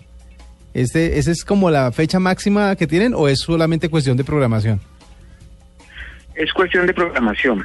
Este, 0.73 1.19
¿Esa 1.19 1.31
es 1.31 1.43
como 1.45 1.69
la 1.69 1.91
fecha 1.91 2.19
máxima 2.19 2.75
que 2.75 2.87
tienen 2.87 3.13
o 3.13 3.27
es 3.27 3.39
solamente 3.39 3.89
cuestión 3.89 4.17
de 4.17 4.23
programación? 4.23 4.79
Es 6.35 6.51
cuestión 6.51 6.87
de 6.87 6.93
programación. 6.95 7.61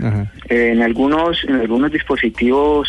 Eh, 0.50 0.72
en 0.74 0.82
algunos 0.82 1.42
en 1.48 1.54
algunos 1.54 1.90
dispositivos 1.90 2.86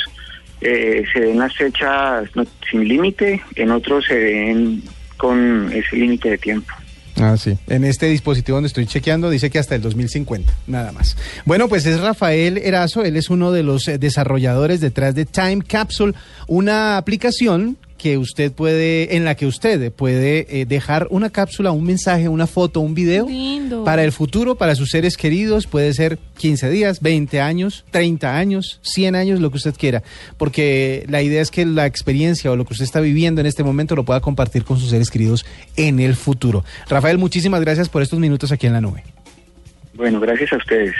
eh, 0.59 1.05
se 1.13 1.21
ven 1.21 1.39
las 1.39 1.55
fechas 1.55 2.25
no- 2.35 2.43
sin 2.69 2.85
límite, 2.85 3.41
en 3.55 3.71
otros 3.71 4.05
se 4.05 4.15
ven 4.15 4.83
con 5.15 5.71
ese 5.71 5.95
límite 5.95 6.31
de 6.31 6.37
tiempo. 6.37 6.73
Ah, 7.19 7.35
sí. 7.37 7.57
En 7.67 7.83
este 7.83 8.07
dispositivo 8.07 8.55
donde 8.55 8.67
estoy 8.67 8.85
chequeando 8.85 9.29
dice 9.29 9.49
que 9.49 9.59
hasta 9.59 9.75
el 9.75 9.81
2050, 9.81 10.53
nada 10.67 10.91
más. 10.91 11.17
Bueno, 11.45 11.67
pues 11.67 11.85
es 11.85 11.99
Rafael 11.99 12.57
Erazo, 12.57 13.03
él 13.03 13.17
es 13.17 13.29
uno 13.29 13.51
de 13.51 13.63
los 13.63 13.87
eh, 13.87 13.97
desarrolladores 13.97 14.79
detrás 14.79 15.15
de 15.15 15.25
Time 15.25 15.61
Capsule, 15.67 16.13
una 16.47 16.97
aplicación 16.97 17.77
que 17.99 18.17
usted 18.17 18.51
puede, 18.51 19.17
en 19.17 19.25
la 19.25 19.35
que 19.35 19.45
usted 19.45 19.91
puede 19.91 20.47
eh, 20.49 20.65
dejar 20.65 21.07
una 21.11 21.29
cápsula, 21.29 21.71
un 21.71 21.83
mensaje, 21.83 22.29
una 22.29 22.47
foto, 22.47 22.79
un 22.79 22.95
video 22.95 23.27
Lindo. 23.27 23.83
para 23.83 24.03
el 24.03 24.11
futuro, 24.11 24.55
para 24.55 24.73
sus 24.73 24.89
seres 24.89 25.17
queridos, 25.17 25.67
puede 25.67 25.93
ser 25.93 26.17
15 26.37 26.69
días, 26.69 27.01
20 27.01 27.41
años, 27.41 27.85
30 27.91 28.37
años, 28.37 28.79
100 28.83 29.15
años, 29.15 29.39
lo 29.41 29.51
que 29.51 29.57
usted 29.57 29.75
quiera, 29.77 30.01
porque 30.37 31.05
la 31.09 31.21
idea 31.21 31.41
es 31.41 31.51
que 31.51 31.65
la 31.65 31.85
experiencia 31.85 32.51
o 32.51 32.55
lo 32.55 32.65
que 32.65 32.73
usted 32.73 32.85
está 32.85 33.01
viviendo 33.01 33.41
en 33.41 33.47
este 33.47 33.63
momento 33.63 33.95
lo 33.95 34.05
pueda 34.05 34.21
compartir 34.21 34.63
con 34.63 34.79
sus 34.79 34.89
seres 34.89 35.11
queridos 35.11 35.45
en 35.75 35.99
el 35.99 36.15
futuro. 36.15 36.63
Rafael, 36.87 37.17
muchísimas 37.17 37.61
gracias 37.61 37.89
por 37.89 38.01
estos 38.01 38.17
minutos 38.17 38.51
aquí 38.53 38.65
en 38.65 38.73
la 38.73 38.81
nube. 38.81 39.03
Bueno, 39.93 40.21
gracias 40.21 40.53
a 40.53 40.57
ustedes. 40.57 40.95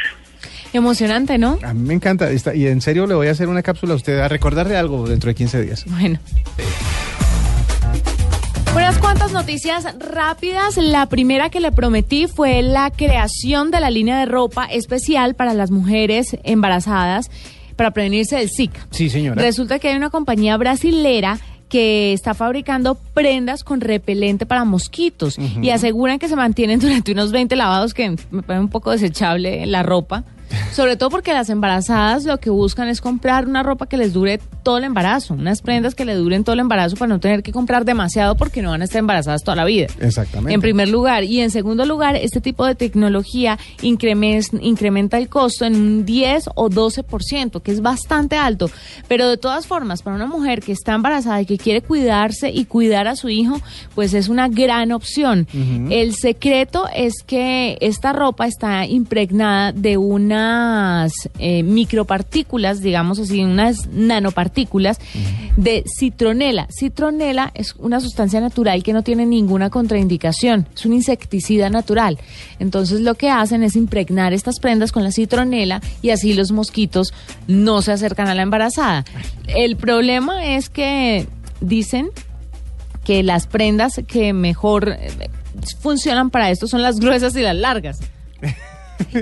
Emocionante, 0.73 1.37
¿no? 1.37 1.57
A 1.63 1.73
mí 1.73 1.87
me 1.87 1.93
encanta 1.93 2.29
y 2.31 2.67
en 2.67 2.81
serio 2.81 3.07
le 3.07 3.15
voy 3.15 3.27
a 3.27 3.31
hacer 3.31 3.47
una 3.47 3.63
cápsula 3.63 3.93
a 3.93 3.95
usted 3.95 4.19
a 4.19 4.27
recordarle 4.27 4.77
algo 4.77 5.07
dentro 5.07 5.29
de 5.29 5.35
15 5.35 5.61
días. 5.61 5.85
Bueno. 5.87 6.19
Unas 8.75 8.99
cuantas 8.99 9.31
noticias 9.31 9.87
rápidas. 9.99 10.77
La 10.77 11.07
primera 11.07 11.49
que 11.49 11.59
le 11.59 11.71
prometí 11.71 12.27
fue 12.27 12.61
la 12.61 12.91
creación 12.91 13.71
de 13.71 13.79
la 13.79 13.89
línea 13.89 14.19
de 14.19 14.25
ropa 14.25 14.65
especial 14.65 15.33
para 15.33 15.53
las 15.55 15.71
mujeres 15.71 16.37
embarazadas 16.43 17.31
para 17.75 17.91
prevenirse 17.91 18.35
del 18.35 18.49
Zika. 18.49 18.87
Sí, 18.91 19.09
señora. 19.09 19.41
Resulta 19.41 19.79
que 19.79 19.87
hay 19.89 19.95
una 19.95 20.09
compañía 20.11 20.55
brasilera 20.57 21.39
que 21.67 22.13
está 22.13 22.33
fabricando 22.33 22.95
prendas 22.95 23.63
con 23.63 23.79
repelente 23.81 24.45
para 24.45 24.65
mosquitos 24.65 25.37
y 25.37 25.69
aseguran 25.69 26.19
que 26.19 26.27
se 26.27 26.35
mantienen 26.35 26.79
durante 26.79 27.11
unos 27.11 27.31
20 27.31 27.55
lavados, 27.55 27.93
que 27.93 28.15
me 28.31 28.43
parece 28.43 28.61
un 28.61 28.69
poco 28.69 28.91
desechable 28.91 29.65
la 29.65 29.83
ropa. 29.83 30.23
Sobre 30.73 30.95
todo 30.97 31.09
porque 31.09 31.33
las 31.33 31.49
embarazadas 31.49 32.25
lo 32.25 32.39
que 32.39 32.49
buscan 32.49 32.87
es 32.87 33.01
comprar 33.01 33.47
una 33.47 33.63
ropa 33.63 33.87
que 33.87 33.97
les 33.97 34.13
dure 34.13 34.39
todo 34.63 34.77
el 34.77 34.83
embarazo, 34.83 35.33
unas 35.33 35.61
prendas 35.61 35.95
que 35.95 36.05
le 36.05 36.15
duren 36.15 36.43
todo 36.43 36.53
el 36.53 36.59
embarazo 36.59 36.95
para 36.95 37.09
no 37.09 37.19
tener 37.19 37.43
que 37.43 37.51
comprar 37.51 37.85
demasiado 37.85 38.35
porque 38.35 38.61
no 38.61 38.71
van 38.71 38.81
a 38.81 38.85
estar 38.85 38.99
embarazadas 38.99 39.43
toda 39.43 39.55
la 39.55 39.65
vida. 39.65 39.87
Exactamente. 39.99 40.53
En 40.53 40.61
primer 40.61 40.87
lugar. 40.89 41.23
Y 41.23 41.39
en 41.41 41.51
segundo 41.51 41.85
lugar, 41.85 42.15
este 42.15 42.41
tipo 42.41 42.65
de 42.65 42.75
tecnología 42.75 43.57
incremen- 43.81 44.59
incrementa 44.61 45.17
el 45.17 45.29
costo 45.29 45.65
en 45.65 45.75
un 45.75 46.05
10 46.05 46.49
o 46.55 46.69
12%, 46.69 47.61
que 47.61 47.71
es 47.71 47.81
bastante 47.81 48.35
alto. 48.37 48.69
Pero 49.07 49.27
de 49.29 49.37
todas 49.37 49.67
formas, 49.67 50.01
para 50.01 50.15
una 50.15 50.27
mujer 50.27 50.61
que 50.61 50.71
está 50.71 50.93
embarazada 50.93 51.41
y 51.41 51.45
que 51.45 51.57
quiere 51.57 51.81
cuidarse 51.81 52.49
y 52.51 52.65
cuidar 52.65 53.07
a 53.07 53.15
su 53.15 53.29
hijo, 53.29 53.59
pues 53.95 54.13
es 54.13 54.29
una 54.29 54.47
gran 54.47 54.91
opción. 54.91 55.47
El 55.89 56.15
secreto 56.15 56.85
es 56.95 57.23
que 57.25 57.77
esta 57.81 58.13
ropa 58.13 58.47
está 58.47 58.85
impregnada 58.85 59.71
de 59.71 59.97
unas 60.39 61.29
eh, 61.37 61.63
micropartículas, 61.63 62.81
digamos 62.81 63.19
así, 63.19 63.43
unas 63.43 63.87
nanopartículas 63.87 64.99
de 65.57 65.83
citronela. 65.97 66.67
Citronela 66.71 67.51
es 67.55 67.75
una 67.77 67.99
sustancia 67.99 68.39
natural 68.39 68.83
que 68.83 68.93
no 68.93 69.03
tiene 69.03 69.25
ninguna 69.25 69.69
contraindicación, 69.69 70.67
es 70.73 70.85
un 70.85 70.93
insecticida 70.93 71.69
natural. 71.69 72.17
Entonces 72.59 73.01
lo 73.01 73.15
que 73.15 73.29
hacen 73.29 73.63
es 73.63 73.75
impregnar 73.75 74.33
estas 74.33 74.59
prendas 74.59 74.91
con 74.91 75.03
la 75.03 75.11
citronela 75.11 75.81
y 76.01 76.11
así 76.11 76.33
los 76.33 76.51
mosquitos 76.51 77.13
no 77.47 77.81
se 77.81 77.91
acercan 77.91 78.27
a 78.27 78.35
la 78.35 78.43
embarazada. 78.43 79.05
El 79.47 79.75
problema 79.75 80.45
es 80.45 80.69
que 80.69 81.27
dicen 81.59 82.09
que 83.03 83.23
las 83.23 83.47
prendas 83.47 84.01
que 84.07 84.33
mejor 84.33 84.89
eh, 84.89 85.29
funcionan 85.81 86.29
para 86.29 86.49
esto 86.49 86.67
son 86.67 86.81
las 86.81 86.99
gruesas 86.99 87.35
y 87.35 87.41
las 87.41 87.55
largas. 87.55 87.99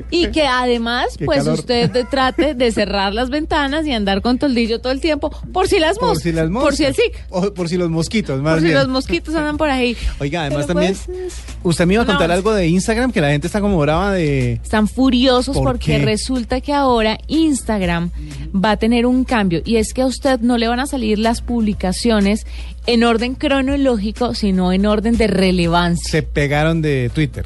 Y 0.09 0.27
que 0.27 0.45
además, 0.47 1.17
pues 1.23 1.39
calor. 1.39 1.59
usted 1.59 1.91
trate 2.09 2.53
de 2.53 2.71
cerrar 2.71 3.13
las 3.13 3.29
ventanas 3.29 3.85
y 3.85 3.93
andar 3.93 4.21
con 4.21 4.37
toldillo 4.39 4.79
todo 4.79 4.91
el 4.91 5.01
tiempo, 5.01 5.29
por 5.53 5.67
si 5.67 5.79
las 5.79 5.97
Por 5.97 6.09
moscas, 6.09 6.23
si 6.23 6.31
las 6.31 6.49
por 6.49 6.75
si 6.75 6.85
el. 6.85 6.95
Zika, 6.95 7.19
O 7.29 7.53
por 7.53 7.69
si 7.69 7.77
los 7.77 7.89
mosquitos, 7.89 8.41
más 8.41 8.55
por 8.55 8.67
si 8.67 8.73
los 8.73 8.87
mosquitos 8.87 9.35
andan 9.35 9.57
por 9.57 9.69
ahí. 9.69 9.95
Oiga, 10.19 10.41
además 10.41 10.65
Pero, 10.65 10.73
también, 10.73 10.95
pues, 11.05 11.35
usted 11.63 11.85
me 11.85 11.93
iba 11.95 12.03
a 12.03 12.05
contar 12.05 12.31
algo 12.31 12.53
de 12.53 12.67
Instagram, 12.67 13.11
que 13.11 13.21
la 13.21 13.29
gente 13.29 13.47
está 13.47 13.61
como 13.61 13.77
brava 13.79 14.11
de... 14.13 14.53
Están 14.53 14.87
furiosos 14.87 15.55
¿Por 15.55 15.65
porque 15.65 15.97
qué? 15.97 16.05
resulta 16.05 16.61
que 16.61 16.73
ahora 16.73 17.17
Instagram 17.27 18.11
va 18.53 18.71
a 18.71 18.77
tener 18.77 19.05
un 19.05 19.23
cambio 19.23 19.61
y 19.65 19.77
es 19.77 19.93
que 19.93 20.01
a 20.01 20.05
usted 20.05 20.39
no 20.39 20.57
le 20.57 20.67
van 20.67 20.79
a 20.79 20.87
salir 20.87 21.19
las 21.19 21.41
publicaciones 21.41 22.45
en 22.85 23.03
orden 23.03 23.35
cronológico, 23.35 24.33
sino 24.33 24.71
en 24.71 24.85
orden 24.85 25.17
de 25.17 25.27
relevancia. 25.27 26.09
Se 26.09 26.23
pegaron 26.23 26.81
de 26.81 27.11
Twitter. 27.13 27.45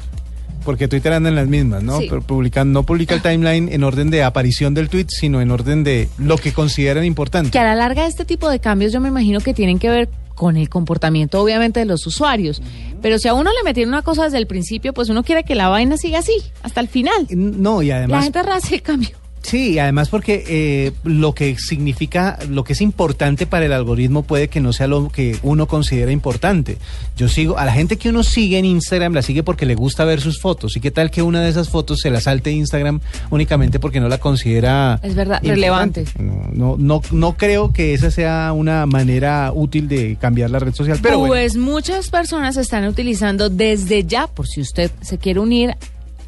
Porque 0.64 0.88
Twitter 0.88 1.12
anda 1.12 1.28
en 1.28 1.34
las 1.34 1.48
mismas, 1.48 1.82
¿no? 1.82 1.98
Sí. 1.98 2.06
Pero 2.08 2.22
publican, 2.22 2.72
no 2.72 2.84
publica 2.84 3.14
el 3.14 3.22
timeline 3.22 3.68
en 3.72 3.84
orden 3.84 4.10
de 4.10 4.22
aparición 4.22 4.74
del 4.74 4.88
tweet, 4.88 5.06
sino 5.08 5.40
en 5.40 5.50
orden 5.50 5.84
de 5.84 6.08
lo 6.18 6.36
que 6.36 6.52
consideran 6.52 7.04
importante. 7.04 7.50
Que 7.50 7.58
a 7.58 7.64
la 7.64 7.74
larga 7.74 8.06
este 8.06 8.24
tipo 8.24 8.48
de 8.48 8.60
cambios 8.60 8.92
yo 8.92 9.00
me 9.00 9.08
imagino 9.08 9.40
que 9.40 9.54
tienen 9.54 9.78
que 9.78 9.90
ver 9.90 10.08
con 10.34 10.56
el 10.56 10.68
comportamiento 10.68 11.40
obviamente 11.40 11.80
de 11.80 11.86
los 11.86 12.06
usuarios. 12.06 12.62
Pero 13.00 13.18
si 13.18 13.28
a 13.28 13.34
uno 13.34 13.50
le 13.50 13.62
metieron 13.64 13.92
una 13.92 14.02
cosa 14.02 14.24
desde 14.24 14.38
el 14.38 14.46
principio, 14.46 14.92
pues 14.92 15.08
uno 15.08 15.22
quiere 15.22 15.44
que 15.44 15.54
la 15.54 15.68
vaina 15.68 15.96
siga 15.96 16.20
así, 16.20 16.32
hasta 16.62 16.80
el 16.80 16.88
final. 16.88 17.26
No, 17.30 17.82
y 17.82 17.88
La 17.88 17.96
además... 17.98 18.24
gente 18.24 18.38
hace 18.40 18.76
el 18.76 18.82
cambio. 18.82 19.21
Sí, 19.42 19.78
además 19.78 20.08
porque 20.08 20.44
eh, 20.46 20.92
lo 21.04 21.34
que 21.34 21.56
significa, 21.58 22.38
lo 22.48 22.64
que 22.64 22.74
es 22.74 22.80
importante 22.80 23.46
para 23.46 23.66
el 23.66 23.72
algoritmo 23.72 24.22
puede 24.22 24.48
que 24.48 24.60
no 24.60 24.72
sea 24.72 24.86
lo 24.86 25.08
que 25.08 25.36
uno 25.42 25.66
considera 25.66 26.12
importante. 26.12 26.78
Yo 27.16 27.28
sigo, 27.28 27.58
a 27.58 27.64
la 27.64 27.72
gente 27.72 27.96
que 27.96 28.08
uno 28.08 28.22
sigue 28.22 28.58
en 28.58 28.64
Instagram 28.64 29.12
la 29.14 29.22
sigue 29.22 29.42
porque 29.42 29.66
le 29.66 29.74
gusta 29.74 30.04
ver 30.04 30.20
sus 30.20 30.40
fotos. 30.40 30.76
¿Y 30.76 30.80
qué 30.80 30.90
tal 30.90 31.10
que 31.10 31.22
una 31.22 31.40
de 31.40 31.50
esas 31.50 31.68
fotos 31.68 32.00
se 32.00 32.10
la 32.10 32.20
salte 32.20 32.52
Instagram 32.52 33.00
únicamente 33.30 33.80
porque 33.80 34.00
no 34.00 34.08
la 34.08 34.18
considera 34.18 35.00
Es 35.02 35.14
verdad, 35.14 35.42
importante? 35.42 35.50
relevante. 35.50 36.04
No, 36.18 36.48
no, 36.52 36.76
no, 36.78 37.02
no 37.10 37.36
creo 37.36 37.72
que 37.72 37.94
esa 37.94 38.10
sea 38.10 38.52
una 38.52 38.86
manera 38.86 39.52
útil 39.52 39.88
de 39.88 40.16
cambiar 40.20 40.50
la 40.50 40.60
red 40.60 40.74
social. 40.74 40.98
Pero 41.02 41.18
bueno. 41.18 41.32
pues 41.34 41.56
muchas 41.56 42.10
personas 42.10 42.56
están 42.56 42.86
utilizando 42.86 43.48
desde 43.50 44.04
ya, 44.04 44.28
por 44.28 44.46
si 44.46 44.60
usted 44.60 44.90
se 45.00 45.18
quiere 45.18 45.40
unir, 45.40 45.76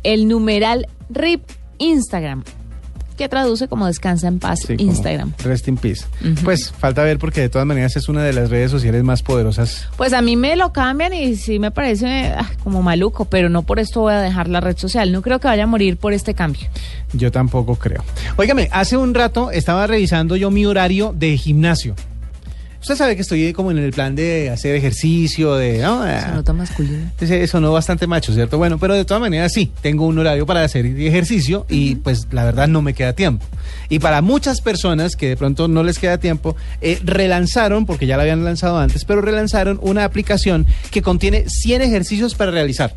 el 0.03 0.29
numeral 0.29 0.89
RIP 1.11 1.43
Instagram, 1.79 2.45
que 3.17 3.29
traduce 3.29 3.69
como 3.69 3.87
descansa 3.87 4.29
en 4.29 4.39
paz 4.39 4.61
Sí, 4.67 4.75
Instagram. 4.79 5.33
Rest 5.43 5.69
in 5.69 5.77
peace. 5.77 6.05
Pues 6.43 6.71
falta 6.73 7.03
ver 7.03 7.19
porque 7.19 7.41
de 7.41 7.49
todas 7.49 7.67
maneras 7.67 7.97
es 7.97 8.09
una 8.09 8.23
de 8.23 8.33
las 8.33 8.51
redes 8.51 8.71
sociales 8.71 9.03
más 9.05 9.23
poderosas 9.23 9.89
Pues 9.97 10.13
a 10.13 10.23
mí 10.23 10.37
me 10.37 10.57
lo 10.57 10.73
cambian 10.73 11.13
y 11.15 11.37
sí 11.37 11.59
me 11.59 11.71
parece 11.71 12.33
ah, 12.37 12.51
como 12.63 12.83
maluco, 12.83 13.25
pero 13.27 13.49
no 13.49 13.63
por 13.63 13.79
esto 13.79 14.01
voy 14.03 14.15
a 14.15 14.21
dejar 14.21 14.49
la 14.49 14.61
red 14.61 14.77
social. 14.77 15.13
No 15.13 15.23
creo 15.23 15.39
que 15.41 15.49
vaya 15.49 15.65
a 15.65 15.67
morir 15.67 15.97
por 15.97 16.13
este 16.13 16.35
cambio. 16.35 16.69
Yo 17.13 17.31
tampoco 17.31 17.77
creo. 17.77 18.03
Óigame, 18.37 18.69
hace 18.73 18.97
un 18.97 19.15
rato 19.15 19.51
estaba 19.51 19.87
revisando 19.87 20.37
yo 20.37 20.51
mi 20.51 20.67
horario 20.67 21.15
de 21.17 21.37
gimnasio. 21.37 21.95
Usted 22.85 22.97
sabe 22.97 23.17
que 23.17 23.23
estoy 23.23 23.55
como 23.55 23.71
en 23.71 23.79
el 23.79 23.93
plan 23.95 24.15
de 24.15 24.51
hacer 24.51 24.75
ejercicio, 24.77 25.55
de... 25.55 25.79
¿no? 25.79 26.05
Se 26.05 26.33
nota 26.33 26.53
masculino. 26.53 27.11
Ese 27.19 27.47
sonó 27.47 27.73
bastante 27.73 28.07
macho, 28.07 28.35
¿cierto? 28.35 28.59
Bueno, 28.59 28.77
pero 28.77 28.93
de 28.93 29.07
todas 29.07 29.23
maneras 29.23 29.55
sí, 29.55 29.73
tengo 29.81 30.07
un 30.07 30.19
horario 30.19 30.45
para 30.45 30.63
hacer 30.63 30.85
ejercicio 30.85 31.65
y 31.71 31.95
pues 31.95 32.27
la 32.31 32.45
verdad 32.45 32.69
no 32.69 32.83
me 32.83 32.93
queda 32.93 33.15
tiempo. 33.15 33.47
Y 33.89 34.01
para 34.01 34.21
muchas 34.21 34.61
personas 34.61 35.17
que 35.17 35.31
de 35.31 35.37
pronto 35.39 35.67
no 35.67 35.83
les 35.83 35.99
queda 35.99 36.19
tiempo, 36.19 36.57
eh, 36.83 36.99
relanzaron, 37.03 37.87
porque 37.87 38.07
ya 38.07 38.19
la 38.19 38.25
habían 38.25 38.45
lanzado 38.45 38.77
antes, 38.79 39.07
pero 39.07 39.23
relanzaron 39.23 39.79
una 39.81 40.05
aplicación 40.05 40.67
que 40.91 41.01
contiene 41.01 41.45
100 41.49 41.81
ejercicios 41.81 42.35
para 42.35 42.51
realizar. 42.51 42.95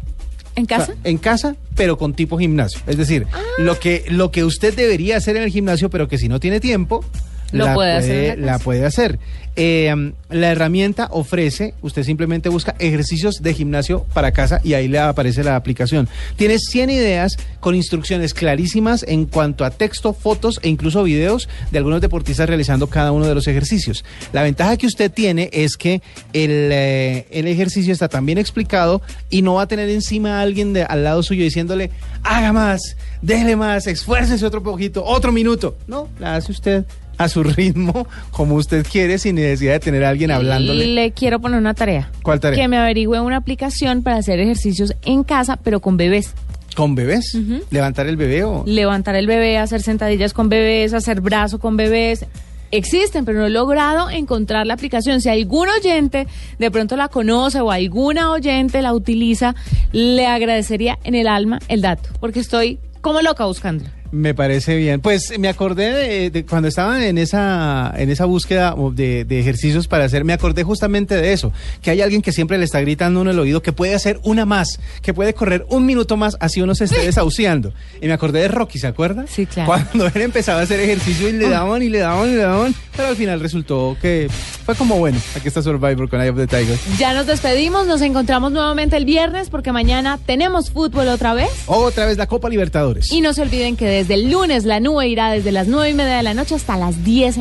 ¿En 0.57 0.65
casa? 0.65 0.95
en 1.05 1.17
casa, 1.17 1.55
pero 1.75 1.97
con 1.97 2.13
tipo 2.13 2.37
gimnasio. 2.37 2.81
Es 2.87 2.97
decir, 2.97 3.25
Ah. 3.31 3.39
lo 3.59 3.79
que 3.79 4.03
lo 4.09 4.31
que 4.31 4.43
usted 4.43 4.75
debería 4.75 5.15
hacer 5.15 5.37
en 5.37 5.43
el 5.43 5.49
gimnasio, 5.49 5.89
pero 5.89 6.09
que 6.09 6.17
si 6.17 6.27
no 6.27 6.41
tiene 6.41 6.59
tiempo, 6.59 7.05
Lo 7.51 7.65
la 7.65 7.73
puede 7.73 7.91
hacer 7.93 8.39
la 8.39 8.59
puede 8.59 8.85
hacer. 8.85 9.19
Eh, 9.59 9.91
um, 9.91 10.13
la 10.29 10.51
herramienta 10.51 11.07
ofrece, 11.09 11.73
usted 11.81 12.03
simplemente 12.03 12.47
busca 12.47 12.75
ejercicios 12.77 13.41
de 13.41 13.55
gimnasio 13.55 14.05
para 14.13 14.31
casa 14.31 14.61
y 14.63 14.75
ahí 14.75 14.87
le 14.87 14.99
aparece 14.99 15.43
la 15.43 15.55
aplicación. 15.55 16.07
Tiene 16.35 16.59
100 16.59 16.91
ideas 16.91 17.37
con 17.59 17.73
instrucciones 17.73 18.35
clarísimas 18.35 19.03
en 19.07 19.25
cuanto 19.25 19.65
a 19.65 19.71
texto, 19.71 20.13
fotos 20.13 20.59
e 20.61 20.69
incluso 20.69 21.01
videos 21.01 21.49
de 21.71 21.79
algunos 21.79 22.01
deportistas 22.01 22.47
realizando 22.47 22.85
cada 22.85 23.11
uno 23.11 23.25
de 23.25 23.33
los 23.33 23.47
ejercicios. 23.47 24.05
La 24.31 24.43
ventaja 24.43 24.77
que 24.77 24.85
usted 24.85 25.11
tiene 25.11 25.49
es 25.51 25.75
que 25.75 26.03
el, 26.33 26.69
eh, 26.71 27.25
el 27.31 27.47
ejercicio 27.47 27.91
está 27.91 28.09
tan 28.09 28.27
bien 28.27 28.37
explicado 28.37 29.01
y 29.31 29.41
no 29.41 29.55
va 29.55 29.63
a 29.63 29.67
tener 29.67 29.89
encima 29.89 30.37
a 30.37 30.41
alguien 30.43 30.71
de, 30.73 30.83
al 30.83 31.03
lado 31.03 31.23
suyo 31.23 31.43
diciéndole, 31.43 31.89
haga 32.21 32.53
más, 32.53 32.95
déle 33.23 33.55
más, 33.55 33.87
esfuércese 33.87 34.45
otro 34.45 34.61
poquito, 34.61 35.03
otro 35.03 35.31
minuto. 35.31 35.75
No, 35.87 36.09
la 36.19 36.35
hace 36.35 36.51
usted 36.51 36.85
a 37.17 37.29
su 37.29 37.43
ritmo, 37.43 38.07
como 38.31 38.55
usted 38.55 38.85
quiere, 38.89 39.17
sin 39.17 39.35
necesidad 39.35 39.73
de 39.73 39.79
tener 39.79 40.03
a 40.03 40.09
alguien 40.09 40.31
hablándole. 40.31 40.87
Le 40.87 41.11
quiero 41.11 41.39
poner 41.39 41.59
una 41.59 41.73
tarea. 41.73 42.11
¿Cuál 42.21 42.39
tarea? 42.39 42.59
Que 42.59 42.67
me 42.67 42.77
averigüe 42.77 43.19
una 43.19 43.37
aplicación 43.37 44.03
para 44.03 44.17
hacer 44.17 44.39
ejercicios 44.39 44.93
en 45.03 45.23
casa, 45.23 45.57
pero 45.57 45.79
con 45.79 45.97
bebés. 45.97 46.33
¿Con 46.75 46.93
bebés? 46.93 47.35
¿Levantar 47.71 48.05
el 48.05 48.17
bebé 48.17 48.43
o...? 48.43 48.63
Levantar 48.67 49.15
el 49.15 49.25
bebé, 49.25 49.57
hacer 49.57 49.81
sentadillas 49.81 50.33
con 50.33 50.47
bebés, 50.47 50.93
hacer 50.93 51.21
brazo 51.21 51.57
con 51.57 51.75
bebés. 51.75 52.25
Existen, 52.69 53.25
pero 53.25 53.39
no 53.39 53.45
he 53.47 53.49
logrado 53.49 54.09
encontrar 54.11 54.67
la 54.67 54.75
aplicación. 54.75 55.21
Si 55.21 55.29
algún 55.29 55.69
oyente 55.69 56.27
de 56.59 56.69
pronto 56.69 56.95
la 56.95 57.07
conoce 57.07 57.61
o 57.61 57.71
alguna 57.71 58.31
oyente 58.31 58.81
la 58.81 58.93
utiliza, 58.93 59.55
le 59.91 60.27
agradecería 60.27 60.99
en 61.03 61.15
el 61.15 61.27
alma 61.27 61.59
el 61.67 61.81
dato, 61.81 62.09
porque 62.19 62.41
estoy 62.41 62.77
como 63.01 63.21
loca 63.21 63.45
buscando. 63.45 63.85
Me 64.11 64.33
parece 64.33 64.75
bien. 64.75 65.01
Pues 65.01 65.37
me 65.39 65.49
acordé 65.49 65.91
de, 65.93 66.29
de 66.29 66.45
cuando 66.45 66.67
estaba 66.67 67.05
en 67.05 67.17
esa, 67.17 67.93
en 67.97 68.09
esa 68.09 68.25
búsqueda 68.25 68.75
de, 68.93 69.25
de 69.25 69.39
ejercicios 69.39 69.87
para 69.87 70.05
hacer, 70.05 70.23
me 70.23 70.33
acordé 70.33 70.63
justamente 70.63 71.15
de 71.15 71.33
eso, 71.33 71.51
que 71.81 71.91
hay 71.91 72.01
alguien 72.01 72.21
que 72.21 72.31
siempre 72.31 72.57
le 72.57 72.65
está 72.65 72.81
gritando 72.81 73.21
en 73.21 73.27
el 73.27 73.39
oído 73.39 73.61
que 73.61 73.71
puede 73.71 73.95
hacer 73.95 74.19
una 74.23 74.45
más, 74.45 74.79
que 75.01 75.13
puede 75.13 75.33
correr 75.33 75.65
un 75.69 75.85
minuto 75.85 76.17
más 76.17 76.37
así 76.39 76.61
uno 76.61 76.75
se 76.75 76.85
esté 76.85 77.05
desahuciando. 77.05 77.73
Y 77.99 78.05
me 78.07 78.13
acordé 78.13 78.41
de 78.41 78.47
Rocky, 78.47 78.77
¿se 78.77 78.87
acuerda? 78.87 79.25
Sí, 79.27 79.47
claro. 79.47 79.65
Cuando 79.67 80.07
él 80.07 80.21
empezaba 80.21 80.59
a 80.59 80.63
hacer 80.63 80.79
ejercicio 80.79 81.29
y 81.29 81.31
le 81.31 81.49
daban 81.49 81.81
y 81.81 81.89
le 81.89 81.99
daban 81.99 82.29
y 82.29 82.35
le 82.35 82.41
daban, 82.41 82.75
pero 82.95 83.09
al 83.09 83.15
final 83.15 83.39
resultó 83.39 83.97
que 83.99 84.27
fue 84.65 84.75
como 84.75 84.97
bueno. 84.97 85.17
Aquí 85.35 85.47
está 85.47 85.61
Survivor 85.63 86.09
con 86.09 86.21
Eye 86.21 86.29
of 86.29 86.37
the 86.37 86.45
Tiger. 86.45 86.77
Ya 86.99 87.13
nos 87.13 87.25
despedimos, 87.25 87.87
nos 87.87 88.01
encontramos 88.01 88.51
nuevamente 88.51 88.97
el 88.97 89.05
viernes 89.05 89.49
porque 89.49 89.71
mañana 89.71 90.19
tenemos 90.25 90.69
fútbol 90.69 91.07
otra 91.07 91.33
vez. 91.33 91.49
Otra 91.65 92.05
vez 92.05 92.17
la 92.17 92.27
Copa 92.27 92.49
Libertadores. 92.49 93.11
Y 93.11 93.21
no 93.21 93.33
se 93.33 93.41
olviden 93.41 93.75
que 93.75 93.85
desde 93.97 94.13
el 94.13 94.29
lunes 94.29 94.63
la 94.63 94.79
nube 94.79 95.07
irá 95.07 95.31
desde 95.31 95.51
las 95.51 95.67
nueve 95.67 95.89
y 95.89 95.93
media 95.95 96.17
de 96.17 96.23
la 96.23 96.35
noche 96.35 96.53
hasta 96.53 96.77
las 96.77 97.03
10. 97.03 97.39